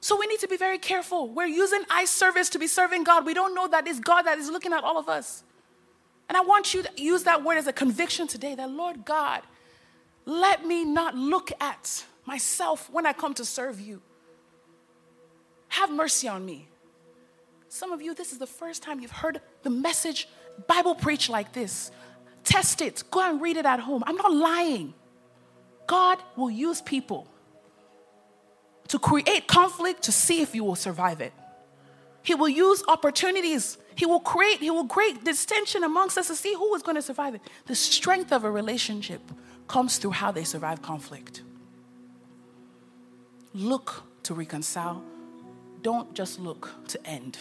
So 0.00 0.18
we 0.18 0.26
need 0.26 0.40
to 0.40 0.48
be 0.48 0.56
very 0.56 0.78
careful. 0.78 1.28
We're 1.28 1.46
using 1.46 1.82
eye 1.90 2.06
service 2.06 2.48
to 2.50 2.58
be 2.58 2.66
serving 2.66 3.04
God. 3.04 3.26
We 3.26 3.34
don't 3.34 3.54
know 3.54 3.68
that 3.68 3.86
it's 3.86 4.00
God 4.00 4.22
that 4.22 4.38
is 4.38 4.50
looking 4.50 4.72
at 4.72 4.82
all 4.82 4.98
of 4.98 5.08
us. 5.08 5.44
And 6.28 6.36
I 6.36 6.40
want 6.40 6.72
you 6.72 6.82
to 6.82 6.90
use 6.96 7.24
that 7.24 7.44
word 7.44 7.58
as 7.58 7.66
a 7.66 7.72
conviction 7.72 8.26
today 8.26 8.54
that, 8.54 8.70
Lord 8.70 9.04
God, 9.04 9.42
let 10.24 10.64
me 10.64 10.84
not 10.84 11.14
look 11.14 11.52
at 11.60 12.04
myself 12.24 12.88
when 12.90 13.04
I 13.04 13.12
come 13.12 13.34
to 13.34 13.44
serve 13.44 13.80
you. 13.80 14.00
Have 15.68 15.90
mercy 15.90 16.28
on 16.28 16.46
me. 16.46 16.68
Some 17.68 17.92
of 17.92 18.00
you, 18.00 18.14
this 18.14 18.32
is 18.32 18.38
the 18.38 18.46
first 18.46 18.82
time 18.82 19.00
you've 19.00 19.10
heard 19.10 19.40
the 19.62 19.70
message 19.70 20.28
Bible 20.66 20.94
preach 20.94 21.28
like 21.28 21.52
this. 21.52 21.90
Test 22.44 22.80
it. 22.80 23.02
Go 23.10 23.20
and 23.20 23.40
read 23.40 23.56
it 23.56 23.66
at 23.66 23.80
home. 23.80 24.02
I'm 24.06 24.16
not 24.16 24.32
lying. 24.32 24.94
God 25.86 26.18
will 26.36 26.50
use 26.50 26.80
people 26.80 27.26
to 28.90 28.98
create 28.98 29.46
conflict 29.46 30.02
to 30.02 30.10
see 30.10 30.42
if 30.42 30.52
you 30.52 30.64
will 30.64 30.74
survive 30.74 31.20
it. 31.20 31.32
He 32.24 32.34
will 32.34 32.48
use 32.48 32.82
opportunities. 32.88 33.78
He 33.94 34.04
will 34.04 34.18
create, 34.18 34.58
he 34.58 34.70
will 34.70 34.88
create 34.88 35.24
distinction 35.24 35.84
amongst 35.84 36.18
us 36.18 36.26
to 36.26 36.34
see 36.34 36.54
who 36.54 36.74
is 36.74 36.82
going 36.82 36.96
to 36.96 37.02
survive 37.02 37.36
it. 37.36 37.40
The 37.66 37.76
strength 37.76 38.32
of 38.32 38.42
a 38.42 38.50
relationship 38.50 39.20
comes 39.68 39.98
through 39.98 40.10
how 40.10 40.32
they 40.32 40.42
survive 40.42 40.82
conflict. 40.82 41.42
Look 43.54 44.02
to 44.24 44.34
reconcile. 44.34 45.04
Don't 45.82 46.12
just 46.12 46.40
look 46.40 46.70
to 46.88 47.06
end. 47.06 47.38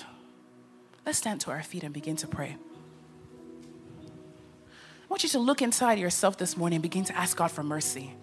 Let's 1.04 1.18
stand 1.18 1.42
to 1.42 1.52
our 1.52 1.64
feet 1.64 1.84
and 1.84 1.92
begin 1.92 2.16
to 2.18 2.28
pray. 2.28 2.58
I 4.04 5.08
want 5.10 5.24
you 5.24 5.30
to 5.30 5.40
look 5.40 5.64
inside 5.64 5.98
yourself 5.98 6.38
this 6.38 6.56
morning 6.56 6.76
and 6.76 6.84
begin 6.84 7.06
to 7.06 7.18
ask 7.18 7.36
God 7.36 7.50
for 7.50 7.64
mercy. 7.64 8.14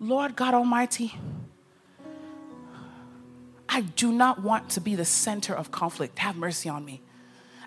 Lord 0.00 0.36
God 0.36 0.54
Almighty, 0.54 1.14
I 3.68 3.82
do 3.82 4.12
not 4.12 4.42
want 4.42 4.70
to 4.70 4.80
be 4.80 4.94
the 4.94 5.04
center 5.04 5.54
of 5.54 5.70
conflict. 5.70 6.18
Have 6.20 6.36
mercy 6.36 6.68
on 6.68 6.84
me. 6.84 7.02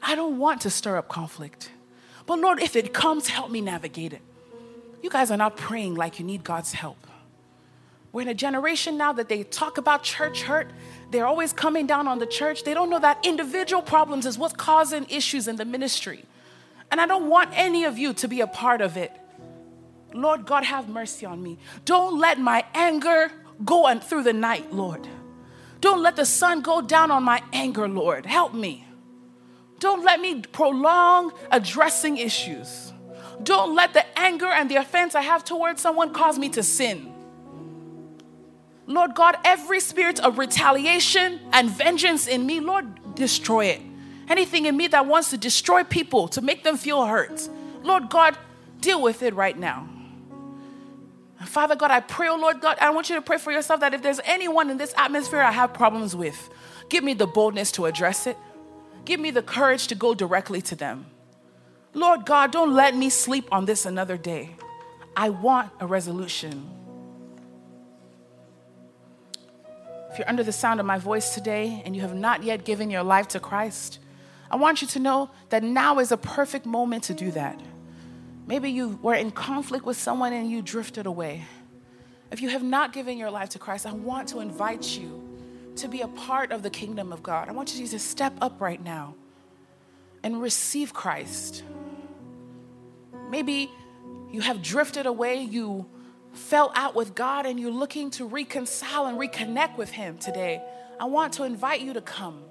I 0.01 0.15
don't 0.15 0.39
want 0.39 0.61
to 0.61 0.69
stir 0.69 0.97
up 0.97 1.07
conflict. 1.07 1.71
But 2.25 2.39
Lord, 2.39 2.61
if 2.61 2.75
it 2.75 2.93
comes, 2.93 3.27
help 3.27 3.51
me 3.51 3.61
navigate 3.61 4.13
it. 4.13 4.21
You 5.03 5.09
guys 5.09 5.31
are 5.31 5.37
not 5.37 5.57
praying 5.57 5.95
like 5.95 6.19
you 6.19 6.25
need 6.25 6.43
God's 6.43 6.73
help. 6.73 7.07
We're 8.11 8.23
in 8.23 8.27
a 8.27 8.33
generation 8.33 8.97
now 8.97 9.13
that 9.13 9.29
they 9.29 9.43
talk 9.43 9.77
about 9.77 10.03
church 10.03 10.43
hurt. 10.43 10.69
They're 11.11 11.25
always 11.25 11.53
coming 11.53 11.87
down 11.87 12.07
on 12.07 12.19
the 12.19 12.25
church. 12.25 12.63
They 12.63 12.73
don't 12.73 12.89
know 12.89 12.99
that 12.99 13.25
individual 13.25 13.81
problems 13.81 14.25
is 14.25 14.37
what's 14.37 14.53
causing 14.53 15.05
issues 15.09 15.47
in 15.47 15.55
the 15.55 15.65
ministry. 15.65 16.25
And 16.91 16.99
I 16.99 17.05
don't 17.05 17.29
want 17.29 17.51
any 17.53 17.85
of 17.85 17.97
you 17.97 18.13
to 18.15 18.27
be 18.27 18.41
a 18.41 18.47
part 18.47 18.81
of 18.81 18.97
it. 18.97 19.11
Lord 20.13 20.45
God, 20.45 20.63
have 20.63 20.89
mercy 20.89 21.25
on 21.25 21.41
me. 21.41 21.57
Don't 21.85 22.19
let 22.19 22.39
my 22.39 22.65
anger 22.73 23.31
go 23.63 23.85
on 23.85 23.99
through 23.99 24.23
the 24.23 24.33
night, 24.33 24.73
Lord. 24.73 25.07
Don't 25.79 26.01
let 26.03 26.15
the 26.15 26.25
sun 26.25 26.61
go 26.61 26.81
down 26.81 27.11
on 27.11 27.23
my 27.23 27.41
anger, 27.53 27.87
Lord. 27.87 28.25
Help 28.25 28.53
me. 28.53 28.85
Don't 29.79 30.03
let 30.03 30.19
me 30.19 30.41
prolong 30.41 31.31
addressing 31.51 32.17
issues. 32.17 32.93
Don't 33.43 33.75
let 33.75 33.93
the 33.93 34.05
anger 34.17 34.45
and 34.45 34.69
the 34.69 34.75
offense 34.75 35.15
I 35.15 35.21
have 35.21 35.43
towards 35.43 35.81
someone 35.81 36.13
cause 36.13 36.37
me 36.37 36.49
to 36.49 36.61
sin. 36.61 37.11
Lord 38.85 39.15
God, 39.15 39.37
every 39.43 39.79
spirit 39.79 40.19
of 40.19 40.37
retaliation 40.37 41.39
and 41.51 41.69
vengeance 41.69 42.27
in 42.27 42.45
me, 42.45 42.59
Lord, 42.59 43.15
destroy 43.15 43.65
it. 43.65 43.81
Anything 44.27 44.65
in 44.65 44.77
me 44.77 44.87
that 44.87 45.05
wants 45.07 45.31
to 45.31 45.37
destroy 45.37 45.83
people, 45.83 46.27
to 46.29 46.41
make 46.41 46.63
them 46.63 46.77
feel 46.77 47.05
hurt, 47.05 47.49
Lord 47.83 48.09
God, 48.09 48.37
deal 48.79 49.01
with 49.01 49.23
it 49.23 49.33
right 49.33 49.57
now. 49.57 49.89
Father 51.45 51.75
God, 51.75 51.91
I 51.91 51.99
pray, 52.01 52.29
oh 52.29 52.37
Lord 52.37 52.61
God, 52.61 52.77
I 52.79 52.91
want 52.91 53.09
you 53.09 53.15
to 53.15 53.21
pray 53.21 53.37
for 53.37 53.51
yourself 53.51 53.79
that 53.79 53.93
if 53.93 54.01
there's 54.01 54.19
anyone 54.25 54.69
in 54.69 54.77
this 54.77 54.93
atmosphere 54.97 55.41
I 55.41 55.51
have 55.51 55.73
problems 55.73 56.15
with, 56.15 56.49
Give 56.91 57.05
me 57.05 57.13
the 57.13 57.25
boldness 57.25 57.71
to 57.73 57.85
address 57.85 58.27
it. 58.27 58.37
Give 59.05 59.17
me 59.17 59.31
the 59.31 59.41
courage 59.41 59.87
to 59.87 59.95
go 59.95 60.13
directly 60.13 60.61
to 60.63 60.75
them. 60.75 61.05
Lord 61.93 62.25
God, 62.25 62.51
don't 62.51 62.73
let 62.73 62.93
me 62.93 63.09
sleep 63.09 63.47
on 63.49 63.63
this 63.63 63.85
another 63.85 64.17
day. 64.17 64.49
I 65.15 65.29
want 65.29 65.71
a 65.79 65.87
resolution. 65.87 66.69
If 70.11 70.17
you're 70.17 70.27
under 70.27 70.43
the 70.43 70.51
sound 70.51 70.81
of 70.81 70.85
my 70.85 70.97
voice 70.97 71.33
today 71.33 71.81
and 71.85 71.95
you 71.95 72.01
have 72.01 72.13
not 72.13 72.43
yet 72.43 72.65
given 72.65 72.89
your 72.89 73.03
life 73.03 73.29
to 73.29 73.39
Christ, 73.39 73.99
I 74.51 74.57
want 74.57 74.81
you 74.81 74.87
to 74.89 74.99
know 74.99 75.29
that 75.47 75.63
now 75.63 75.99
is 75.99 76.11
a 76.11 76.17
perfect 76.17 76.65
moment 76.65 77.05
to 77.05 77.13
do 77.13 77.31
that. 77.31 77.57
Maybe 78.51 78.69
you 78.69 78.99
were 79.01 79.13
in 79.13 79.31
conflict 79.31 79.85
with 79.85 79.95
someone 79.95 80.33
and 80.33 80.51
you 80.51 80.61
drifted 80.61 81.05
away. 81.05 81.45
If 82.31 82.41
you 82.41 82.49
have 82.49 82.63
not 82.63 82.91
given 82.91 83.17
your 83.17 83.31
life 83.31 83.47
to 83.51 83.59
Christ, 83.59 83.85
I 83.85 83.93
want 83.93 84.27
to 84.27 84.41
invite 84.41 84.97
you 84.97 85.23
to 85.77 85.87
be 85.87 86.01
a 86.01 86.09
part 86.09 86.51
of 86.51 86.61
the 86.61 86.69
kingdom 86.69 87.13
of 87.13 87.23
God. 87.23 87.47
I 87.47 87.53
want 87.53 87.73
you 87.73 87.87
to 87.87 87.97
step 87.97 88.33
up 88.41 88.59
right 88.59 88.83
now 88.83 89.15
and 90.21 90.41
receive 90.41 90.93
Christ. 90.93 91.63
Maybe 93.29 93.71
you 94.33 94.41
have 94.41 94.61
drifted 94.61 95.05
away, 95.05 95.43
you 95.43 95.85
fell 96.33 96.73
out 96.75 96.93
with 96.93 97.15
God, 97.15 97.45
and 97.45 97.57
you're 97.57 97.71
looking 97.71 98.11
to 98.11 98.25
reconcile 98.25 99.05
and 99.05 99.17
reconnect 99.17 99.77
with 99.77 99.91
Him 99.91 100.17
today. 100.17 100.61
I 100.99 101.05
want 101.05 101.31
to 101.35 101.43
invite 101.43 101.79
you 101.79 101.93
to 101.93 102.01
come. 102.01 102.43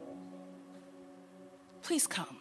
Please 1.83 2.07
come. 2.07 2.40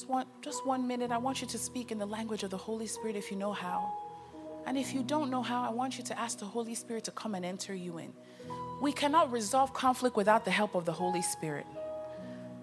Just 0.00 0.08
want 0.08 0.28
just 0.40 0.64
one 0.64 0.86
minute. 0.86 1.10
I 1.10 1.18
want 1.18 1.42
you 1.42 1.46
to 1.48 1.58
speak 1.58 1.92
in 1.92 1.98
the 1.98 2.06
language 2.06 2.42
of 2.42 2.48
the 2.48 2.56
Holy 2.56 2.86
Spirit 2.86 3.16
if 3.16 3.30
you 3.30 3.36
know 3.36 3.52
how. 3.52 3.92
And 4.66 4.78
if 4.78 4.94
you 4.94 5.02
don't 5.02 5.28
know 5.28 5.42
how, 5.42 5.62
I 5.62 5.68
want 5.72 5.98
you 5.98 6.04
to 6.04 6.18
ask 6.18 6.38
the 6.38 6.46
Holy 6.46 6.74
Spirit 6.74 7.04
to 7.04 7.10
come 7.10 7.34
and 7.34 7.44
enter 7.44 7.74
you 7.74 7.98
in. 7.98 8.14
We 8.80 8.92
cannot 8.92 9.30
resolve 9.30 9.74
conflict 9.74 10.16
without 10.16 10.46
the 10.46 10.50
help 10.50 10.74
of 10.74 10.86
the 10.86 10.92
Holy 10.92 11.20
Spirit. 11.20 11.66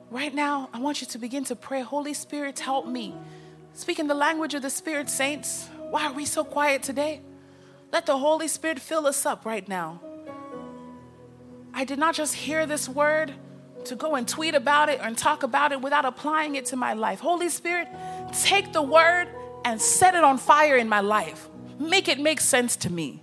Right 0.09 0.33
now, 0.33 0.67
I 0.73 0.79
want 0.79 1.01
you 1.01 1.05
to 1.05 1.19
begin 1.19 1.43
to 1.43 1.55
pray, 1.55 1.81
Holy 1.81 2.15
Spirit, 2.15 2.57
help 2.57 2.88
me. 2.88 3.13
Speak 3.73 3.99
in 3.99 4.07
the 4.07 4.15
language 4.15 4.55
of 4.55 4.63
the 4.63 4.71
Spirit, 4.71 5.07
saints. 5.07 5.69
Why 5.91 6.07
are 6.07 6.13
we 6.13 6.25
so 6.25 6.43
quiet 6.43 6.81
today? 6.81 7.21
Let 7.91 8.07
the 8.07 8.17
Holy 8.17 8.47
Spirit 8.47 8.79
fill 8.79 9.05
us 9.05 9.27
up 9.27 9.45
right 9.45 9.67
now. 9.67 10.01
I 11.71 11.83
did 11.83 11.99
not 11.99 12.15
just 12.15 12.33
hear 12.33 12.65
this 12.65 12.89
word 12.89 13.31
to 13.88 13.95
go 13.95 14.15
and 14.15 14.27
tweet 14.27 14.55
about 14.55 14.89
it 14.89 14.99
and 15.01 15.17
talk 15.17 15.43
about 15.43 15.71
it 15.71 15.81
without 15.81 16.05
applying 16.05 16.55
it 16.55 16.65
to 16.67 16.75
my 16.75 16.93
life. 16.93 17.19
Holy 17.19 17.49
Spirit, 17.49 17.88
take 18.43 18.73
the 18.73 18.81
word 18.81 19.27
and 19.65 19.81
set 19.81 20.15
it 20.15 20.23
on 20.23 20.38
fire 20.38 20.77
in 20.77 20.88
my 20.88 21.01
life. 21.01 21.49
Make 21.79 22.07
it 22.07 22.19
make 22.19 22.39
sense 22.39 22.75
to 22.77 22.91
me. 22.91 23.21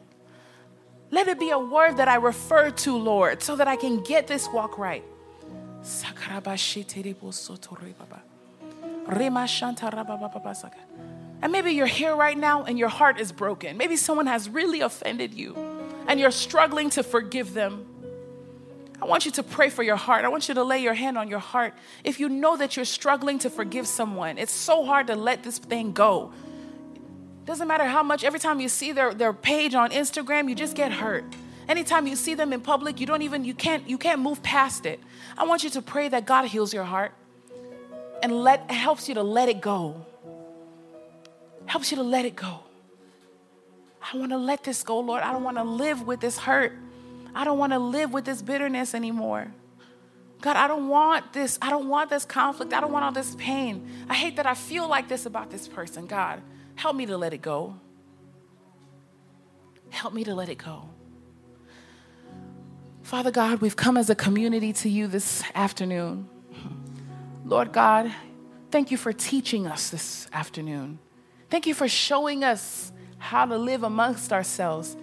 Let 1.11 1.29
it 1.29 1.39
be 1.39 1.51
a 1.51 1.59
word 1.59 1.99
that 1.99 2.09
I 2.09 2.17
refer 2.17 2.71
to, 2.71 2.97
Lord, 2.97 3.43
so 3.43 3.57
that 3.57 3.69
I 3.69 3.77
can 3.77 4.03
get 4.03 4.27
this 4.27 4.49
walk 4.53 4.79
right. 4.79 5.05
And 11.43 11.53
maybe 11.53 11.73
you're 11.73 11.87
here 11.87 12.17
right 12.17 12.37
now 12.37 12.65
and 12.65 12.79
your 12.79 12.89
heart 12.89 13.21
is 13.21 13.31
broken. 13.31 13.77
Maybe 13.77 13.97
someone 13.97 14.27
has 14.27 14.49
really 14.49 14.81
offended 14.81 15.35
you 15.35 15.55
and 16.09 16.19
you're 16.19 16.31
struggling 16.31 16.91
to 16.91 17.03
forgive 17.03 17.55
them. 17.55 17.87
I 19.03 19.07
want 19.07 19.25
you 19.25 19.31
to 19.33 19.43
pray 19.43 19.71
for 19.71 19.83
your 19.83 19.97
heart. 19.97 20.25
I 20.25 20.29
want 20.29 20.49
you 20.49 20.55
to 20.55 20.63
lay 20.63 20.79
your 20.79 20.95
hand 20.95 21.19
on 21.19 21.29
your 21.29 21.39
heart. 21.39 21.75
If 22.05 22.21
you 22.21 22.29
know 22.29 22.57
that 22.57 22.77
you're 22.77 22.85
struggling 22.85 23.39
to 23.41 23.51
forgive 23.51 23.87
someone, 23.87 24.39
it's 24.39 24.53
so 24.53 24.85
hard 24.85 25.09
to 25.09 25.17
let 25.17 25.43
this 25.43 25.59
thing 25.59 25.93
go. 25.93 26.33
Doesn't 27.45 27.69
matter 27.69 27.85
how 27.85 28.03
much, 28.03 28.25
every 28.25 28.41
time 28.41 28.61
you 28.61 28.69
see 28.69 28.93
their, 28.93 29.13
their 29.13 29.33
page 29.33 29.75
on 29.75 29.91
Instagram, 29.91 30.49
you 30.49 30.55
just 30.55 30.75
get 30.75 30.93
hurt. 30.93 31.25
Anytime 31.69 32.07
you 32.07 32.17
see 32.17 32.35
them 32.35 32.53
in 32.53 32.61
public, 32.61 33.01
you 33.01 33.07
don't 33.07 33.23
even, 33.23 33.45
you 33.45 33.55
can't, 33.55 33.89
you 33.89 33.99
can't 33.99 34.21
move 34.21 34.43
past 34.43 34.87
it. 34.87 35.01
I 35.37 35.45
want 35.45 35.65
you 35.65 35.71
to 35.71 35.83
pray 35.83 36.09
that 36.09 36.25
God 36.25 36.47
heals 36.47 36.73
your 36.73 36.85
heart 36.85 37.13
and 38.23 38.33
let 38.33 38.71
helps 38.71 39.09
you 39.09 39.15
to 39.15 39.23
let 39.23 39.49
it 39.49 39.61
go. 39.61 40.07
Helps 41.67 41.91
you 41.91 41.97
to 41.97 42.03
let 42.03 42.25
it 42.25 42.37
go. 42.37 42.61
I 44.13 44.17
want 44.17 44.33
to 44.33 44.39
let 44.39 44.65
this 44.65 44.83
go, 44.83 45.01
Lord. 45.01 45.23
I 45.23 45.33
don't 45.33 45.43
want 45.43 45.57
to 45.57 45.65
live 45.65 46.07
with 46.07 46.21
this 46.21 46.39
hurt. 46.39 46.73
I 47.35 47.45
don't 47.45 47.59
want 47.59 47.73
to 47.73 47.79
live 47.79 48.13
with 48.13 48.25
this 48.25 48.43
bitterness 48.43 48.95
anymore. 48.95 49.53
God, 50.41 50.57
I 50.57 50.69
don't 50.69 50.89
want 50.89 51.33
this. 51.33 51.59
I 51.63 51.71
don't 51.71 51.89
want 51.89 52.11
this 52.11 52.25
conflict. 52.25 52.73
I 52.73 52.81
don't 52.81 52.93
want 52.93 53.05
all 53.05 53.13
this 53.13 53.35
pain. 53.37 53.89
I 54.09 54.15
hate 54.15 54.37
that 54.37 54.47
I 54.47 54.55
feel 54.55 54.87
like 54.89 55.09
this 55.09 55.27
about 55.27 55.51
this 55.51 55.67
person. 55.67 56.07
God, 56.07 56.43
help 56.75 56.95
me 56.95 57.07
to 57.07 57.17
let 57.17 57.33
it 57.33 57.41
go. 57.41 57.77
Help 59.91 60.13
me 60.13 60.25
to 60.25 60.35
let 60.35 60.49
it 60.49 60.59
go. 60.59 60.89
Father 63.03 63.31
God, 63.31 63.61
we've 63.61 63.77
come 63.77 63.97
as 63.97 64.11
a 64.11 64.15
community 64.15 64.73
to 64.75 64.89
you 64.89 65.07
this 65.07 65.43
afternoon. 65.55 66.29
Lord 67.45 67.73
God, 67.73 68.13
thank 68.71 68.91
you 68.91 68.97
for 68.97 69.13
teaching 69.13 69.67
us 69.67 69.91
this 69.91 70.27
afternoon. 70.33 70.99
Thank 71.51 71.67
you 71.67 71.75
for 71.75 71.87
showing 71.87 72.43
us 72.43 72.93
how 73.19 73.47
to 73.47 73.57
live 73.57 73.83
amongst 73.83 74.33
ourselves. 74.33 74.97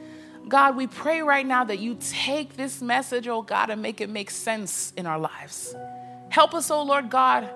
God, 0.48 0.76
we 0.76 0.88
pray 0.88 1.22
right 1.22 1.46
now 1.46 1.64
that 1.64 1.80
you 1.80 1.98
take 2.00 2.58
this 2.58 2.82
message, 2.82 3.28
oh 3.28 3.42
God, 3.42 3.70
and 3.70 3.82
make 3.82 4.02
it 4.02 4.10
make 4.10 4.30
sense 4.30 4.92
in 4.98 5.06
our 5.06 5.20
lives. 5.20 5.76
Help 6.30 6.54
us, 6.54 6.72
oh 6.72 6.84
Lord 6.84 7.10
God, 7.10 7.50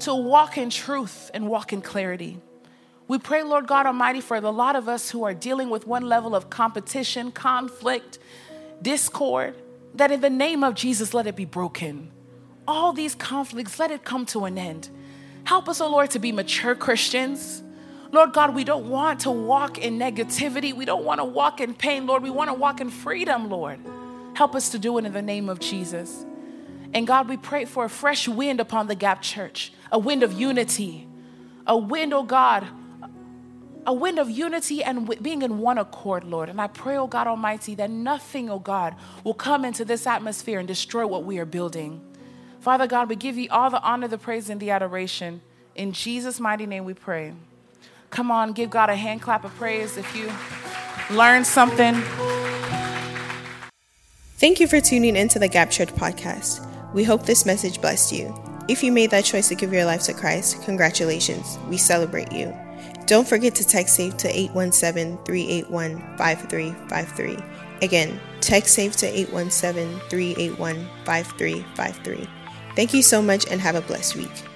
to 0.00 0.14
walk 0.14 0.58
in 0.58 0.70
truth 0.70 1.30
and 1.34 1.48
walk 1.48 1.72
in 1.72 1.80
clarity. 1.80 2.38
We 3.06 3.18
pray, 3.18 3.42
Lord 3.42 3.66
God 3.66 3.86
Almighty, 3.86 4.20
for 4.20 4.40
the 4.40 4.52
lot 4.52 4.76
of 4.76 4.88
us 4.88 5.10
who 5.10 5.24
are 5.24 5.34
dealing 5.34 5.70
with 5.70 5.86
one 5.86 6.02
level 6.02 6.34
of 6.34 6.50
competition, 6.50 7.32
conflict, 7.32 8.18
discord, 8.82 9.54
that 9.94 10.10
in 10.10 10.20
the 10.20 10.30
name 10.30 10.62
of 10.62 10.74
Jesus, 10.74 11.14
let 11.14 11.26
it 11.26 11.34
be 11.34 11.46
broken. 11.46 12.10
All 12.66 12.92
these 12.92 13.14
conflicts, 13.14 13.78
let 13.78 13.90
it 13.90 14.04
come 14.04 14.26
to 14.26 14.44
an 14.44 14.58
end. 14.58 14.90
Help 15.44 15.68
us, 15.68 15.80
oh 15.80 15.90
Lord, 15.90 16.10
to 16.10 16.18
be 16.18 16.32
mature 16.32 16.74
Christians 16.74 17.62
Lord 18.10 18.32
God, 18.32 18.54
we 18.54 18.64
don't 18.64 18.88
want 18.88 19.20
to 19.20 19.30
walk 19.30 19.78
in 19.78 19.98
negativity. 19.98 20.74
We 20.74 20.84
don't 20.84 21.04
want 21.04 21.20
to 21.20 21.24
walk 21.24 21.60
in 21.60 21.74
pain, 21.74 22.06
Lord. 22.06 22.22
We 22.22 22.30
want 22.30 22.48
to 22.48 22.54
walk 22.54 22.80
in 22.80 22.90
freedom, 22.90 23.50
Lord. 23.50 23.78
Help 24.34 24.54
us 24.54 24.70
to 24.70 24.78
do 24.78 24.96
it 24.98 25.04
in 25.04 25.12
the 25.12 25.22
name 25.22 25.48
of 25.48 25.60
Jesus. 25.60 26.24
And 26.94 27.06
God, 27.06 27.28
we 27.28 27.36
pray 27.36 27.66
for 27.66 27.84
a 27.84 27.90
fresh 27.90 28.26
wind 28.26 28.60
upon 28.60 28.86
the 28.86 28.94
Gap 28.94 29.20
Church, 29.20 29.72
a 29.92 29.98
wind 29.98 30.22
of 30.22 30.32
unity, 30.32 31.06
a 31.66 31.76
wind, 31.76 32.14
oh 32.14 32.22
God, 32.22 32.66
a 33.86 33.92
wind 33.92 34.18
of 34.18 34.30
unity 34.30 34.82
and 34.82 35.22
being 35.22 35.42
in 35.42 35.58
one 35.58 35.76
accord, 35.76 36.24
Lord. 36.24 36.48
And 36.48 36.60
I 36.60 36.66
pray, 36.66 36.96
oh 36.96 37.06
God 37.06 37.26
Almighty, 37.26 37.74
that 37.74 37.90
nothing, 37.90 38.48
oh 38.48 38.58
God, 38.58 38.94
will 39.22 39.34
come 39.34 39.64
into 39.64 39.84
this 39.84 40.06
atmosphere 40.06 40.58
and 40.58 40.68
destroy 40.68 41.06
what 41.06 41.24
we 41.24 41.38
are 41.38 41.46
building. 41.46 42.00
Father 42.60 42.86
God, 42.86 43.08
we 43.08 43.16
give 43.16 43.36
you 43.36 43.48
all 43.50 43.70
the 43.70 43.82
honor, 43.82 44.08
the 44.08 44.18
praise, 44.18 44.50
and 44.50 44.60
the 44.60 44.70
adoration. 44.70 45.42
In 45.74 45.92
Jesus' 45.92 46.40
mighty 46.40 46.66
name 46.66 46.84
we 46.84 46.94
pray. 46.94 47.34
Come 48.10 48.30
on, 48.30 48.52
give 48.52 48.70
God 48.70 48.90
a 48.90 48.96
hand 48.96 49.22
clap 49.22 49.44
of 49.44 49.54
praise 49.56 49.96
if 49.96 50.16
you 50.16 50.30
learned 51.16 51.46
something. 51.46 51.94
Thank 54.38 54.60
you 54.60 54.68
for 54.68 54.80
tuning 54.80 55.16
into 55.16 55.38
the 55.38 55.48
Gap 55.48 55.70
Church 55.70 55.88
podcast. 55.88 56.64
We 56.94 57.04
hope 57.04 57.24
this 57.26 57.44
message 57.44 57.80
blessed 57.80 58.12
you. 58.12 58.34
If 58.68 58.82
you 58.82 58.92
made 58.92 59.10
that 59.10 59.24
choice 59.24 59.48
to 59.48 59.54
give 59.54 59.72
your 59.72 59.84
life 59.84 60.02
to 60.04 60.14
Christ, 60.14 60.62
congratulations. 60.62 61.58
We 61.68 61.76
celebrate 61.76 62.32
you. 62.32 62.54
Don't 63.06 63.26
forget 63.26 63.54
to 63.56 63.66
text 63.66 63.96
SAFE 63.96 64.16
to 64.18 64.28
817 64.28 65.18
381 65.24 66.16
5353. 66.18 67.38
Again, 67.80 68.20
text 68.40 68.74
SAFE 68.74 68.96
to 68.96 69.06
817 69.06 69.98
381 70.10 70.88
5353. 71.04 72.28
Thank 72.76 72.94
you 72.94 73.02
so 73.02 73.22
much 73.22 73.46
and 73.50 73.60
have 73.60 73.74
a 73.74 73.80
blessed 73.80 74.16
week. 74.16 74.47